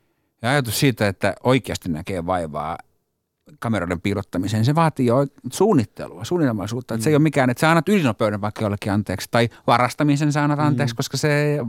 Ja 0.46 0.52
ajatus 0.52 0.80
siitä, 0.80 1.08
että 1.08 1.36
oikeasti 1.44 1.90
näkee 1.90 2.26
vaivaa 2.26 2.78
kameroiden 3.60 4.02
piilottamiseen, 4.02 4.66
se 4.66 4.76
vaatii 4.76 5.06
jo 5.06 5.28
suunnittelua, 5.54 6.24
suunnitelmallisuutta. 6.26 6.94
Mm. 6.94 6.96
Että 6.96 7.04
se 7.04 7.10
ei 7.10 7.16
ole 7.16 7.24
mikään, 7.24 7.50
että 7.50 7.62
sä 7.62 7.70
annat 7.70 7.90
ylinopeuden 7.90 8.42
vaikka 8.42 8.62
jollekin 8.64 8.92
anteeksi, 8.92 9.28
tai 9.32 9.50
varastamisen 9.68 10.32
sä 10.32 10.44
annat 10.44 10.60
anteeksi, 10.60 10.94
Mm. 10.94 10.98
koska 10.98 11.18
se, 11.18 11.60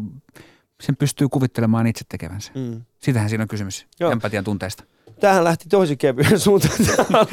sen 0.81 0.97
pystyy 0.97 1.29
kuvittelemaan 1.29 1.87
itse 1.87 2.05
tekevänsä. 2.09 2.53
Mm. 2.55 2.83
Sitähän 2.99 3.29
siinä 3.29 3.43
on 3.43 3.49
kysymys, 3.49 3.87
Joo. 4.01 4.11
Empatian 4.13 4.45
tunteesta. 4.45 4.85
Tähän 5.21 5.45
lähti 5.45 5.69
tosi 5.69 5.97
kevyen 5.97 6.41
suuntaan. 6.41 6.73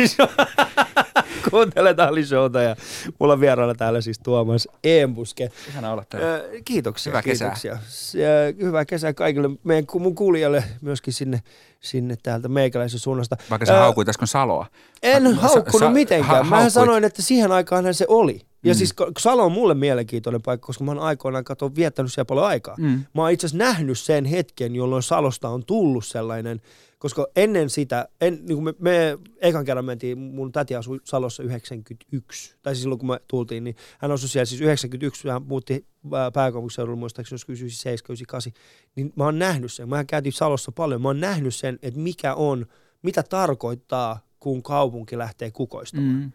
Kuuntelet 1.49 1.99
Ali 1.99 2.25
Showta 2.25 2.61
ja 2.61 2.75
mulla 3.19 3.33
on 3.33 3.39
vieraana 3.39 3.75
täällä 3.75 4.01
siis 4.01 4.19
Tuomas 4.19 4.67
Eembuske. 4.83 5.49
Ihana 5.69 5.91
olla 5.91 6.03
täällä. 6.09 6.27
Kiitoksia. 6.65 7.11
Hyvää 7.11 7.21
kesää. 7.21 7.47
kiitoksia. 7.61 7.77
Hyvää 8.61 8.85
kesää 8.85 9.13
kaikille 9.13 9.49
meidän 9.63 9.85
mun 9.99 10.15
kuulijalle 10.15 10.63
myöskin 10.81 11.13
sinne, 11.13 11.41
sinne 11.79 12.15
täältä 12.23 12.47
meikäläisen 12.47 12.99
suunnasta. 12.99 13.37
Vaikka 13.49 13.65
sä 13.65 13.73
Ää, 13.73 13.79
haukuit 13.79 14.09
äsken 14.09 14.27
Saloa. 14.27 14.65
En 15.03 15.33
haukkunut 15.35 15.79
sa- 15.79 15.89
mitenkään. 15.89 16.45
ha- 16.45 16.55
haukuit. 16.55 16.73
sanoin, 16.73 17.03
että 17.03 17.21
siihen 17.21 17.51
aikaan 17.51 17.93
se 17.93 18.05
oli. 18.07 18.41
Ja 18.63 18.73
Mm. 18.73 18.77
siis 18.77 18.93
Salo 19.19 19.45
on 19.45 19.51
mulle 19.51 19.73
mielenkiintoinen 19.73 20.41
paikka, 20.41 20.65
koska 20.65 20.83
mä 20.83 20.91
oon 20.91 20.99
aikoinaan 20.99 21.43
kato, 21.43 21.75
viettänyt 21.75 22.13
siellä 22.13 22.25
paljon 22.25 22.45
aikaa. 22.45 22.75
Mm. 22.79 23.03
Mä 23.13 23.21
oon 23.21 23.31
itse 23.31 23.47
asiassa 23.47 23.65
nähnyt 23.65 23.99
sen 23.99 24.25
hetken, 24.25 24.75
jolloin 24.75 25.03
Salosta 25.03 25.49
on 25.49 25.65
tullut 25.65 26.05
sellainen, 26.05 26.61
koska 26.99 27.27
ennen 27.35 27.69
sitä, 27.69 28.07
en, 28.21 28.33
niin 28.33 28.45
kuin 28.55 28.63
me, 28.63 28.73
me 28.79 29.17
ekan 29.41 29.65
kerran 29.65 29.85
mentiin, 29.85 30.17
mun 30.17 30.51
täti 30.51 30.75
asui 30.75 30.99
Salossa 31.03 31.43
91, 31.43 32.55
tai 32.61 32.75
siis 32.75 32.81
silloin 32.81 32.99
kun 32.99 33.09
me 33.09 33.19
tultiin, 33.27 33.63
niin 33.63 33.75
hän 33.99 34.11
asui 34.11 34.29
siellä 34.29 34.45
siis 34.45 34.61
91, 34.61 35.27
hän 35.29 35.43
muutti 35.43 35.85
ää, 36.13 36.31
pääkaupunkiseudulla 36.31 36.97
muistaakseni 36.99 37.33
joskus 37.35 37.59
97, 37.59 38.03
98, 38.09 38.53
niin 38.95 39.13
mä 39.15 39.23
oon 39.23 39.39
nähnyt 39.39 39.71
sen, 39.73 39.89
mä 39.89 40.03
käytiin 40.03 40.33
Salossa 40.33 40.71
paljon, 40.71 41.01
mä 41.01 41.09
oon 41.09 41.19
nähnyt 41.19 41.55
sen, 41.55 41.79
että 41.81 41.99
mikä 41.99 42.33
on, 42.35 42.65
mitä 43.01 43.23
tarkoittaa, 43.23 44.19
kun 44.39 44.63
kaupunki 44.63 45.17
lähtee 45.17 45.51
kukoistamaan 45.51 46.15
Mm. 46.15 46.31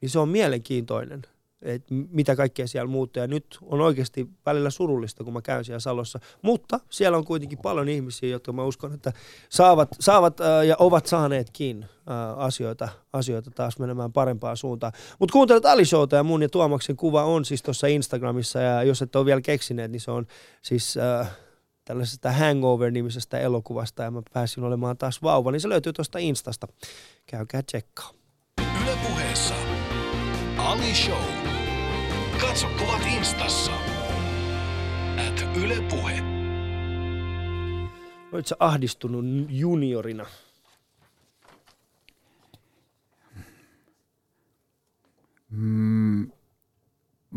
niin 0.00 0.10
se 0.10 0.18
on 0.18 0.28
mielenkiintoinen, 0.28 1.22
että 1.64 1.94
mitä 2.10 2.36
kaikkea 2.36 2.66
siellä 2.66 2.88
muuttuu. 2.88 3.20
Ja 3.20 3.26
nyt 3.26 3.58
on 3.62 3.80
oikeasti 3.80 4.28
välillä 4.46 4.70
surullista, 4.70 5.24
kun 5.24 5.32
mä 5.32 5.42
käyn 5.42 5.64
siellä 5.64 5.80
Salossa. 5.80 6.20
Mutta 6.42 6.80
siellä 6.90 7.18
on 7.18 7.24
kuitenkin 7.24 7.58
paljon 7.62 7.88
ihmisiä, 7.88 8.28
jotka 8.28 8.52
mä 8.52 8.64
uskon, 8.64 8.92
että 8.94 9.12
saavat, 9.48 9.88
saavat 10.00 10.40
äh, 10.40 10.64
ja 10.66 10.76
ovat 10.78 11.06
saaneetkin 11.06 11.82
äh, 11.82 12.38
asioita, 12.38 12.88
asioita 13.12 13.50
taas 13.50 13.78
menemään 13.78 14.12
parempaan 14.12 14.56
suuntaan. 14.56 14.92
Mutta 15.18 15.32
kuuntelet 15.32 15.66
Ali 15.66 15.84
Showta 15.84 16.16
ja 16.16 16.22
mun 16.22 16.42
ja 16.42 16.48
Tuomaksen 16.48 16.96
kuva 16.96 17.24
on 17.24 17.44
siis 17.44 17.62
tuossa 17.62 17.86
Instagramissa. 17.86 18.60
Ja 18.60 18.82
jos 18.82 19.02
et 19.02 19.16
ole 19.16 19.26
vielä 19.26 19.40
keksineet, 19.40 19.90
niin 19.90 20.00
se 20.00 20.10
on 20.10 20.26
siis... 20.62 20.96
Äh, 20.96 21.30
tällaisesta 21.84 22.32
Hangover-nimisestä 22.32 23.38
elokuvasta 23.38 24.02
ja 24.02 24.10
mä 24.10 24.22
pääsin 24.32 24.64
olemaan 24.64 24.98
taas 24.98 25.22
vauva, 25.22 25.50
niin 25.50 25.60
se 25.60 25.68
löytyy 25.68 25.92
tuosta 25.92 26.18
Instasta. 26.18 26.66
Käykää 27.26 27.62
tsekkaa. 27.62 28.10
Yle 28.82 28.98
puheessa. 29.08 29.54
Ali 30.58 30.94
Show. 30.94 31.43
Katso 32.40 32.68
kuvat 32.78 33.02
instassa. 33.06 33.72
At 35.28 35.56
Yle 35.56 35.80
Puhe. 35.90 36.22
Oletko 38.32 38.48
sä 38.48 38.56
ahdistunut 38.60 39.24
juniorina? 39.48 40.26
Mm, 45.50 46.30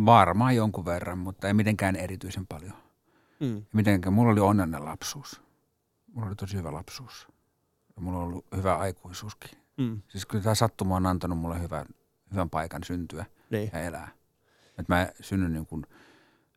varmaan 0.05 0.55
jonkun 0.55 0.85
verran, 0.85 1.17
mutta 1.17 1.47
ei 1.47 1.53
mitenkään 1.53 1.95
erityisen 1.95 2.47
paljon. 2.47 2.73
Mm. 3.39 3.65
Mitenkään. 3.73 4.13
Mulla 4.13 4.31
oli 4.31 4.39
onnellinen 4.39 4.85
lapsuus. 4.85 5.41
Mulla 6.13 6.27
oli 6.27 6.35
tosi 6.35 6.57
hyvä 6.57 6.71
lapsuus. 6.73 7.27
Ja 7.95 8.01
mulla 8.01 8.17
on 8.17 8.23
ollut 8.23 8.45
hyvä 8.55 8.77
aikuisuuskin. 8.77 9.51
Mm. 9.77 10.01
Siis 10.07 10.25
kyllä 10.25 10.43
tämä 10.43 10.55
sattuma 10.55 10.95
on 10.95 11.05
antanut 11.05 11.37
mulle 11.37 11.61
hyvän, 11.61 11.85
hyvän 12.31 12.49
paikan 12.49 12.83
syntyä 12.83 13.25
Niin. 13.49 13.69
ja 13.73 13.79
elää. 13.81 14.11
Et 14.77 14.87
mä 14.87 15.07
synnyin 15.21 15.53
niin 15.53 15.65
kuin 15.65 15.85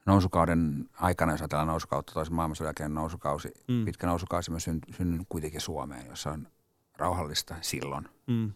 nousukauden 0.06 0.88
aikana, 0.94 1.32
jos 1.32 1.40
ajatellaan 1.40 1.68
nousukautta, 1.68 2.12
toisen 2.12 2.34
maailmansodan 2.34 2.68
jälkeen 2.68 2.94
nousukausi, 2.94 3.48
Mm. 3.68 3.74
mm. 3.74 3.84
pitkä 3.84 4.06
nousukausi, 4.06 4.50
mä 4.50 4.58
syn- 4.58 4.94
synnyin 4.96 5.26
kuitenkin 5.28 5.60
Suomeen, 5.60 6.06
jossa 6.06 6.30
on 6.30 6.48
rauhallista 6.98 7.54
silloin. 7.60 8.08
Mm. 8.26 8.52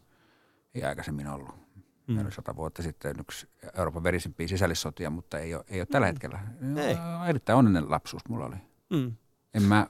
Ei 0.75 0.85
aikaisemmin 0.85 1.27
ollut. 1.29 1.55
Mm. 2.07 2.19
Mm. 2.19 2.31
sata 2.31 2.57
vuotta 2.57 2.83
sitten 2.83 3.17
yksi 3.21 3.49
Euroopan 3.79 4.03
verisimpiä 4.03 4.49
sisällissotia, 4.49 5.11
mutta 5.11 5.39
ei 5.39 5.55
ole, 5.55 5.65
ei 5.69 5.81
ole 5.81 5.87
tällä 5.87 6.07
hetkellä. 6.07 6.41
Ei. 6.77 6.97
Erittäin 7.29 7.59
onnellinen 7.59 7.91
lapsuus 7.91 8.23
mulla 8.29 8.47
oli. 8.47 8.57
Mm. 8.91 9.13
En 9.55 9.63
mä, 9.63 9.87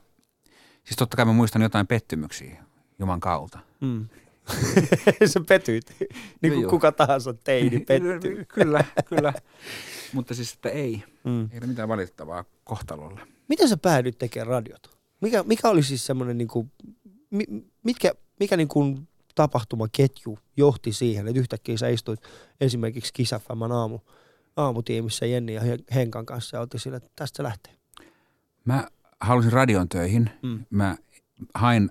siis 0.85 0.97
totta 0.97 1.17
kai 1.17 1.25
mä 1.25 1.33
muistan 1.33 1.63
jotain 1.63 1.87
pettymyksiä 1.87 2.65
Juman 2.99 3.21
kautta. 3.21 3.59
Mm. 3.81 4.09
Sä 5.33 5.41
petyit, 5.49 5.97
niin 6.43 6.53
kuin 6.53 6.63
Joo. 6.63 6.71
kuka 6.71 6.93
tahansa 6.93 7.35
teini 7.35 7.81
pettyy. 7.89 8.45
kyllä, 8.45 8.85
kyllä. 9.09 9.33
Mutta 10.13 10.35
siis, 10.35 10.53
että 10.55 10.69
ei. 10.69 11.05
Mm. 11.25 11.43
Ei 11.53 11.59
ole 11.59 11.67
mitään 11.67 11.89
valitettavaa 11.89 12.45
kohtalolle. 12.65 13.21
Miten 13.49 13.69
sä 13.69 13.77
päädyit 13.77 14.19
tekemään 14.19 14.47
radiota? 14.49 14.91
Mikä, 15.21 15.43
mikä 15.43 15.69
oli 15.69 15.83
siis 15.83 16.07
semmoinen, 16.07 16.39
niin 16.39 16.49
kuin, 16.49 16.73
mi, 17.31 17.45
mitkä, 17.83 18.13
mikä 18.41 18.57
niin 18.57 18.69
kuin 18.69 19.09
tapahtumaketju 19.35 20.39
johti 20.57 20.93
siihen, 20.93 21.29
että 21.29 21.41
yhtäkkiä 21.41 21.77
sä 21.77 21.89
istuit 21.89 22.21
esimerkiksi 22.61 23.13
Kisafamman 23.13 23.73
aamu, 23.73 23.99
aamutiimissä 24.57 25.27
Jenni 25.27 25.55
ja 25.55 25.61
Hen- 25.61 25.85
Henkan 25.95 26.27
kanssa 26.27 26.57
ja 26.57 26.61
oltiin 26.61 26.81
sillä, 26.81 26.97
että 26.97 27.11
tästä 27.17 27.37
se 27.37 27.43
lähtee. 27.43 27.73
Mä 28.65 28.89
halusin 29.21 29.53
radion 29.53 29.89
töihin. 29.89 30.31
Mm. 30.43 30.65
Mä 30.71 30.97
hain, 31.55 31.91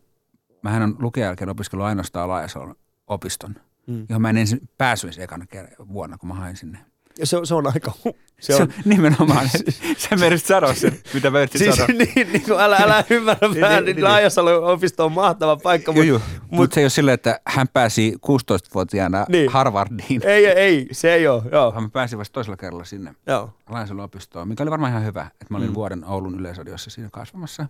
mähän 0.64 0.82
on 0.84 0.96
lukijan 1.00 1.26
jälkeen 1.28 1.50
opiskellut 1.50 1.88
ainoastaan 1.88 2.30
Laajasalon 2.30 2.76
opiston, 3.08 3.56
Mm. 3.88 4.06
johon 4.10 4.22
mä 4.22 4.30
en 4.30 4.38
ensin 4.38 4.70
päässyt 4.78 5.20
ekana 5.20 5.46
vuonna, 5.94 6.18
kun 6.18 6.30
mä 6.30 6.36
hain 6.36 6.58
sinne. 6.58 6.80
Ja 7.20 7.26
se, 7.26 7.38
on- 7.38 7.48
se 7.48 7.56
on 7.56 7.68
aika, 7.68 7.92
se 8.04 8.14
Se 8.40 8.56
on, 8.56 8.62
on 8.62 8.74
nimenomaan, 8.86 9.50
sä 9.98 10.16
me 10.16 10.28
edes 10.28 10.48
sanoa 10.48 10.74
sen, 10.74 11.00
mitä 11.14 11.30
mä 11.32 11.40
yritin 11.40 11.60
siis 11.60 11.76
sanoa. 11.76 11.88
niin, 12.16 12.28
niin 12.34 12.42
kuin 12.46 12.60
älä, 12.60 12.78
älä 12.78 13.04
ymmärrä 13.10 13.48
Niin, 13.52 13.62
vähän, 13.62 13.76
niin, 13.76 13.86
niin 13.86 13.96
niin. 13.96 14.04
Laajasalon 14.04 14.64
opisto 14.64 15.06
on 15.06 15.12
mahtava 15.12 15.56
paikka, 15.58 15.92
mutta 15.92 16.08
joo. 16.08 16.22
Mutta 16.52 16.74
se 16.74 16.80
ei 16.82 16.84
ole 16.84 16.90
silleen, 16.90 17.14
että 17.14 17.40
hän 17.48 17.68
pääsi 17.68 18.14
16-vuotiaana 18.26 19.18
Niin. 19.30 19.32
niin. 19.32 19.52
Harvardiin, 19.52 20.22
ei, 20.26 20.46
ei, 20.46 20.88
se 20.92 21.14
ei 21.14 21.28
ole, 21.28 21.44
joo, 21.52 21.72
vaan 21.74 21.84
mä 21.84 21.90
pääsin 21.90 22.20
vasta 22.20 22.34
toisella 22.34 22.58
kerralla 22.58 22.86
sinne 22.86 23.16
joo. 23.28 23.54
Laajasalon 23.70 24.06
opistoon, 24.06 24.48
mikä 24.48 24.64
oli 24.64 24.72
varmaan 24.72 24.92
ihan 24.92 25.06
hyvä, 25.06 25.22
että 25.42 25.46
mä 25.50 25.58
olin 25.58 25.68
Mm. 25.68 25.72
mm. 25.72 25.76
vuoden 25.76 26.06
Oulun 26.06 26.40
yleisradiossa 26.40 26.90
siinä 26.90 27.10
kasvamassa. 27.12 27.68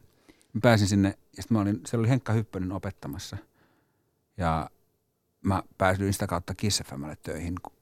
Mä 0.54 0.60
pääsin 0.62 0.88
sinne 0.88 1.10
ja 1.38 1.44
sitten 1.44 1.58
mä 1.58 1.62
olin, 1.62 1.82
siellä 1.86 2.02
oli 2.02 2.10
Henkka 2.10 2.34
Hyppönen 2.34 2.72
opettamassa 2.72 3.38
ja 4.38 4.70
mä 5.42 5.64
pääsin 5.78 6.14
sitä 6.14 6.28
kautta 6.28 6.56
Kiss 6.56 6.84
FMlle 6.86 7.18
töihin, 7.24 7.56
kun 7.64 7.74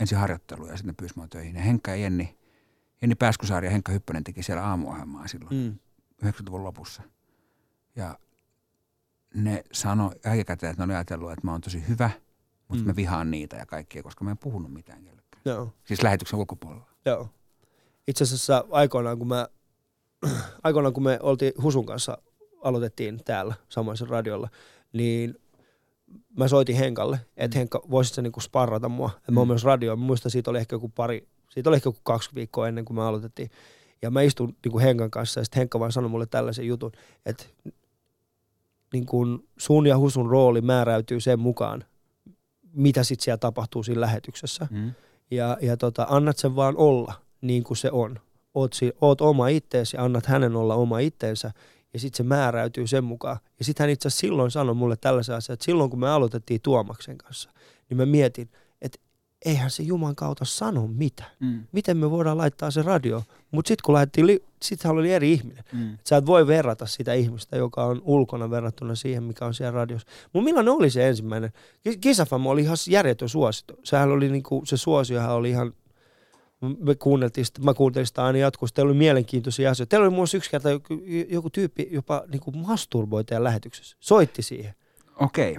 ensin 0.00 0.18
harjoitteluun 0.18 0.68
ja 0.68 0.76
sitten 0.76 0.92
ne 0.92 0.94
pyysi 0.98 1.14
mua 1.16 1.28
töihin. 1.28 1.54
Ja 1.56 1.62
Henkka 1.62 1.90
ja 1.90 1.96
Jenni, 1.96 2.38
Jenni 3.02 3.14
Pääskysaari 3.14 3.66
ja 3.66 3.70
Henkka 3.70 3.92
Hyppönen 3.92 4.24
teki 4.24 4.42
siellä 4.42 4.64
aamuohjelmaa 4.66 5.28
silloin 5.28 5.56
Mm. 5.56 5.78
90-luvun 6.24 6.64
lopussa. 6.64 7.02
Ja 7.96 8.18
ne 9.34 9.64
sanoi 9.72 10.10
jälkikäteen, 10.24 10.70
että 10.70 10.82
ne 10.82 10.84
oli 10.84 10.94
ajatellut, 10.94 11.32
että 11.32 11.46
mä 11.46 11.52
oon 11.52 11.60
tosi 11.60 11.88
hyvä, 11.88 12.10
mutta 12.68 12.84
Mm. 12.84 12.88
mä 12.90 12.96
vihaan 12.96 13.30
niitä 13.30 13.56
ja 13.56 13.66
kaikkia, 13.66 14.02
koska 14.02 14.24
mä 14.24 14.30
en 14.30 14.38
puhunut 14.38 14.72
mitään 14.72 15.02
kellekään. 15.04 15.42
Joo. 15.44 15.72
Siis 15.84 16.02
lähetyksen 16.02 16.38
ulkopuolella. 16.38 16.86
Joo. 17.04 17.28
Itse 18.08 18.24
asiassa 18.24 18.64
aikoinaan, 18.70 19.18
kun 19.18 19.28
mä, 19.28 19.48
aikoinaan, 20.64 20.92
kun 20.94 21.02
me 21.02 21.18
oltiin 21.22 21.52
Husun 21.62 21.86
kanssa, 21.86 22.18
aloitettiin 22.62 23.20
täällä 23.24 23.54
samaisen 23.68 24.08
radiolla, 24.08 24.48
niin 24.92 25.34
mä 26.36 26.48
soitin 26.48 26.76
Henkalle, 26.76 27.20
että 27.36 27.58
Henkka, 27.58 27.82
voisit 27.90 28.14
sä 28.14 28.22
niinku 28.22 28.40
sparrata 28.40 28.88
mua, 28.88 29.10
että 29.16 29.32
mä 29.32 29.40
oon 29.40 29.48
Mm. 29.48 29.50
myös 29.50 29.64
radio. 29.64 29.96
Mä 29.96 30.04
muistan, 30.04 30.30
siitä 30.30 30.50
oli 30.50 30.58
ehkä 30.58 30.74
joku 30.76 30.88
pari, 30.88 31.28
siitä 31.50 31.70
oli 31.70 31.76
ehkä 31.76 31.88
joku 31.88 32.00
kaksi 32.02 32.30
viikkoa 32.34 32.68
ennen 32.68 32.84
kuin 32.84 32.94
me 32.96 33.02
aloitettiin. 33.02 33.50
Ja 34.02 34.10
mä 34.10 34.22
istun 34.22 34.56
niinku 34.64 34.78
Henkan 34.78 35.10
kanssa 35.10 35.40
ja 35.40 35.44
sitten 35.44 35.60
Henkka 35.60 35.80
vaan 35.80 35.92
sanoi 35.92 36.10
mulle 36.10 36.26
tällaisen 36.26 36.66
jutun, 36.66 36.92
että 37.26 37.44
niin 38.92 39.06
kun 39.06 39.44
sun 39.58 39.86
ja 39.86 39.98
Husun 39.98 40.30
rooli 40.30 40.60
määräytyy 40.60 41.20
sen 41.20 41.40
mukaan, 41.40 41.84
mitä 42.72 43.02
sitten 43.04 43.24
siellä 43.24 43.38
tapahtuu 43.38 43.82
siinä 43.82 44.00
lähetyksessä 44.00 44.68
Mm. 44.70 44.92
ja, 45.30 45.58
ja 45.62 45.76
tota, 45.76 46.06
annat 46.10 46.36
sen 46.38 46.56
vaan 46.56 46.76
olla 46.76 47.14
niin 47.40 47.64
kuin 47.64 47.76
se 47.76 47.90
on. 47.90 48.18
Oot, 48.56 48.72
si, 48.72 48.92
oot 49.00 49.20
oma 49.20 49.48
itteesi 49.48 49.96
ja 49.96 50.04
annat 50.04 50.26
hänen 50.26 50.56
olla 50.56 50.74
oma 50.74 50.98
itteensä 50.98 51.50
ja 51.92 52.00
sitten 52.00 52.16
se 52.16 52.22
määräytyy 52.22 52.86
sen 52.86 53.04
mukaan. 53.04 53.36
Ja 53.58 53.64
sitten 53.64 53.84
hän 53.84 53.90
itse 53.90 54.08
asiassa 54.08 54.20
silloin 54.20 54.50
sanoi 54.50 54.74
mulle 54.74 54.96
tällaisen 54.96 55.34
asian, 55.34 55.54
että 55.54 55.64
silloin 55.64 55.90
kun 55.90 56.00
me 56.00 56.08
aloitettiin 56.08 56.60
Tuomaksen 56.60 57.18
kanssa, 57.18 57.50
niin 57.88 57.96
mä 57.96 58.06
mietin, 58.06 58.48
että 58.82 58.98
eihän 59.44 59.70
se 59.70 59.82
Juman 59.82 60.16
kautta 60.16 60.44
sano 60.44 60.86
mitään. 60.86 61.30
Mm. 61.40 61.64
Miten 61.72 61.96
me 61.96 62.10
voidaan 62.10 62.38
laittaa 62.38 62.70
se 62.70 62.82
radio? 62.82 63.22
Mutta 63.50 63.68
sitten 63.68 63.82
kun 63.84 63.94
lähdettiin, 63.94 64.26
li- 64.26 64.44
sit 64.62 64.84
hän 64.84 64.92
oli 64.92 65.12
eri 65.12 65.32
ihminen. 65.32 65.64
Mm. 65.72 65.94
Et 65.94 66.06
Sä 66.06 66.16
et 66.16 66.26
voi 66.26 66.46
verrata 66.46 66.86
sitä 66.86 67.12
ihmistä, 67.12 67.56
joka 67.56 67.84
on 67.84 68.02
ulkona 68.04 68.50
verrattuna 68.50 68.94
siihen, 68.94 69.22
mikä 69.22 69.46
on 69.46 69.54
siellä 69.54 69.76
radiossa. 69.76 70.08
Mutta 70.32 70.44
millainen 70.44 70.74
oli 70.74 70.90
se 70.90 71.08
ensimmäinen? 71.08 71.52
Ki- 71.82 71.98
Kisafam 71.98 72.46
oli 72.46 72.62
ihan 72.62 72.76
järjetön 72.90 73.28
suosittu. 73.28 73.74
Sehän 73.84 74.10
oli 74.10 74.28
niinku, 74.28 74.62
se 74.64 74.76
suosiohan 74.76 75.30
oli 75.30 75.50
ihan, 75.50 75.72
me 76.60 76.94
kuunneltiin 76.94 77.44
sitä, 77.44 77.60
mä 77.62 77.74
kuuntelin 77.74 78.06
sitä 78.06 78.24
aina 78.24 78.38
jatkuvasti. 78.38 78.74
Teillä 78.76 78.90
oli 78.90 78.98
mielenkiintoisia 78.98 79.70
asioita. 79.70 79.90
Teillä 79.90 80.06
oli 80.06 80.14
muun 80.14 80.26
yksi 80.34 80.50
kerta 80.50 80.70
joku, 80.70 81.02
joku 81.28 81.50
tyyppi 81.50 81.88
jopa 81.90 82.22
niinku 82.32 82.50
masturboi 82.52 83.24
teidän 83.24 83.44
lähetyksessä. 83.44 83.96
Soitti 84.00 84.42
siihen. 84.42 84.74
Okei. 85.20 85.56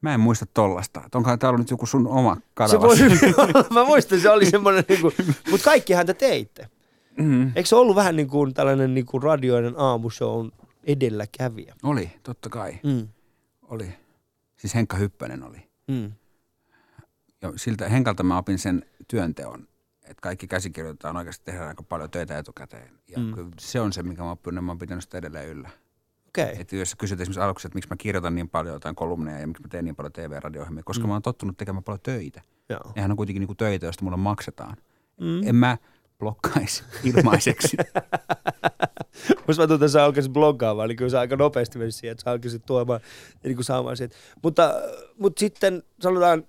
Mä 0.00 0.14
en 0.14 0.20
muista 0.20 0.46
tollasta. 0.54 1.02
Onkohan 1.14 1.38
täällä 1.38 1.58
nyt 1.58 1.70
joku 1.70 1.86
sun 1.86 2.06
oma 2.06 2.34
Se 2.34 2.40
kanava? 2.54 2.80
voi 2.86 2.98
hyvin 2.98 3.34
olla. 3.40 3.64
Mä 3.70 3.84
muistan, 3.84 4.20
se 4.20 4.30
oli 4.30 4.46
semmoinen, 4.46 4.84
niinku, 4.88 5.12
mutta 5.50 5.64
kaikkihan 5.64 6.06
te 6.06 6.14
teitte. 6.14 6.68
Mm. 7.16 7.46
Eikö 7.56 7.64
se 7.66 7.76
ollut 7.76 7.96
vähän 7.96 8.16
niin 8.16 8.28
kuin 8.28 8.54
tällainen 8.54 8.94
niin 8.94 9.06
kuin 9.06 9.22
radioiden 9.22 9.74
aamushown 9.76 10.50
edelläkävijä? 10.84 11.74
Oli, 11.82 12.10
totta 12.22 12.48
kai. 12.48 12.78
Mm. 12.82 13.08
Oli. 13.62 13.88
Siis 14.56 14.74
Henkka 14.74 14.96
Hyppönen 14.96 15.42
oli. 15.42 15.68
Mm. 15.88 16.12
Ja 17.42 17.52
siltä 17.56 17.88
Henkalta 17.88 18.22
mä 18.22 18.38
opin 18.38 18.58
sen 18.58 18.84
työnteon, 19.08 19.68
että 20.10 20.20
kaikki 20.20 20.46
käsikirjoitetaan 20.46 21.16
oikeasti 21.16 21.44
tehdään 21.44 21.68
aika 21.68 21.82
paljon 21.82 22.10
töitä 22.10 22.38
etukäteen. 22.38 22.90
Ja 23.08 23.18
Mm. 23.18 23.34
se 23.58 23.80
on 23.80 23.92
se, 23.92 24.02
mikä 24.02 24.22
mä 24.22 24.28
oon 24.28 24.64
mä 24.64 24.70
oon 24.70 24.78
pitänyt 24.78 25.04
sitä 25.04 25.18
edelleen 25.18 25.48
yllä. 25.48 25.70
Okay. 26.28 26.54
Että 26.60 26.76
jos 26.76 26.94
kysyt 26.94 27.20
esimerkiksi 27.20 27.40
aluksi, 27.40 27.66
että 27.66 27.76
miksi 27.76 27.90
mä 27.90 27.96
kirjoitan 27.96 28.34
niin 28.34 28.48
paljon 28.48 28.74
jotain 28.74 28.94
kolumneja 28.94 29.38
ja 29.40 29.46
miksi 29.46 29.62
mä 29.62 29.68
teen 29.68 29.84
niin 29.84 29.96
paljon 29.96 30.12
TV-radio-ohjelmia, 30.12 30.82
koska 30.82 31.04
Mm. 31.04 31.08
mä 31.08 31.14
oon 31.14 31.22
tottunut 31.22 31.56
tekemään 31.56 31.84
paljon 31.84 32.00
töitä. 32.02 32.42
Joo. 32.68 32.80
Nehän 32.96 33.10
on 33.10 33.16
kuitenkin 33.16 33.40
niinku 33.40 33.54
töitä, 33.54 33.86
joista 33.86 34.04
mulle 34.04 34.16
maksetaan. 34.16 34.76
Mm. 35.20 35.48
En 35.48 35.54
mä 35.56 35.78
blokkaisi 36.18 36.82
ilmaiseksi. 37.16 37.76
Musta 39.46 39.62
tuntuu, 39.62 39.74
että 39.74 39.88
sä 39.88 40.04
alkaisit 40.04 40.32
bloggaamaan, 40.32 40.88
niin 40.88 40.96
kyllä 40.96 41.10
sä 41.10 41.20
aika 41.20 41.36
nopeasti 41.36 41.78
menisit 41.78 42.00
siihen, 42.00 42.12
että 42.12 42.24
sä 42.24 42.30
alkaisit 42.30 42.66
tuomaan 42.66 43.00
ja 43.32 43.38
niin 43.48 43.56
kuin 43.56 43.64
saamaan 43.64 43.96
siitä. 43.96 44.16
Mutta, 44.42 44.74
mutta 45.18 45.40
sitten 45.40 45.82
sanotaan, 46.00 46.44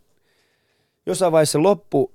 jossain 1.05 1.31
vaiheessa 1.31 1.63
loppu 1.63 2.11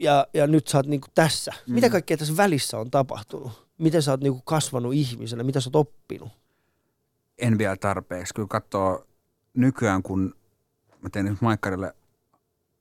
ja, 0.00 0.26
ja 0.34 0.46
nyt 0.46 0.68
sä 0.68 0.78
oot 0.78 0.86
niin 0.86 1.00
kuin 1.00 1.10
tässä. 1.14 1.52
Mm. 1.66 1.74
Mitä 1.74 1.90
kaikkea 1.90 2.16
tässä 2.16 2.36
välissä 2.36 2.78
on 2.78 2.90
tapahtunut? 2.90 3.68
Miten 3.78 4.02
sä 4.02 4.10
oot 4.10 4.20
niin 4.20 4.32
kuin 4.32 4.42
kasvanut 4.44 4.94
ihmisenä? 4.94 5.42
Mitä 5.42 5.60
sä 5.60 5.68
oot 5.68 5.76
oppinut? 5.76 6.28
en 7.38 7.58
vielä 7.58 7.76
tarpeeksi. 7.76 8.34
Kyllä 8.34 8.48
katsoo 8.48 9.06
nykyään, 9.54 10.02
kun 10.02 10.34
mä 11.02 11.10
teen 11.10 11.24
nyt 11.24 11.40
Maikkarille 11.40 11.94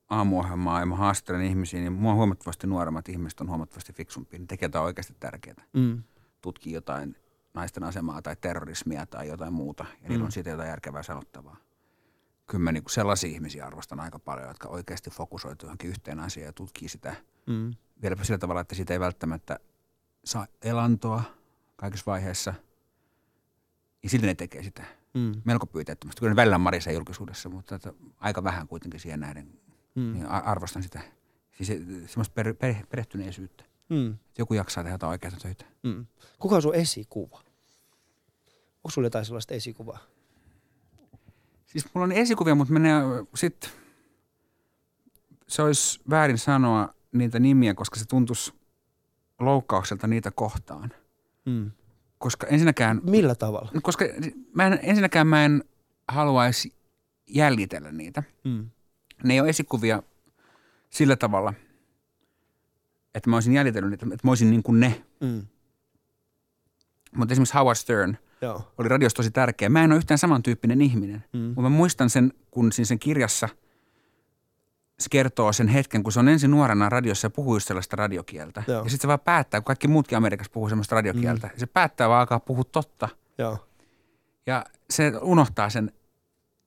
aamuohjelmaa 0.09 0.79
ja 0.79 0.85
mä 0.85 0.95
haastelen 0.95 1.41
ihmisiä, 1.41 1.79
niin 1.79 1.93
mua 1.93 2.13
huomattavasti 2.13 2.67
nuoremmat 2.67 3.09
ihmiset 3.09 3.41
on 3.41 3.49
huomattavasti 3.49 3.93
fiksumpia. 3.93 4.39
Ne 4.39 4.45
tekee 4.45 4.65
jotain 4.65 4.85
oikeasti 4.85 5.15
tärkeää. 5.19 5.63
Mm. 5.73 6.03
Tutkii 6.41 6.73
jotain 6.73 7.15
naisten 7.53 7.83
asemaa 7.83 8.21
tai 8.21 8.35
terrorismia 8.41 9.05
tai 9.05 9.27
jotain 9.27 9.53
muuta. 9.53 9.85
Ja 9.89 9.97
Mm. 10.03 10.09
niillä 10.09 10.25
on 10.25 10.31
siitä 10.31 10.49
jotain 10.49 10.69
järkevää 10.69 11.03
sanottavaa. 11.03 11.57
Kyllä 12.49 12.63
mä 12.63 12.71
niinku 12.71 12.89
sellaisia 12.89 13.29
ihmisiä 13.29 13.65
arvostan 13.65 13.99
aika 13.99 14.19
paljon, 14.19 14.47
jotka 14.47 14.69
oikeasti 14.69 15.09
fokusoituu 15.09 15.67
johonkin 15.67 15.89
yhteen 15.89 16.19
asiaan 16.19 16.45
ja 16.45 16.53
tutkii 16.53 16.89
sitä 16.89 17.15
Mm. 17.47 17.73
vieläpä 18.01 18.23
sillä 18.23 18.37
tavalla, 18.37 18.61
että 18.61 18.75
siitä 18.75 18.93
ei 18.93 18.99
välttämättä 18.99 19.59
saa 20.25 20.47
elantoa 20.61 21.23
kaikissa 21.75 22.03
vaiheissa. 22.11 22.53
Ja 24.03 24.09
silti 24.09 24.25
ne 24.27 24.35
tekee 24.35 24.63
sitä 24.63 24.83
Mm. 25.13 25.41
melko 25.45 25.65
pyyteettömästi. 25.65 26.19
Kyllä 26.19 26.31
ne 26.31 26.35
välillä 26.35 26.57
marisee 26.57 26.93
julkisuudessa, 26.93 27.49
mutta 27.49 27.75
että 27.75 27.93
aika 28.19 28.43
vähän 28.43 28.67
kuitenkin 28.67 28.99
siihen 28.99 29.19
nähden. 29.19 29.59
Mm. 29.95 30.13
Niin 30.13 30.25
arvostan 30.25 30.83
sitä. 30.83 31.01
Siis 31.51 31.67
se- 31.67 32.07
semmoista 32.07 32.33
per, 32.33 32.53
per, 32.53 32.75
perehtyneisyyttä. 32.89 33.63
Mm. 33.89 34.11
Että 34.11 34.41
joku 34.41 34.53
jaksaa 34.53 34.83
tehdä 34.83 34.93
jotain 34.93 35.09
oikeita 35.09 35.37
töitä. 35.37 35.65
Mm. 35.83 36.05
Kuka 36.39 36.55
on 36.55 36.61
sun 36.61 36.75
esikuva? 36.75 37.37
Onko 38.77 38.89
sulla 38.89 39.05
jotain 39.05 39.25
sellaista 39.25 39.53
esikuvaa? 39.53 39.99
Siis 41.69 41.85
mulla 41.93 42.05
on 42.05 42.11
esikuvia, 42.11 42.55
mutta 42.55 42.73
menee 42.73 43.01
sit, 43.35 43.77
se 45.47 45.61
olisi 45.61 45.99
väärin 46.09 46.37
sanoa 46.37 46.93
niitä 47.11 47.39
nimiä, 47.39 47.73
koska 47.73 47.99
se 47.99 48.05
tuntuisi 48.05 48.53
loukkaukselta 49.39 50.07
niitä 50.07 50.31
kohtaan. 50.31 50.93
Mm. 51.45 51.71
Koska 52.17 52.47
ensinnäkään 52.47 53.01
Millä 53.03 53.35
tavalla? 53.35 53.71
Koska 53.81 54.05
mä 54.53 54.67
en, 54.67 54.79
ensinnäkään 54.81 55.27
mä 55.27 55.45
en 55.45 55.63
haluaisi 56.07 56.73
jäljitellä 57.27 57.91
niitä. 57.91 58.23
Mm. 58.43 58.69
Ne 59.23 59.33
ei 59.33 59.39
ole 59.39 59.49
esikuvia 59.49 60.03
sillä 60.89 61.15
tavalla, 61.15 61.53
että 63.15 63.29
mä 63.29 63.35
olisin 63.35 63.53
jäljitellyt 63.53 63.89
niitä, 63.89 64.05
että 64.05 64.27
mä 64.27 64.31
olisin 64.31 64.49
niin 64.49 64.63
kuin 64.63 64.79
ne. 64.79 65.03
Mm. 65.19 65.47
Mutta 67.15 67.33
esimerkiksi 67.33 67.57
Howard 67.57 67.75
Stern 67.75 68.17
Joo. 68.41 68.71
oli 68.77 68.87
radiossa 68.87 69.15
tosi 69.15 69.31
tärkeä. 69.31 69.69
Mä 69.69 69.83
en 69.83 69.91
ole 69.91 69.97
yhtään 69.97 70.17
samantyyppinen 70.17 70.81
ihminen, 70.81 71.23
Mm. 71.33 71.39
mutta 71.39 71.61
mä 71.61 71.69
muistan 71.69 72.09
sen, 72.09 72.33
kun 72.51 72.71
siinä 72.71 72.85
sen 72.85 72.99
kirjassa 72.99 73.49
se 74.99 75.07
kertoo 75.09 75.53
sen 75.53 75.67
hetken, 75.67 76.03
kun 76.03 76.11
se 76.11 76.19
on 76.19 76.27
ensin 76.27 76.51
nuorena 76.51 76.89
radiossa 76.89 77.25
ja 77.25 77.29
puhuu 77.29 77.55
just 77.55 77.67
sellaista 77.67 77.95
radiokieltä. 77.95 78.63
Joo. 78.67 78.83
Ja 78.83 78.89
sitten 78.89 79.01
se 79.01 79.07
vaan 79.07 79.19
päättää, 79.19 79.59
kun 79.61 79.65
kaikki 79.65 79.87
muutkin 79.87 80.17
Amerikassa 80.17 80.51
puhuu 80.51 80.69
sellaista 80.69 80.95
radiokieltä. 80.95 81.47
Mm. 81.47 81.53
Se 81.59 81.65
päättää 81.65 82.09
vaan 82.09 82.19
alkaa 82.19 82.39
puhua 82.39 82.63
totta. 82.63 83.09
Joo. 83.37 83.67
Ja 84.45 84.65
se 84.89 85.11
unohtaa 85.21 85.69
sen. 85.69 85.91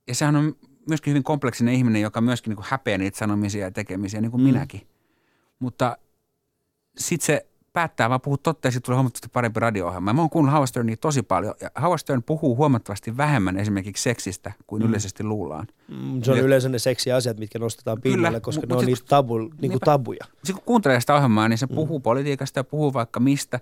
Ja 0.09 0.15
sehän 0.15 0.37
on 0.37 0.57
myöskin 0.89 1.11
hyvin 1.11 1.23
kompleksinen 1.25 1.75
ihminen, 1.75 2.03
joka 2.03 2.21
myöskin 2.21 2.51
niin 2.51 2.57
kuin 2.57 2.67
häpeää 2.69 2.99
niitä 2.99 3.19
sanomisia 3.19 3.65
ja 3.67 3.71
tekemisiä, 3.71 4.21
niin 4.21 4.31
kuin 4.31 4.41
Mm. 4.41 4.47
mm. 4.47 4.53
minäkin. 4.53 4.87
Mutta 5.59 5.97
sitten 6.99 7.27
se 7.27 7.47
päättää 7.73 8.09
vaan 8.11 8.21
puhua 8.21 8.37
totta 8.43 8.69
ja 8.69 8.73
sitten 8.73 8.87
tulee 8.87 8.97
huomattavasti 8.97 9.29
parempi 9.33 9.61
radio-ohjelma. 9.61 10.13
Mä 10.13 10.21
oon 10.21 10.31
kuunnellut 10.31 10.55
Howard 10.55 10.67
Sternia 10.67 10.97
tosi 10.97 11.23
paljon. 11.23 11.55
Ja 11.61 11.71
Howard 11.83 11.99
Stern 11.99 12.23
puhuu 12.23 12.57
huomattavasti 12.57 13.17
vähemmän 13.17 13.57
esimerkiksi 13.57 14.03
seksistä 14.03 14.53
kuin 14.67 14.83
Mm. 14.83 14.89
yleisesti 14.89 15.25
luullaan. 15.25 15.67
Mm, 15.89 16.23
Se 16.23 16.31
on 16.31 16.37
Ja- 16.37 16.43
yleensä 16.45 16.69
ne 16.69 16.79
seksiasiat, 16.79 17.39
mitkä 17.39 17.59
nostetaan 17.59 18.01
pinnalle, 18.01 18.41
koska 18.41 18.67
ne 18.67 18.75
on 18.75 18.81
sit- 18.81 18.87
niitä 18.87 19.03
tabu, 19.09 19.39
niinku 19.39 19.57
Niinpä. 19.61 19.85
tabuja. 19.85 20.25
Sitten 20.35 20.55
kun 20.55 20.65
kuuntelee 20.65 21.01
sitä 21.01 21.15
ohjelmaa, 21.15 21.49
niin 21.49 21.59
se 21.59 21.67
mm. 21.67 21.75
puhuu 21.75 22.01
politiikasta 22.01 22.59
ja 22.59 22.65
puhuu 22.65 22.93
vaikka 22.93 23.21
mistä. 23.21 23.61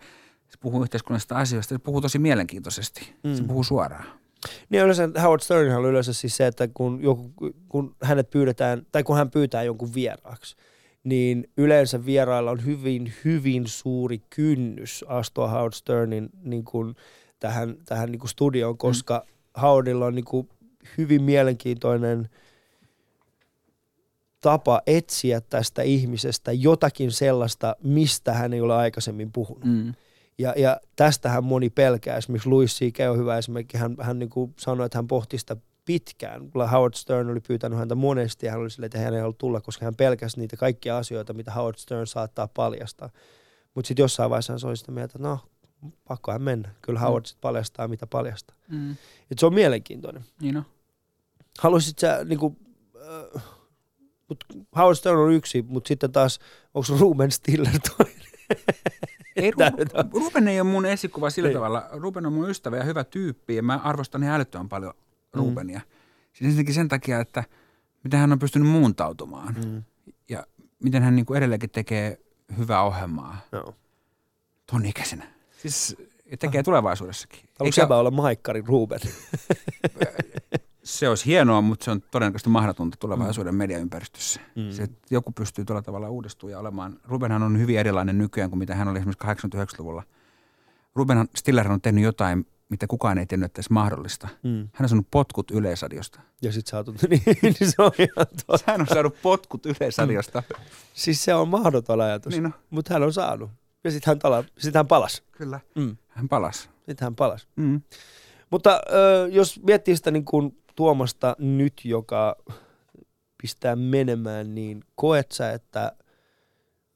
Se 0.49 0.59
puhuu 0.61 0.83
yhteiskunnallisista 0.83 1.37
asioista. 1.37 1.75
Se 1.75 1.79
puhuu 1.79 2.01
tosi 2.01 2.19
mielenkiintoisesti. 2.19 3.15
Mm. 3.25 3.35
Se 3.35 3.43
puhuu 3.43 3.65
suoraan. 3.65 4.05
Niin 4.71 4.83
yleensä 4.83 5.09
Howard 5.23 5.43
Stern 5.43 5.77
on 5.77 5.85
yleensä 5.85 6.13
siis 6.13 6.37
se, 6.37 6.47
että 6.47 6.69
kun, 6.75 7.03
joku, 7.03 7.31
kun 7.69 7.97
hänet 8.03 8.31
pyydetään, 8.31 8.87
tai 8.93 9.03
kun 9.03 9.17
hän 9.17 9.31
pyytää 9.31 9.63
jonkun 9.63 9.95
vieraaksi, 9.95 10.57
niin 11.05 11.51
yleensä 11.57 12.07
vierailla 12.07 12.51
on 12.51 12.65
hyvin, 12.65 13.13
hyvin 13.25 13.67
suuri 13.67 14.23
kynnys 14.31 15.05
astua 15.09 15.49
Howard 15.49 15.73
Sternin 15.73 16.31
niin 16.43 16.65
kuin, 16.65 16.95
tähän, 17.41 17.77
tähän 17.85 18.11
niin 18.11 18.21
kuin 18.21 18.31
studioon, 18.31 18.79
koska 18.79 19.25
mm. 19.27 19.61
Howardilla 19.61 20.07
on 20.07 20.15
niin 20.15 20.25
kuin, 20.25 20.49
hyvin 20.99 21.23
mielenkiintoinen 21.23 22.29
tapa 24.41 24.83
etsiä 24.87 25.41
tästä 25.41 25.83
ihmisestä 25.83 26.53
jotakin 26.53 27.13
sellaista, 27.13 27.77
mistä 27.83 28.33
hän 28.33 28.53
ei 28.53 28.61
ole 28.61 28.75
aikaisemmin 28.75 29.33
puhunut. 29.33 29.65
Mm. 29.65 29.95
Ja, 30.39 30.55
ja 30.57 30.81
tästähän 30.97 31.45
moni 31.45 31.71
pelkää. 31.71 32.17
Esimerkiksi 32.17 32.49
Louis 32.49 32.79
C.K. 32.79 32.99
on 33.11 33.19
hyvä 33.19 33.39
esimerkki. 33.39 33.79
Hän, 33.79 33.97
hän 34.01 34.19
niin 34.19 34.31
kuin 34.31 34.55
sanoi, 34.59 34.87
että 34.87 34.99
hän 34.99 35.07
pohti 35.07 35.39
sitä 35.39 35.57
pitkään. 35.91 36.51
Howard 36.72 36.95
Stern 36.95 37.30
oli 37.30 37.41
pyytänyt 37.41 37.78
häntä 37.78 37.95
monesti 37.95 38.47
ja 38.47 38.53
hän 38.53 38.61
oli 38.61 38.70
silleen, 38.70 38.86
että 38.86 38.99
hän 38.99 39.14
ei 39.14 39.20
halua 39.20 39.34
tulla, 39.38 39.61
koska 39.61 39.84
hän 39.84 39.95
pelkäsi 39.95 40.41
niitä 40.41 40.57
kaikkia 40.57 40.99
asioita, 40.99 41.32
mitä 41.32 41.53
Howard 41.53 41.76
Stern 41.78 42.07
saattaa 42.07 42.49
paljastaa. 42.49 43.11
Mutta 43.74 43.88
sitten 43.88 44.03
jossain 44.03 44.30
vaiheessa 44.30 44.53
hän 44.53 44.61
oli 44.64 44.76
sitä 44.76 44.93
mieltä, 44.93 45.12
että 45.16 45.28
no, 45.28 45.38
pakkohan 46.09 46.43
mennä. 46.43 46.68
Kyllä 46.82 47.01
Howard 47.01 47.24
sitten 47.24 47.41
paljastaa, 47.41 47.88
mitä 47.88 48.07
paljastaa. 48.07 48.57
Mm. 48.68 48.91
Et 49.30 49.38
se 49.38 49.47
on 49.47 49.55
mielenkiintoinen. 49.55 50.24
Niin 50.41 50.57
on. 50.57 50.64
Haluaisit 51.59 51.99
sä, 51.99 52.24
niin 52.24 52.38
kuin, 52.38 52.57
äh, 53.34 53.43
mut 54.28 54.45
Howard 54.76 54.97
Stern 54.97 55.18
on 55.18 55.32
yksi, 55.32 55.64
mutta 55.68 55.88
sitten 55.88 56.12
taas, 56.12 56.38
onko 56.74 56.88
Ruben 56.99 57.30
Stiller 57.30 57.78
toinen? 57.97 58.30
Ei, 59.36 59.53
Ruben 60.12 60.49
ei 60.49 60.61
ole 60.61 60.70
mun 60.70 60.86
esikuva 60.86 61.30
sillä 61.30 61.49
Ei. 61.49 61.55
tavalla. 61.55 61.88
Ruben 61.93 62.26
on 62.26 62.32
mun 62.32 62.51
ystävä 62.51 62.76
ja 62.76 62.84
hyvä 62.84 63.05
tyyppi 63.05 63.57
ja 63.57 63.62
mä 63.62 63.80
arvostan 63.84 64.22
ihan 64.22 64.34
älyttömän 64.34 64.68
paljon 64.68 64.95
Rubenia. 65.35 65.78
Mm. 65.78 65.85
Siis 66.33 66.47
ensinnäkin 66.47 66.74
sen 66.74 66.89
takia, 66.89 67.20
että 67.20 67.45
miten 68.05 68.20
hän 68.20 68.33
on 68.33 68.39
pystynyt 68.39 68.68
muuntautumaan 68.68 69.55
Mm. 69.66 69.83
ja 70.28 70.47
miten 70.85 71.03
hän 71.03 71.16
niin 71.16 71.26
kuin 71.26 71.39
edelleenkin 71.39 71.70
tekee 71.70 72.20
hyvää 72.59 72.83
ohjelmaa 72.83 73.37
Joo. 73.53 73.74
ton 74.66 74.87
ikäisenä. 74.87 75.26
Siis 75.62 75.97
ja 76.31 76.37
tekee 76.37 76.62
tulevaisuudessakin. 76.62 77.41
Haluatko 77.59 77.81
Eikä- 77.83 77.97
olla 77.97 78.11
Maikkari 78.11 78.62
Ruben? 78.66 79.01
se 80.83 81.09
olisi 81.09 81.26
hienoa, 81.26 81.61
mutta 81.61 81.85
se 81.85 81.91
on 81.91 82.03
todennäköisesti 82.11 82.51
mahdotonta 82.51 82.97
tulevaisuuden 83.01 83.55
mm. 83.55 83.59
mediaympäristössä. 83.59 84.41
Mm. 84.57 84.62
Mm. 84.62 84.70
Se, 84.72 84.83
että 84.83 84.99
joku 85.11 85.33
pystyy 85.33 85.64
tuolla 85.64 85.83
tavalla 85.83 86.09
uudistumaan 86.11 86.53
ja 86.53 86.59
olemaan. 86.59 87.01
Rubenhan 87.05 87.43
on 87.43 87.59
hyvin 87.59 87.78
erilainen 87.78 88.18
nykyään 88.18 88.51
kuin 88.51 88.59
mitä 88.59 88.74
hän 88.74 88.89
oli 88.89 88.99
esimerkiksi 88.99 89.26
89-luvulla. 89.49 90.03
Ruben 90.95 91.28
Stiller 91.37 91.72
on 91.72 91.81
tehnyt 91.81 92.05
jotain, 92.05 92.47
mitä 92.71 92.87
kukaan 92.87 93.18
ei 93.18 93.27
tiennyt, 93.27 93.47
että 93.47 93.59
edes 93.59 93.71
mahdollista. 93.71 94.29
Mm. 94.43 94.68
Hän 94.73 94.85
on 94.85 94.89
saanut 94.89 95.07
potkut 95.11 95.51
Yleisradiosta. 95.51 96.21
Ja 96.43 96.53
sit 96.53 96.66
saatu, 96.66 96.95
niin, 97.11 97.23
niin 97.43 97.55
se 97.71 97.83
on 97.83 97.93
ihan 97.99 98.27
totta. 98.47 98.73
Hän 98.73 98.81
on 98.81 98.87
saanut 98.87 99.16
potkut 99.23 99.66
Yleisradiosta. 99.66 100.43
Siis 100.95 101.25
se 101.25 101.35
on 101.35 101.49
mahdoton 101.49 102.01
ajatus, 102.01 102.33
niin 102.33 102.43
no, 102.43 102.51
mutta 102.71 102.95
hän 102.95 103.03
on 103.03 103.12
saanut. 103.12 103.51
Ja 103.85 103.91
sitten 103.91 104.11
hän, 104.11 104.18
tala, 104.18 104.45
sit 104.59 104.75
hän 104.75 104.87
palasi. 104.87 105.23
kyllä. 105.33 105.61
Mm. 105.75 105.97
Hän 106.09 106.29
palasi. 106.29 106.62
Sitten 106.62 107.07
hän 107.07 107.16
palasi. 107.16 107.47
Mm. 107.57 107.83
Mutta 108.51 108.81
ö, 108.93 109.29
jos 109.31 109.61
miettii 109.62 109.97
sitä 109.97 110.11
niin 110.11 110.25
kuin 110.25 110.62
Tuomasta 110.77 111.37
nyt, 111.39 111.81
joka 111.85 112.37
pistää 113.43 113.77
menemään, 113.77 114.55
niin 114.55 114.85
koet 114.95 115.33
sä, 115.33 115.53
että 115.53 115.93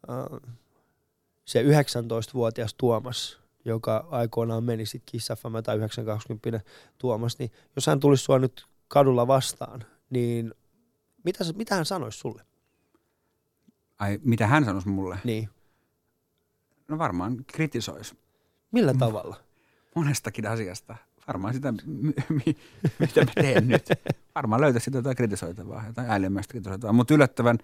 ö, 0.09 0.41
se 1.45 1.63
19-vuotias 1.63 2.75
Tuomas, 2.75 3.44
joka 3.65 4.07
aikoinaan 4.11 4.65
meni 4.65 4.87
sitten 4.87 5.07
Kiss 5.13 5.29
FM 5.29 5.63
tai 5.65 5.77
920 5.77 6.61
Tuomas, 6.99 7.39
niin 7.39 7.51
jos 7.77 7.87
hän 7.87 8.01
tulisi 8.01 8.25
sua 8.25 8.39
nyt 8.39 8.67
kadulla 8.89 9.27
vastaan, 9.27 9.85
niin 10.11 10.55
mitä, 11.25 11.45
mitä 11.57 11.75
hän 11.75 11.87
sanoisi 11.87 12.19
sulle? 12.19 12.43
Ai, 13.99 14.21
mitä 14.25 14.47
hän 14.47 14.65
sanoisi 14.65 14.89
mulle? 14.89 15.19
Niin. 15.25 15.49
No 16.89 16.99
varmaan 16.99 17.45
kritisoisi 17.47 18.19
Millä 18.73 18.95
tavalla? 18.95 19.37
monestakin 19.95 20.47
asiasta. 20.47 20.97
Varmaan 21.29 21.55
sitä, 21.55 21.73
m- 21.73 22.13
mi- 22.29 22.57
mitä 22.99 23.25
mä 23.25 23.33
teen 23.35 23.69
nyt. 23.69 23.87
Varmaan 24.35 24.61
löytäisi 24.61 24.85
sitä 24.85 24.99
jotain 24.99 25.17
kritisoitavaa, 25.17 25.87
jotain 25.87 26.11
älymäistä 26.11 26.51
kritisoitavaa. 26.51 26.93
Mutta 26.93 27.15
yllättävän 27.15 27.59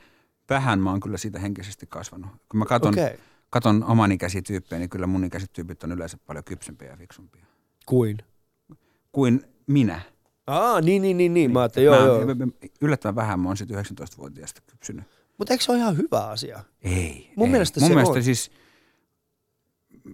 vähän 0.50 0.80
mä 0.80 0.90
oon 0.90 1.00
kyllä 1.00 1.18
siitä 1.18 1.38
henkisesti 1.38 1.86
kasvanut. 1.86 2.30
Kun 2.48 2.58
mä 2.58 2.64
Okei. 2.64 2.88
okay. 3.04 3.18
Katon 3.50 3.84
oman 3.84 4.12
ikäisiä 4.12 4.42
niin 4.70 4.90
kyllä 4.90 5.06
mun 5.06 5.24
ikäiset 5.24 5.52
tyypit 5.52 5.82
on 5.84 5.92
yleensä 5.92 6.18
paljon 6.26 6.44
kypsempiä 6.44 6.88
ja 6.88 6.96
fiksumpia. 6.96 7.44
Kuin? 7.86 8.18
Kuin 9.12 9.42
minä. 9.66 10.00
Aa, 10.46 10.80
niin, 10.80 11.02
niin, 11.02 11.16
niin, 11.16 11.34
niin. 11.34 11.52
Mä 11.52 11.60
ajattelin, 11.60 11.86
joo, 11.86 11.96
Mä- 11.96 12.06
joo. 12.06 12.20
Yllättävän 12.80 13.14
vähän 13.14 13.40
mä 13.40 13.48
oon 13.48 13.56
sitten 13.56 13.84
19-vuotiaasta 13.84 14.62
kypsynyt. 14.66 15.04
Mutta 15.38 15.54
eikö 15.54 15.64
se 15.64 15.72
ole 15.72 15.78
ihan 15.78 15.96
hyvä 15.96 16.26
asia? 16.28 16.64
Ei. 16.82 17.32
Mun 17.36 17.46
ei. 17.46 17.52
mielestä 17.52 17.80
mun 17.80 17.88
se 17.88 17.94
mielestä 17.94 18.18
on. 18.18 18.22
siis 18.22 18.52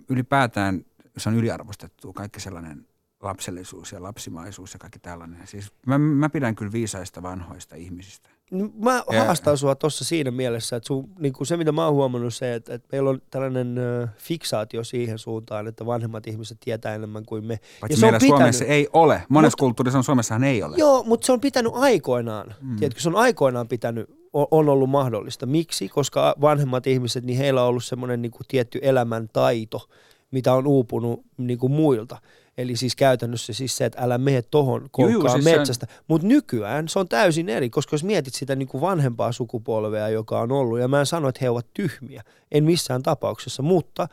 ylipäätään 0.09 0.85
se 1.19 1.29
on 1.29 1.35
yliarvostettu 1.35 2.13
kaikki 2.13 2.41
sellainen 2.41 2.87
lapsellisuus 3.21 3.93
ja 3.93 4.03
lapsimaisuus 4.03 4.73
ja 4.73 4.79
kaikki 4.79 4.99
tällainen. 4.99 5.47
Siis 5.47 5.73
mä, 5.87 5.99
mä 5.99 6.29
pidän 6.29 6.57
kyllä 6.57 6.73
viisaista 6.73 7.23
vanhoista 7.23 7.77
ihmisistä. 7.77 8.31
No, 8.51 8.69
Mä 8.83 9.03
Ja- 9.13 9.25
haastan 9.25 9.59
sua 9.59 9.75
tuossa 9.75 10.05
siinä 10.05 10.31
mielessä, 10.31 10.77
että 10.77 10.87
sun, 10.87 11.09
niin 11.19 11.33
kuin 11.33 11.47
se 11.47 11.57
mitä 11.57 11.73
mä 11.73 11.85
oon 11.87 11.95
huomannut 11.95 12.35
se, 12.35 12.55
että, 12.55 12.75
että 12.75 12.89
meillä 12.93 13.11
on 13.11 13.23
tällainen 13.31 13.79
ö, 13.79 14.09
fiksaatio 14.19 14.85
siihen 14.85 15.19
suuntaan, 15.19 15.67
että 15.67 15.87
vanhemmat 15.87 16.27
ihmiset 16.27 16.59
tietää 16.61 16.95
enemmän 16.95 17.25
kuin 17.27 17.45
me. 17.45 17.61
Paitsi 17.81 18.01
se 18.01 18.07
on 18.07 18.13
meillä 18.13 18.19
pitänyt- 18.19 18.39
Suomessa 18.39 18.65
ei 18.65 18.89
ole. 18.93 19.23
Monessa 19.29 19.57
Mut- 19.57 19.61
kulttuurissa 19.61 19.99
on 19.99 20.05
Suomessahan 20.05 20.45
ei 20.45 20.63
ole. 20.63 20.77
Joo, 20.79 21.03
mutta 21.05 21.27
se 21.27 21.33
on 21.33 21.41
pitänyt 21.41 21.73
aikoinaan. 21.75 22.55
Mm. 22.61 22.77
Tiedätkö, 22.77 23.01
se 23.01 23.09
on 23.09 23.17
aikoinaan 23.17 23.69
pitänyt, 23.69 24.11
o- 24.37 24.59
on 24.59 24.69
ollut 24.69 24.91
mahdollista. 24.91 25.47
Miksi? 25.47 25.89
Koska 25.89 26.35
vanhemmat 26.41 26.87
ihmiset, 26.87 27.25
niin 27.25 27.39
heillä 27.39 27.63
on 27.63 27.69
ollut 27.69 27.85
semmoinen 27.85 28.23
niin 28.23 28.33
kuin 28.33 28.47
tietty 28.49 28.79
elämäntaito, 28.83 29.89
mitä 30.31 30.53
on 30.55 30.67
uupunut 30.67 31.23
niin 31.37 31.59
kuin 31.59 31.73
muilta. 31.73 32.19
Eli 32.59 32.77
siis 32.77 32.97
käytännössä 32.97 33.53
siis 33.53 33.77
se, 33.77 33.85
että 33.85 34.03
älä 34.03 34.19
mene 34.19 34.43
tohon 34.43 34.89
koukkaan 34.91 35.43
siis 35.43 35.57
metsästä. 35.57 35.87
Mutta 36.09 36.27
nykyään 36.27 36.89
se 36.89 36.99
on 36.99 37.09
täysin 37.09 37.49
eri, 37.49 37.71
koska 37.71 37.95
jos 37.95 38.05
mietit 38.05 38.35
sitä 38.35 38.57
niin 38.57 38.69
kuin 38.69 38.81
vanhempaa 38.81 39.33
sukupolvea, 39.33 40.09
joka 40.09 40.41
on 40.41 40.53
ollut, 40.53 40.79
ja 40.79 40.89
mä 40.89 41.01
en 41.01 41.07
sano, 41.07 41.29
että 41.29 41.39
he 41.43 41.51
ovat 41.51 41.67
tyhmiä, 41.75 42.23
en 42.53 42.65
missään 42.65 43.03
tapauksessa, 43.03 43.63
mutta 43.63 44.09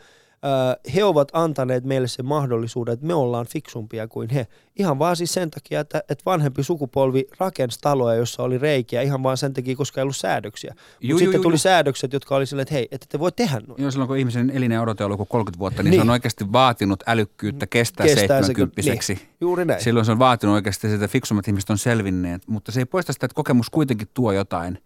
he 0.96 1.04
ovat 1.04 1.28
antaneet 1.34 1.84
meille 1.84 2.08
sen 2.08 2.26
mahdollisuuden, 2.26 2.94
että 2.94 3.06
me 3.06 3.14
ollaan 3.14 3.46
fiksumpia 3.46 4.08
kuin 4.08 4.30
he. 4.30 4.48
Ihan 4.76 5.00
vaan 5.00 5.16
siis 5.16 5.34
sen 5.34 5.52
takia, 5.52 5.80
että, 5.80 5.98
että 6.10 6.22
vanhempi 6.26 6.64
sukupolvi 6.64 7.26
rakensi 7.40 7.80
taloja, 7.82 8.16
jossa 8.16 8.44
oli 8.44 8.58
reikiä, 8.58 9.02
ihan 9.02 9.24
vaan 9.24 9.38
sen 9.38 9.54
takia, 9.54 9.76
koska 9.76 10.02
ei 10.02 10.04
ollut 10.04 10.16
säädöksiä. 10.16 10.72
Mutta 10.74 10.88
Juu, 11.02 11.20
sitten 11.20 11.38
juu, 11.38 11.44
tuli 11.44 11.54
juu. 11.54 11.58
säädökset, 11.58 12.14
jotka 12.14 12.36
oli 12.36 12.46
silleen, 12.46 12.62
että 12.62 12.74
hei, 12.74 12.88
että 12.92 13.06
te 13.10 13.20
voi 13.20 13.32
tehdä 13.32 13.62
noin. 13.68 13.82
Joo, 13.82 13.92
silloin 13.92 14.08
kun 14.08 14.18
ihmisen 14.18 14.50
elinen 14.50 14.82
odote 14.82 15.04
on 15.04 15.06
ollut 15.06 15.20
joku 15.20 15.26
30 15.32 15.60
vuotta, 15.60 15.84
niin, 15.84 15.92
Niin. 15.92 16.00
se 16.00 16.02
on 16.02 16.10
oikeasti 16.10 16.52
vaatinut 16.52 17.04
älykkyyttä 17.08 17.68
kestää, 17.68 18.06
Kestää 18.06 18.42
se 18.42 18.48
70 18.48 18.82
kyllä- 18.82 19.20
niin, 19.20 19.30
juuri 19.42 19.66
näin. 19.66 19.82
Silloin 19.82 20.06
se 20.06 20.12
on 20.12 20.20
vaatinut 20.20 20.54
oikeasti 20.56 20.82
sitä, 20.88 20.94
että 20.96 21.08
fiksummat 21.08 21.48
ihmiset 21.48 21.70
on 21.70 21.78
selvinneet, 21.78 22.48
mutta 22.48 22.72
se 22.72 22.82
ei 22.82 22.86
poista 22.86 23.14
sitä, 23.14 23.26
että 23.26 23.36
kokemus 23.36 23.70
kuitenkin 23.70 24.08
tuo 24.14 24.32
jotain 24.32 24.78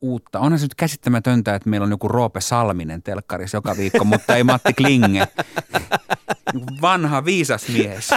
uutta. 0.00 0.40
Onhan 0.40 0.58
se 0.58 0.64
nyt 0.64 0.74
käsittämätöntä, 0.74 1.54
että 1.54 1.68
meillä 1.70 1.84
on 1.84 1.90
joku 1.90 2.08
Roope 2.08 2.40
Salminen 2.40 3.02
telkkarissa 3.02 3.56
joka 3.56 3.76
viikko, 3.76 4.04
mutta 4.04 4.36
ei 4.36 4.44
Matti 4.44 4.74
Klinge. 4.74 5.28
Vanha 6.82 7.24
viisas 7.24 7.68
mies. 7.68 8.10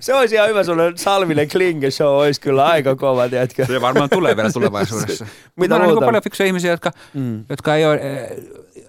Se 0.00 0.14
olisi 0.14 0.34
ihan 0.34 0.48
hyvä 0.48 0.64
sellainen 0.64 0.98
Salminen 0.98 1.48
Klinge 1.48 1.90
show, 1.90 2.08
olisi 2.18 2.40
kyllä 2.40 2.66
aika 2.66 2.96
kova, 2.96 3.28
tiedätkö? 3.28 3.66
Se 3.66 3.80
varmaan 3.80 4.10
tulee 4.10 4.36
vielä 4.36 4.52
tulevaisuudessa. 4.52 5.24
Mitä 5.24 5.74
Mitä 5.74 5.76
on 5.76 5.82
niin 5.94 6.04
paljon 6.04 6.22
fiksuja 6.22 6.46
ihmisiä, 6.46 6.70
jotka, 6.70 6.90
Mm. 7.14 7.44
jotka 7.48 7.74
ei 7.76 7.86
ole, 7.86 7.96
eh, 7.96 8.28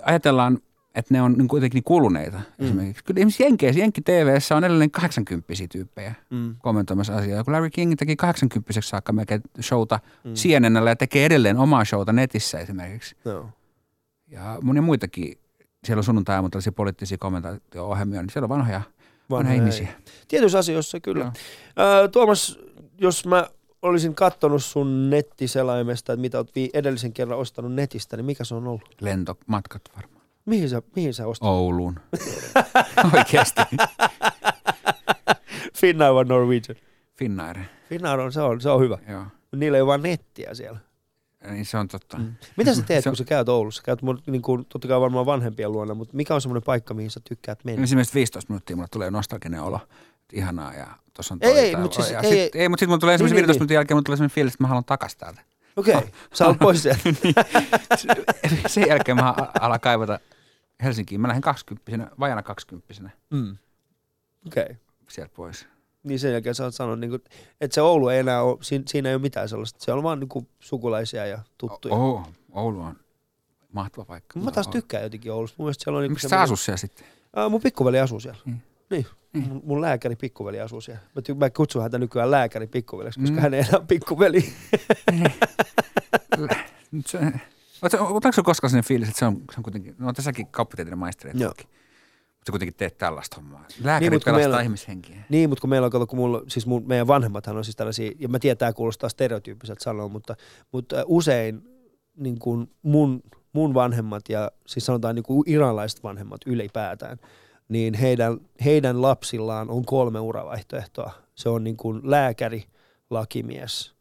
ajatellaan, 0.04 0.60
että 0.96 1.14
ne 1.14 1.22
on 1.22 1.34
niin 1.34 1.48
kuitenkin 1.48 1.84
kuluneita. 1.84 2.38
Mm. 2.38 2.66
Esimerkiksi. 2.66 3.04
Kyllä 3.04 3.18
esimerkiksi 3.20 3.44
Jenkeissä, 3.44 3.80
Jenkki 3.82 4.02
TVssä 4.02 4.56
on 4.56 4.64
edelleen 4.64 4.92
80 4.92 5.48
tyyppejä 5.72 6.14
Mm. 6.30 6.56
kommentoimassa 6.60 7.16
asiaa. 7.16 7.44
Kun 7.44 7.54
Larry 7.54 7.70
King 7.70 7.94
teki 7.98 8.16
80 8.16 8.82
saakka 8.82 9.14
melkein 9.14 9.42
showta 9.62 10.00
mm. 10.24 10.34
CNN 10.34 10.76
ja 10.88 10.96
tekee 10.96 11.26
edelleen 11.26 11.58
omaa 11.58 11.86
showta 11.86 12.14
netissä 12.14 12.60
esimerkiksi. 12.60 13.16
Joo. 13.26 13.50
Ja 14.28 14.58
monia 14.62 14.82
muitakin. 14.82 15.38
Siellä 15.84 16.00
on 16.00 16.04
sunnuntai 16.04 16.36
aamu 16.36 16.50
tällaisia 16.50 16.72
poliittisia 16.72 17.18
kommentaatio-ohjelmia, 17.18 18.22
niin 18.22 18.30
siellä 18.30 18.46
on 18.46 18.50
vanhoja, 18.50 18.82
vanhoja 18.82 18.96
Vanhoja 19.30 19.56
ihmisiä. 19.56 19.88
Tietyissä 20.28 20.60
asioissa 20.60 21.00
kyllä. 21.00 21.24
Joo. 21.24 21.32
Öö, 22.00 22.08
Tuomas, 22.08 22.60
jos 22.98 23.26
mä 23.26 23.48
olisin 23.82 24.16
kattonut 24.16 24.64
sun 24.64 25.10
nettiselaimesta, 25.10 26.14
että 26.14 26.22
mitä 26.22 26.38
oot 26.38 26.56
vi- 26.56 26.70
edellisen 26.74 27.14
kerran 27.14 27.40
ostanut 27.40 27.74
netistä, 27.74 28.18
niin 28.18 28.26
mikä 28.26 28.44
se 28.44 28.56
on 28.56 28.68
ollut? 28.68 28.96
Lentomatkat 29.02 29.82
varmaan. 29.96 30.15
Mihin 30.46 30.70
sä, 30.70 30.82
mihin 30.96 31.14
sä 31.14 31.28
ostat? 31.28 31.48
Ouluun. 31.50 32.00
Oikeasti. 33.18 33.62
Finnair 35.76 36.14
vai 36.14 36.26
Norwegian? 36.26 36.76
Finnair. 37.18 37.58
Finnair 37.90 38.20
on, 38.20 38.32
se 38.32 38.42
on, 38.42 38.62
se 38.62 38.70
on 38.70 38.82
hyvä. 38.82 38.98
Joo. 39.10 39.24
Niillä 39.56 39.78
ei 39.78 39.82
ole 39.82 39.88
vaan 39.88 40.02
nettiä 40.04 40.54
siellä. 40.54 40.80
Niin 41.50 41.66
se 41.66 41.78
on 41.78 41.88
totta. 41.88 42.18
Mm. 42.18 42.34
Mitä 42.58 42.74
sä 42.74 42.82
teet, 42.88 43.04
Se 43.04 43.10
kun 43.10 43.18
sä 43.18 43.24
käyt 43.24 43.50
Oulussa? 43.50 43.84
Käyt 43.84 44.02
mun, 44.02 44.22
niin 44.28 44.42
kuin, 44.42 44.66
totta 44.66 44.88
kai 44.88 45.02
varmaan 45.02 45.26
vanhempien 45.26 45.72
luona, 45.72 45.94
mutta 45.94 46.16
mikä 46.16 46.36
on 46.36 46.42
semmoinen 46.42 46.64
paikka, 46.64 46.94
mihin 46.94 47.12
sä 47.12 47.20
tykkäät 47.30 47.60
mennä? 47.64 47.84
Esimerkiksi 47.84 48.14
15 48.16 48.52
minuuttia 48.54 48.76
mulle 48.76 48.88
tulee 48.92 49.12
nostalginen 49.12 49.62
olo. 49.62 49.80
Ihanaa 50.34 50.74
ja 50.74 50.88
tuossa 51.14 51.34
on 51.34 51.38
Ei, 51.42 51.52
toi 51.52 51.60
ei, 51.60 51.72
tää- 51.72 51.82
mut 51.82 51.94
siis- 51.94 52.12
ei, 52.12 52.24
sit, 52.24 52.32
ei. 52.32 52.62
ei, 52.62 52.70
mutta 52.70 52.80
sitten 52.80 52.90
mulle 52.90 53.00
tulee 53.00 53.12
Niin, 53.18 53.26
esimerkiksi 53.26 53.34
niin, 53.36 53.48
15 53.48 53.52
niin. 53.54 53.60
minuutin 53.60 53.76
jälkeen 53.76 53.96
mulle 53.96 54.04
tulee 54.04 54.18
sellainen 54.18 54.36
fiilis, 54.36 54.54
että 54.54 54.64
mä 54.64 54.68
haluan 54.68 54.86
takas 54.86 55.16
täältä. 55.16 55.42
Okei, 55.76 55.96
okay. 55.96 56.10
sä 56.34 56.48
oot 56.48 56.60
pois 56.60 56.84
sieltä. 56.84 57.02
Sen 58.68 58.88
jälkeen 58.88 59.16
mä 59.18 59.34
alan 59.60 59.80
kaivata 59.80 60.20
Helsinkiin. 60.84 61.22
Mä 61.22 61.28
lähden 61.28 61.42
20 61.42 62.12
vajana 62.20 62.44
20 62.44 62.94
mm. 63.30 63.58
Okei. 64.48 64.64
Okay. 64.64 64.76
sieltä 65.10 65.34
pois. 65.36 65.68
Niin 66.04 66.20
sen 66.20 66.32
jälkeen 66.32 66.56
sä 66.56 66.64
oot 66.64 66.76
sanonut, 66.76 67.00
niin 67.00 67.10
kuin, 67.10 67.22
että 67.62 67.76
se 67.76 67.82
Oulu 67.82 68.10
ei 68.10 68.20
enää 68.20 68.42
ole, 68.42 68.58
siinä, 68.62 68.84
siinä 68.88 69.10
ei 69.10 69.16
ole 69.16 69.22
mitään 69.22 69.50
sellaista. 69.50 69.86
Se 69.86 69.92
on 69.92 70.04
vaan 70.04 70.20
niin 70.20 70.30
kuin 70.30 70.48
sukulaisia 70.60 71.26
ja 71.26 71.40
tuttuja. 71.58 71.96
Oh, 71.96 72.28
Oulu 72.52 72.82
on 72.82 72.96
mahtava 73.72 74.06
paikka. 74.06 74.40
Mä 74.40 74.52
taas 74.52 74.68
tykkään 74.68 75.04
jotenkin 75.04 75.32
Oulusta. 75.32 75.56
Mun 75.64 75.74
siellä 75.78 75.98
on 75.98 76.04
niin 76.04 76.12
Miksi 76.12 76.30
sä 76.30 76.42
asut 76.42 76.60
siellä 76.60 76.78
sitten? 76.78 77.06
Ää, 77.36 77.50
mun 77.50 77.62
pikkuveli 77.62 78.00
asuu 78.00 78.20
siellä. 78.20 78.40
Mm. 78.46 78.60
Niin. 78.90 79.06
Mm. 79.34 79.44
Mun, 79.48 79.62
mun 79.66 79.82
lääkäri 79.82 80.16
pikkuveli 80.16 80.60
asuu 80.62 80.82
siellä. 80.82 81.02
Mä, 81.16 81.22
ty- 81.32 81.36
mä 81.36 81.50
kutsun 81.50 81.82
häntä 81.82 81.98
nykyään 81.98 82.32
lääkäri 82.32 82.68
pikkuveleksi, 82.68 83.20
koska 83.20 83.36
Mm. 83.36 83.42
hän 83.42 83.54
ei 83.54 83.60
enää 83.70 83.82
pikkuveli. 83.88 84.46
Nyt 86.92 87.08
se- 87.08 87.34
Oletko 87.82 88.44
koskaan 88.44 88.70
sellainen 88.70 88.88
fiilis, 88.88 89.08
että 89.08 89.20
se 89.20 89.26
on, 89.26 89.36
se 89.36 89.58
on 89.58 89.64
kuitenkin, 89.64 89.96
no 90.00 90.14
tässäkin 90.14 90.48
kauppatieteiden 90.48 90.98
maistereita 91.00 91.44
Joo. 91.44 91.50
toki. 91.54 91.64
Mutta 92.36 92.52
kuitenkin 92.52 92.76
teet 92.78 92.98
tällaista 92.98 93.36
hommaa. 93.36 93.66
Lääkärit 93.84 94.12
Niin, 94.12 94.22
pelastaa 94.26 94.34
meillä- 94.50 94.62
ihmishenkiä. 94.62 95.24
Niin, 95.30 95.50
mutta 95.50 95.62
kun 95.62 95.70
meillä 95.70 95.86
on, 95.86 95.92
kato, 95.92 96.08
kun 96.08 96.20
mulla, 96.20 96.44
siis 96.48 96.66
mun, 96.68 96.84
meidän 96.88 97.08
vanhemmathan 97.08 97.58
on 97.58 97.64
siis 97.66 97.76
tällaisia, 97.76 98.12
ja 98.20 98.28
mä 98.30 98.40
tiedän, 98.40 98.58
tämä 98.58 98.74
kuulostaa 98.74 99.10
stereotyyppiseltä 99.10 99.84
sanoa, 99.84 100.08
mutta, 100.08 100.36
mutta 100.72 101.04
usein 101.06 101.62
niin 102.16 102.40
kuin 102.40 102.72
mun, 102.82 103.24
mun 103.54 103.74
vanhemmat 103.74 104.30
ja 104.30 104.52
siis 104.68 104.86
sanotaan 104.86 105.16
niin 105.16 105.24
kuin 105.24 105.44
iranlaiset 105.50 106.04
vanhemmat 106.04 106.42
ylipäätään, 106.46 107.18
niin 107.70 107.94
heidän, 107.94 108.38
heidän 108.66 109.02
lapsillaan 109.02 109.70
on 109.70 109.86
kolme 109.86 110.20
uravaihtoehtoa. 110.20 111.12
Se 111.36 111.50
on 111.50 111.64
niin 111.64 111.78
kuin 111.78 112.02
lääkäri, 112.04 112.64
lakimies 113.10 113.94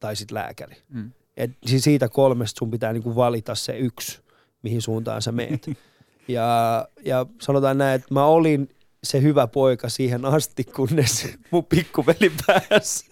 tai 0.00 0.16
sitten 0.16 0.34
lääkäri. 0.34 0.76
Mm. 0.88 1.12
Et 1.36 1.50
siis 1.66 1.84
siitä 1.84 2.08
kolmesta 2.08 2.58
sun 2.58 2.70
pitää 2.70 2.92
niinku 2.92 3.16
valita 3.16 3.54
se 3.54 3.78
yksi, 3.78 4.20
mihin 4.62 4.82
suuntaan 4.82 5.22
sä 5.22 5.32
meet. 5.32 5.70
ja, 6.28 6.88
ja 7.04 7.26
sanotaan 7.40 7.78
näin, 7.78 7.94
että 7.94 8.14
mä 8.14 8.24
olin 8.24 8.68
se 9.04 9.22
hyvä 9.22 9.46
poika 9.46 9.88
siihen 9.88 10.24
asti, 10.24 10.64
kunnes 10.64 11.28
mun 11.50 11.64
pikkuveli 11.64 12.32
pääsi 12.46 13.10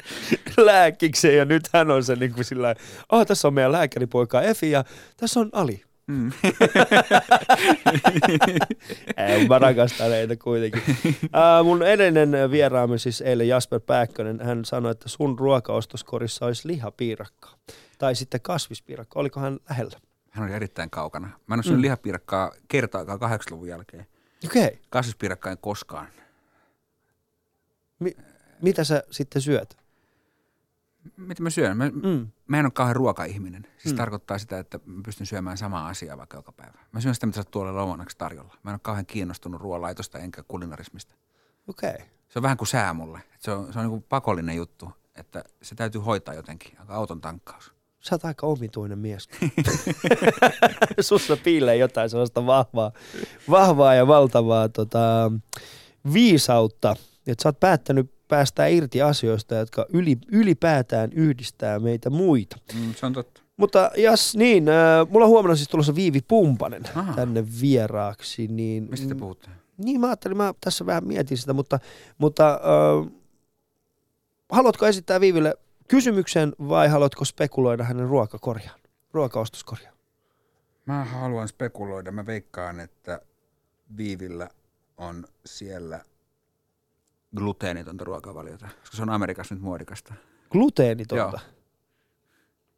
lääkikseen 0.56 1.36
ja 1.36 1.44
nyt 1.44 1.68
hän 1.72 1.90
on 1.90 2.04
se 2.04 2.16
niin 2.16 2.32
kuin 2.32 2.44
sillä 2.44 2.74
oh, 3.12 3.26
tässä 3.26 3.48
on 3.48 3.54
meidän 3.54 3.72
lääkäripoika 3.72 4.42
Efi 4.42 4.70
ja 4.70 4.84
tässä 5.16 5.40
on 5.40 5.50
Ali. 5.52 5.85
Mm. 6.06 6.32
Ei, 9.16 9.48
mä 9.48 9.58
rakastan 9.58 10.10
heitä 10.10 10.36
kuitenkin. 10.36 10.82
Ää, 11.32 11.62
mun 11.62 11.82
edellinen 11.82 12.50
vieraamme 12.50 12.98
siis 12.98 13.20
eilen 13.20 13.48
Jasper 13.48 13.80
Pääkkönen, 13.80 14.40
hän 14.40 14.64
sanoi, 14.64 14.92
että 14.92 15.08
sun 15.08 15.38
ruokaostoskorissa 15.38 16.46
olisi 16.46 16.68
lihapiirakka. 16.68 17.48
Tai 17.98 18.14
sitten 18.14 18.40
kasvispiirakka. 18.40 19.20
Oliko 19.20 19.40
hän 19.40 19.58
lähellä? 19.68 19.98
Hän 20.30 20.44
oli 20.46 20.54
erittäin 20.54 20.90
kaukana. 20.90 21.26
Mä 21.46 21.54
en 21.54 21.58
ole 21.58 21.62
syönyt 21.62 21.78
mm. 21.78 21.82
lihapiirakkaa 21.82 22.52
kertaakaan 22.68 23.20
80-luvun 23.20 23.68
jälkeen. 23.68 24.06
Okei. 24.44 24.64
Okay. 24.64 24.76
Kasvispiirakkaa 24.90 25.52
en 25.52 25.58
koskaan. 25.58 26.08
Mi- 27.98 28.16
mitä 28.62 28.84
sä 28.84 29.02
sitten 29.10 29.42
syöt? 29.42 29.76
Mitä 31.16 31.42
mä 31.42 31.50
syön? 31.50 31.76
Mä, 31.76 31.88
Mm. 31.88 32.26
Mä 32.46 32.58
en 32.58 32.66
ole 32.66 32.72
kauhean 32.72 32.96
ruokaihminen. 32.96 33.62
Siis 33.62 33.84
Mm. 33.84 33.90
mm. 33.92 33.96
tarkoittaa 33.96 34.38
sitä, 34.38 34.58
että 34.58 34.80
mä 34.86 35.02
pystyn 35.04 35.26
syömään 35.26 35.58
samaa 35.58 35.88
asiaa 35.88 36.18
vaikka 36.18 36.36
joka 36.36 36.52
päivä. 36.52 36.78
Mä 36.92 37.00
syön 37.00 37.14
sitä, 37.14 37.26
mitä 37.26 37.36
sattuu 37.36 37.62
olla 37.62 37.74
lounaksi 37.76 38.18
tarjolla. 38.18 38.54
Mä 38.62 38.70
en 38.70 38.74
ole 38.74 38.80
kauhean 38.82 39.06
kiinnostunut 39.06 39.60
ruoanlaitosta 39.60 40.18
enkä 40.18 40.42
kulinarismista. 40.48 41.14
Okei. 41.68 41.90
Okay. 41.90 42.06
Se 42.28 42.38
on 42.38 42.42
vähän 42.42 42.56
kuin 42.56 42.68
sää 42.68 42.94
mulle. 42.94 43.18
Et 43.34 43.40
se 43.42 43.50
on, 43.50 43.72
se 43.72 43.78
on 43.78 43.90
niin 43.90 44.02
pakollinen 44.02 44.56
juttu, 44.56 44.90
että 45.14 45.44
se 45.62 45.74
täytyy 45.74 46.00
hoitaa 46.00 46.34
jotenkin. 46.34 46.80
Aika 46.80 46.94
auton 46.94 47.20
tankkaus. 47.20 47.72
Sä 48.00 48.14
oot 48.14 48.24
aika 48.24 48.46
omituinen 48.46 48.98
mies. 48.98 49.28
Sussa 51.00 51.36
piilee 51.36 51.76
jotain 51.76 52.10
sellaista 52.10 52.46
vahvaa, 52.46 52.92
vahvaa 53.50 53.94
ja 53.94 54.06
valtavaa 54.06 54.68
tota, 54.68 55.32
viisautta. 56.12 56.96
Että 57.26 57.42
sä 57.42 57.48
oot 57.48 57.60
päättänyt 57.60 58.15
päästää 58.28 58.66
irti 58.66 59.02
asioista, 59.02 59.54
jotka 59.54 59.86
yli, 59.88 60.18
ylipäätään 60.32 61.12
yhdistää 61.12 61.78
meitä 61.78 62.10
muita. 62.10 62.56
Mm, 62.74 62.94
se 62.94 63.06
on 63.06 63.12
totta. 63.12 63.42
Mutta 63.56 63.90
jas 63.96 64.36
niin, 64.36 64.68
äh, 64.68 65.08
mulla 65.10 65.24
on 65.24 65.30
huomenna 65.30 65.56
siis 65.56 65.68
tulossa 65.68 65.94
Viivi 65.94 66.20
Pumpanen 66.28 66.82
Aha. 66.94 67.12
tänne 67.14 67.44
vieraaksi. 67.60 68.46
Niin, 68.46 68.86
Mistä 68.90 69.08
te 69.08 69.14
puhutte? 69.14 69.48
Niin 69.78 70.00
mä 70.00 70.06
ajattelin, 70.06 70.36
mä 70.36 70.54
tässä 70.60 70.86
vähän 70.86 71.06
mietin 71.06 71.38
sitä, 71.38 71.52
mutta, 71.52 71.78
mutta 72.18 72.50
äh, 72.54 73.12
haluatko 74.52 74.86
esittää 74.86 75.20
Viiville 75.20 75.54
kysymyksen 75.88 76.52
vai 76.58 76.88
haluatko 76.88 77.24
spekuloida 77.24 77.84
hänen 77.84 78.08
ruokakorjaan, 78.08 78.80
ruokaostoskorjaan? 79.12 79.96
Mä 80.86 81.04
haluan 81.04 81.48
spekuloida. 81.48 82.12
Mä 82.12 82.26
veikkaan, 82.26 82.80
että 82.80 83.20
Viivillä 83.96 84.48
on 84.96 85.24
siellä 85.46 86.00
gluteenitonta 87.36 88.04
ruokavaliota, 88.04 88.68
koska 88.80 88.96
se 88.96 89.02
on 89.02 89.10
Amerikassa 89.10 89.54
nyt 89.54 89.62
muodikasta. 89.62 90.14
Gluteenitonta. 90.50 91.40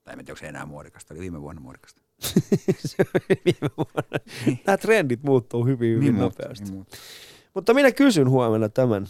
Tai 0.04 0.12
en 0.14 0.18
tiedä, 0.18 0.32
onko 0.32 0.36
se 0.40 0.48
enää 0.48 0.66
muodikasta, 0.66 1.14
oli 1.14 1.20
viime 1.20 1.40
vuonna 1.40 1.62
muodikasta. 1.62 2.02
Se 2.86 2.96
oli 3.14 3.40
viime 3.44 3.70
vuonna. 3.76 4.18
Nämä 4.66 4.76
trendit 4.76 5.22
muuttuu 5.22 5.64
hyvin, 5.66 5.88
hyvin 5.94 6.00
Niin 6.00 6.14
muuttuu, 6.14 6.42
nopeasti. 6.44 6.64
niin 6.64 6.74
muuttuu. 6.74 6.98
Mutta 7.54 7.74
minä 7.74 7.92
kysyn 7.92 8.30
huomenna 8.30 8.68
tämän, 8.68 9.06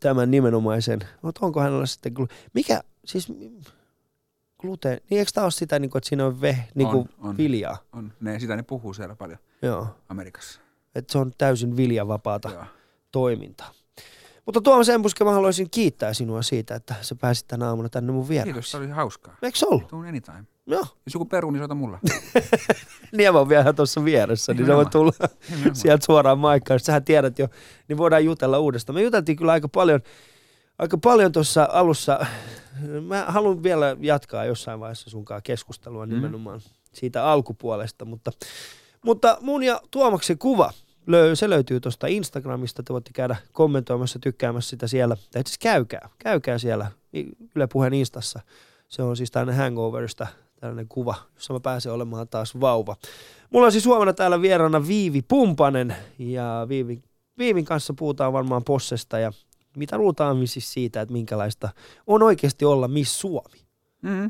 tämän 0.00 0.30
nimenomaisen, 0.30 1.00
mutta 1.22 1.46
onko 1.46 1.60
hänellä 1.60 1.86
sitten, 1.86 2.12
mikä, 2.54 2.80
siis 3.04 3.32
gluteen, 4.60 5.00
niin 5.10 5.18
eikö 5.18 5.30
tämä 5.34 5.44
ole 5.44 5.50
sitä, 5.50 5.78
niin 5.78 5.90
kuin, 5.90 6.00
että 6.00 6.08
siinä 6.08 6.26
on 6.26 6.40
ve, 6.40 6.58
niin 6.74 6.88
kuin 6.88 7.08
On, 7.18 7.28
on. 7.30 7.36
viljaa? 7.36 7.78
On. 7.92 8.12
Ne, 8.20 8.38
sitä 8.40 8.56
ne 8.56 8.62
puhuu 8.62 8.94
siellä 8.94 9.16
paljon 9.16 9.38
Joo, 9.62 9.86
Amerikassa. 10.08 10.60
että 10.94 11.12
se 11.12 11.18
on 11.18 11.32
täysin 11.38 11.76
viljavapaata 11.76 12.50
Joo. 12.50 12.64
toimintaa. 13.12 13.70
Mutta 14.46 14.60
Tuomas 14.60 14.88
Embuske, 14.88 15.24
mä 15.24 15.32
haluaisin 15.32 15.70
kiittää 15.70 16.14
sinua 16.14 16.42
siitä, 16.42 16.74
että 16.74 16.94
sä 17.00 17.14
pääsit 17.14 17.48
tänä 17.48 17.66
aamuna 17.68 17.88
tänne 17.88 18.12
mun 18.12 18.26
Kiitos, 18.28 18.44
vieraaksi. 18.46 18.70
se 18.70 18.76
oli 18.76 18.88
hauskaa. 18.88 19.36
Eikö 19.42 19.58
se 19.58 19.66
ollut? 19.70 19.88
Tuun 19.88 20.06
anytime. 20.06 20.44
Joo. 20.66 20.80
Jos 20.80 21.14
joku 21.14 21.24
peru, 21.24 21.50
niin 21.50 21.60
soita 21.60 21.74
mulla. 21.74 21.98
Niema 23.16 23.40
on 23.40 23.48
vielä 23.48 23.72
tuossa 23.72 24.04
vieressä, 24.04 24.54
niin 24.54 24.66
se 24.66 24.74
voi 24.76 24.86
tulla 24.86 25.12
sieltä 25.72 26.04
suoraan 26.06 26.38
maikkaan. 26.38 26.80
Sähän 26.80 27.04
tiedät 27.04 27.38
jo, 27.38 27.48
niin 27.88 27.96
voidaan 27.96 28.24
jutella 28.24 28.58
uudestaan. 28.58 28.94
Me 28.94 29.02
juteltiin 29.02 29.36
kyllä 29.36 29.52
aika 29.52 29.68
paljon, 29.68 30.00
aika 30.78 30.98
paljon 30.98 31.32
tuossa 31.32 31.68
alussa. 31.72 32.26
Mä 33.06 33.24
haluan 33.28 33.62
vielä 33.62 33.96
jatkaa 34.00 34.44
jossain 34.44 34.80
vaiheessa 34.80 35.10
sunkaan 35.10 35.42
keskustelua 35.42 36.06
Mm. 36.06 36.14
nimenomaan 36.14 36.60
siitä 36.92 37.24
alkupuolesta, 37.24 38.04
mutta, 38.04 38.30
mutta 39.04 39.38
mun 39.40 39.62
ja 39.62 39.80
Tuomaksen 39.90 40.38
kuva, 40.38 40.72
löy, 41.06 41.36
se 41.36 41.50
löytyy 41.50 41.80
tuosta 41.80 42.06
Instagramista, 42.06 42.82
te 42.82 42.92
voitte 42.92 43.10
käydä 43.14 43.36
kommentoimassa, 43.52 44.18
tykkäämässä 44.18 44.70
sitä 44.70 44.86
siellä. 44.86 45.16
Tai 45.16 45.42
asiassa 45.42 45.58
käykää, 45.60 46.08
käykää 46.18 46.58
siellä 46.58 46.90
Yle 47.54 47.66
Puheen 47.66 47.94
Instassa. 47.94 48.40
Se 48.88 49.02
on 49.02 49.16
siis 49.16 49.30
tällainen 49.30 49.62
hangoverista 49.62 50.26
tällainen 50.60 50.88
kuva, 50.88 51.14
jossa 51.34 51.52
mä 51.52 51.60
pääsen 51.60 51.92
olemaan 51.92 52.28
taas 52.28 52.60
vauva. 52.60 52.96
Mulla 53.50 53.66
on 53.66 53.72
siis 53.72 53.86
huomenna 53.86 54.12
täällä 54.12 54.42
vieraana 54.42 54.86
Viivi 54.86 55.22
Pumpanen 55.22 55.96
ja 56.18 56.66
Viivi, 56.68 57.02
Viivin 57.38 57.64
kanssa 57.64 57.94
puhutaan 57.98 58.32
varmaan 58.32 58.64
Possesta 58.64 59.18
ja 59.18 59.32
mitä 59.76 59.98
luultaan 59.98 60.46
siis 60.46 60.72
siitä, 60.72 61.00
että 61.00 61.12
minkälaista 61.12 61.68
on 62.06 62.22
oikeasti 62.22 62.64
olla 62.64 62.88
Miss 62.88 63.20
Suomi. 63.20 63.58
Mm, 64.02 64.24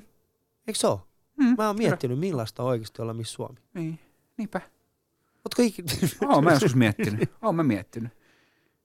Eikö 0.67 0.79
se 0.79 0.87
ole? 0.87 0.99
mm, 1.37 1.55
Mä 1.59 1.67
oon 1.67 1.77
miettinyt, 1.79 2.19
millaista 2.19 2.63
on 2.63 2.69
oikeasti 2.69 3.03
olla 3.03 3.15
Miss 3.15 3.33
Suomi. 3.33 3.59
Niin, 3.75 3.99
niinpä. 4.37 4.61
Ootko 5.45 5.63
ikinä... 5.63 5.89
Oon 6.29 6.45
mä 6.45 6.53
joskus 6.53 6.75
miettinyt. 6.75 7.31
Oon 7.43 7.55
mä 7.55 7.63
miettinyt. 7.63 8.13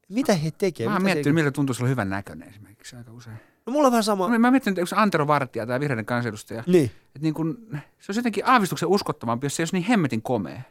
Mitä 0.09 0.33
he 0.33 0.51
tekee? 0.51 0.87
Mä 0.87 0.93
oon 0.93 1.03
miettinyt, 1.03 1.35
miltä 1.35 1.51
tuntuisi 1.51 1.81
olla 1.83 1.89
hyvän 1.89 2.09
näköinen 2.09 2.49
esimerkiksi 2.49 2.95
aika 2.95 3.11
usein. 3.11 3.35
No 3.65 3.73
mulla 3.73 3.87
on 3.87 3.91
vähän 3.91 4.03
sama. 4.03 4.37
Mä 4.39 4.47
oon 4.47 4.53
miettinyt, 4.53 4.79
että 4.79 5.01
Antero 5.01 5.27
Vartija 5.27 5.67
tai 5.67 5.79
vihreiden 5.79 6.05
kansanedustaja, 6.05 6.63
Niin. 6.67 6.85
että 6.85 7.19
niin 7.21 7.33
kun, 7.33 7.67
se 7.71 7.77
olisi 8.09 8.19
jotenkin 8.19 8.45
aavistuksen 8.47 8.89
uskottavampi, 8.89 9.45
jos 9.45 9.55
se 9.55 9.61
olisi 9.61 9.75
niin 9.75 9.83
hemmetin 9.83 10.21
komea. 10.21 10.61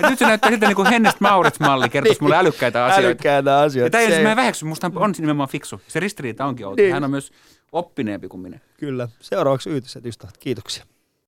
Et 0.00 0.10
nyt 0.10 0.18
se 0.18 0.26
näyttää 0.26 0.50
siltä 0.50 0.66
niin 0.66 0.76
kuin 0.76 0.88
Hennestä 0.88 1.18
Maurits-malli, 1.20 1.88
kertoisi 1.88 2.22
mulle 2.22 2.36
älykkäitä 2.36 2.84
asioita. 2.84 3.06
Älykkäitä 3.06 3.50
Ja 3.50 3.60
asioita. 3.62 3.90
tämä 3.90 4.02
ei 4.04 4.14
ole, 4.14 4.22
mä 4.22 4.30
en 4.30 4.36
väheksy, 4.36 4.64
musta 4.64 4.90
on 4.94 5.14
nimenomaan 5.18 5.48
fiksu. 5.48 5.80
Se 5.88 6.00
ristiriita 6.00 6.44
onkin 6.46 6.66
outo. 6.66 6.82
Niin. 6.82 6.92
Hän 6.94 7.04
on 7.04 7.10
myös 7.10 7.32
oppineempi 7.72 8.28
kuin 8.28 8.40
minä. 8.40 8.58
Kyllä. 8.76 9.08
Seuraavaksi 9.20 9.70
uutiset, 9.74 10.06
ystävät. 10.06 10.36
Kiitoksia. 10.38 10.84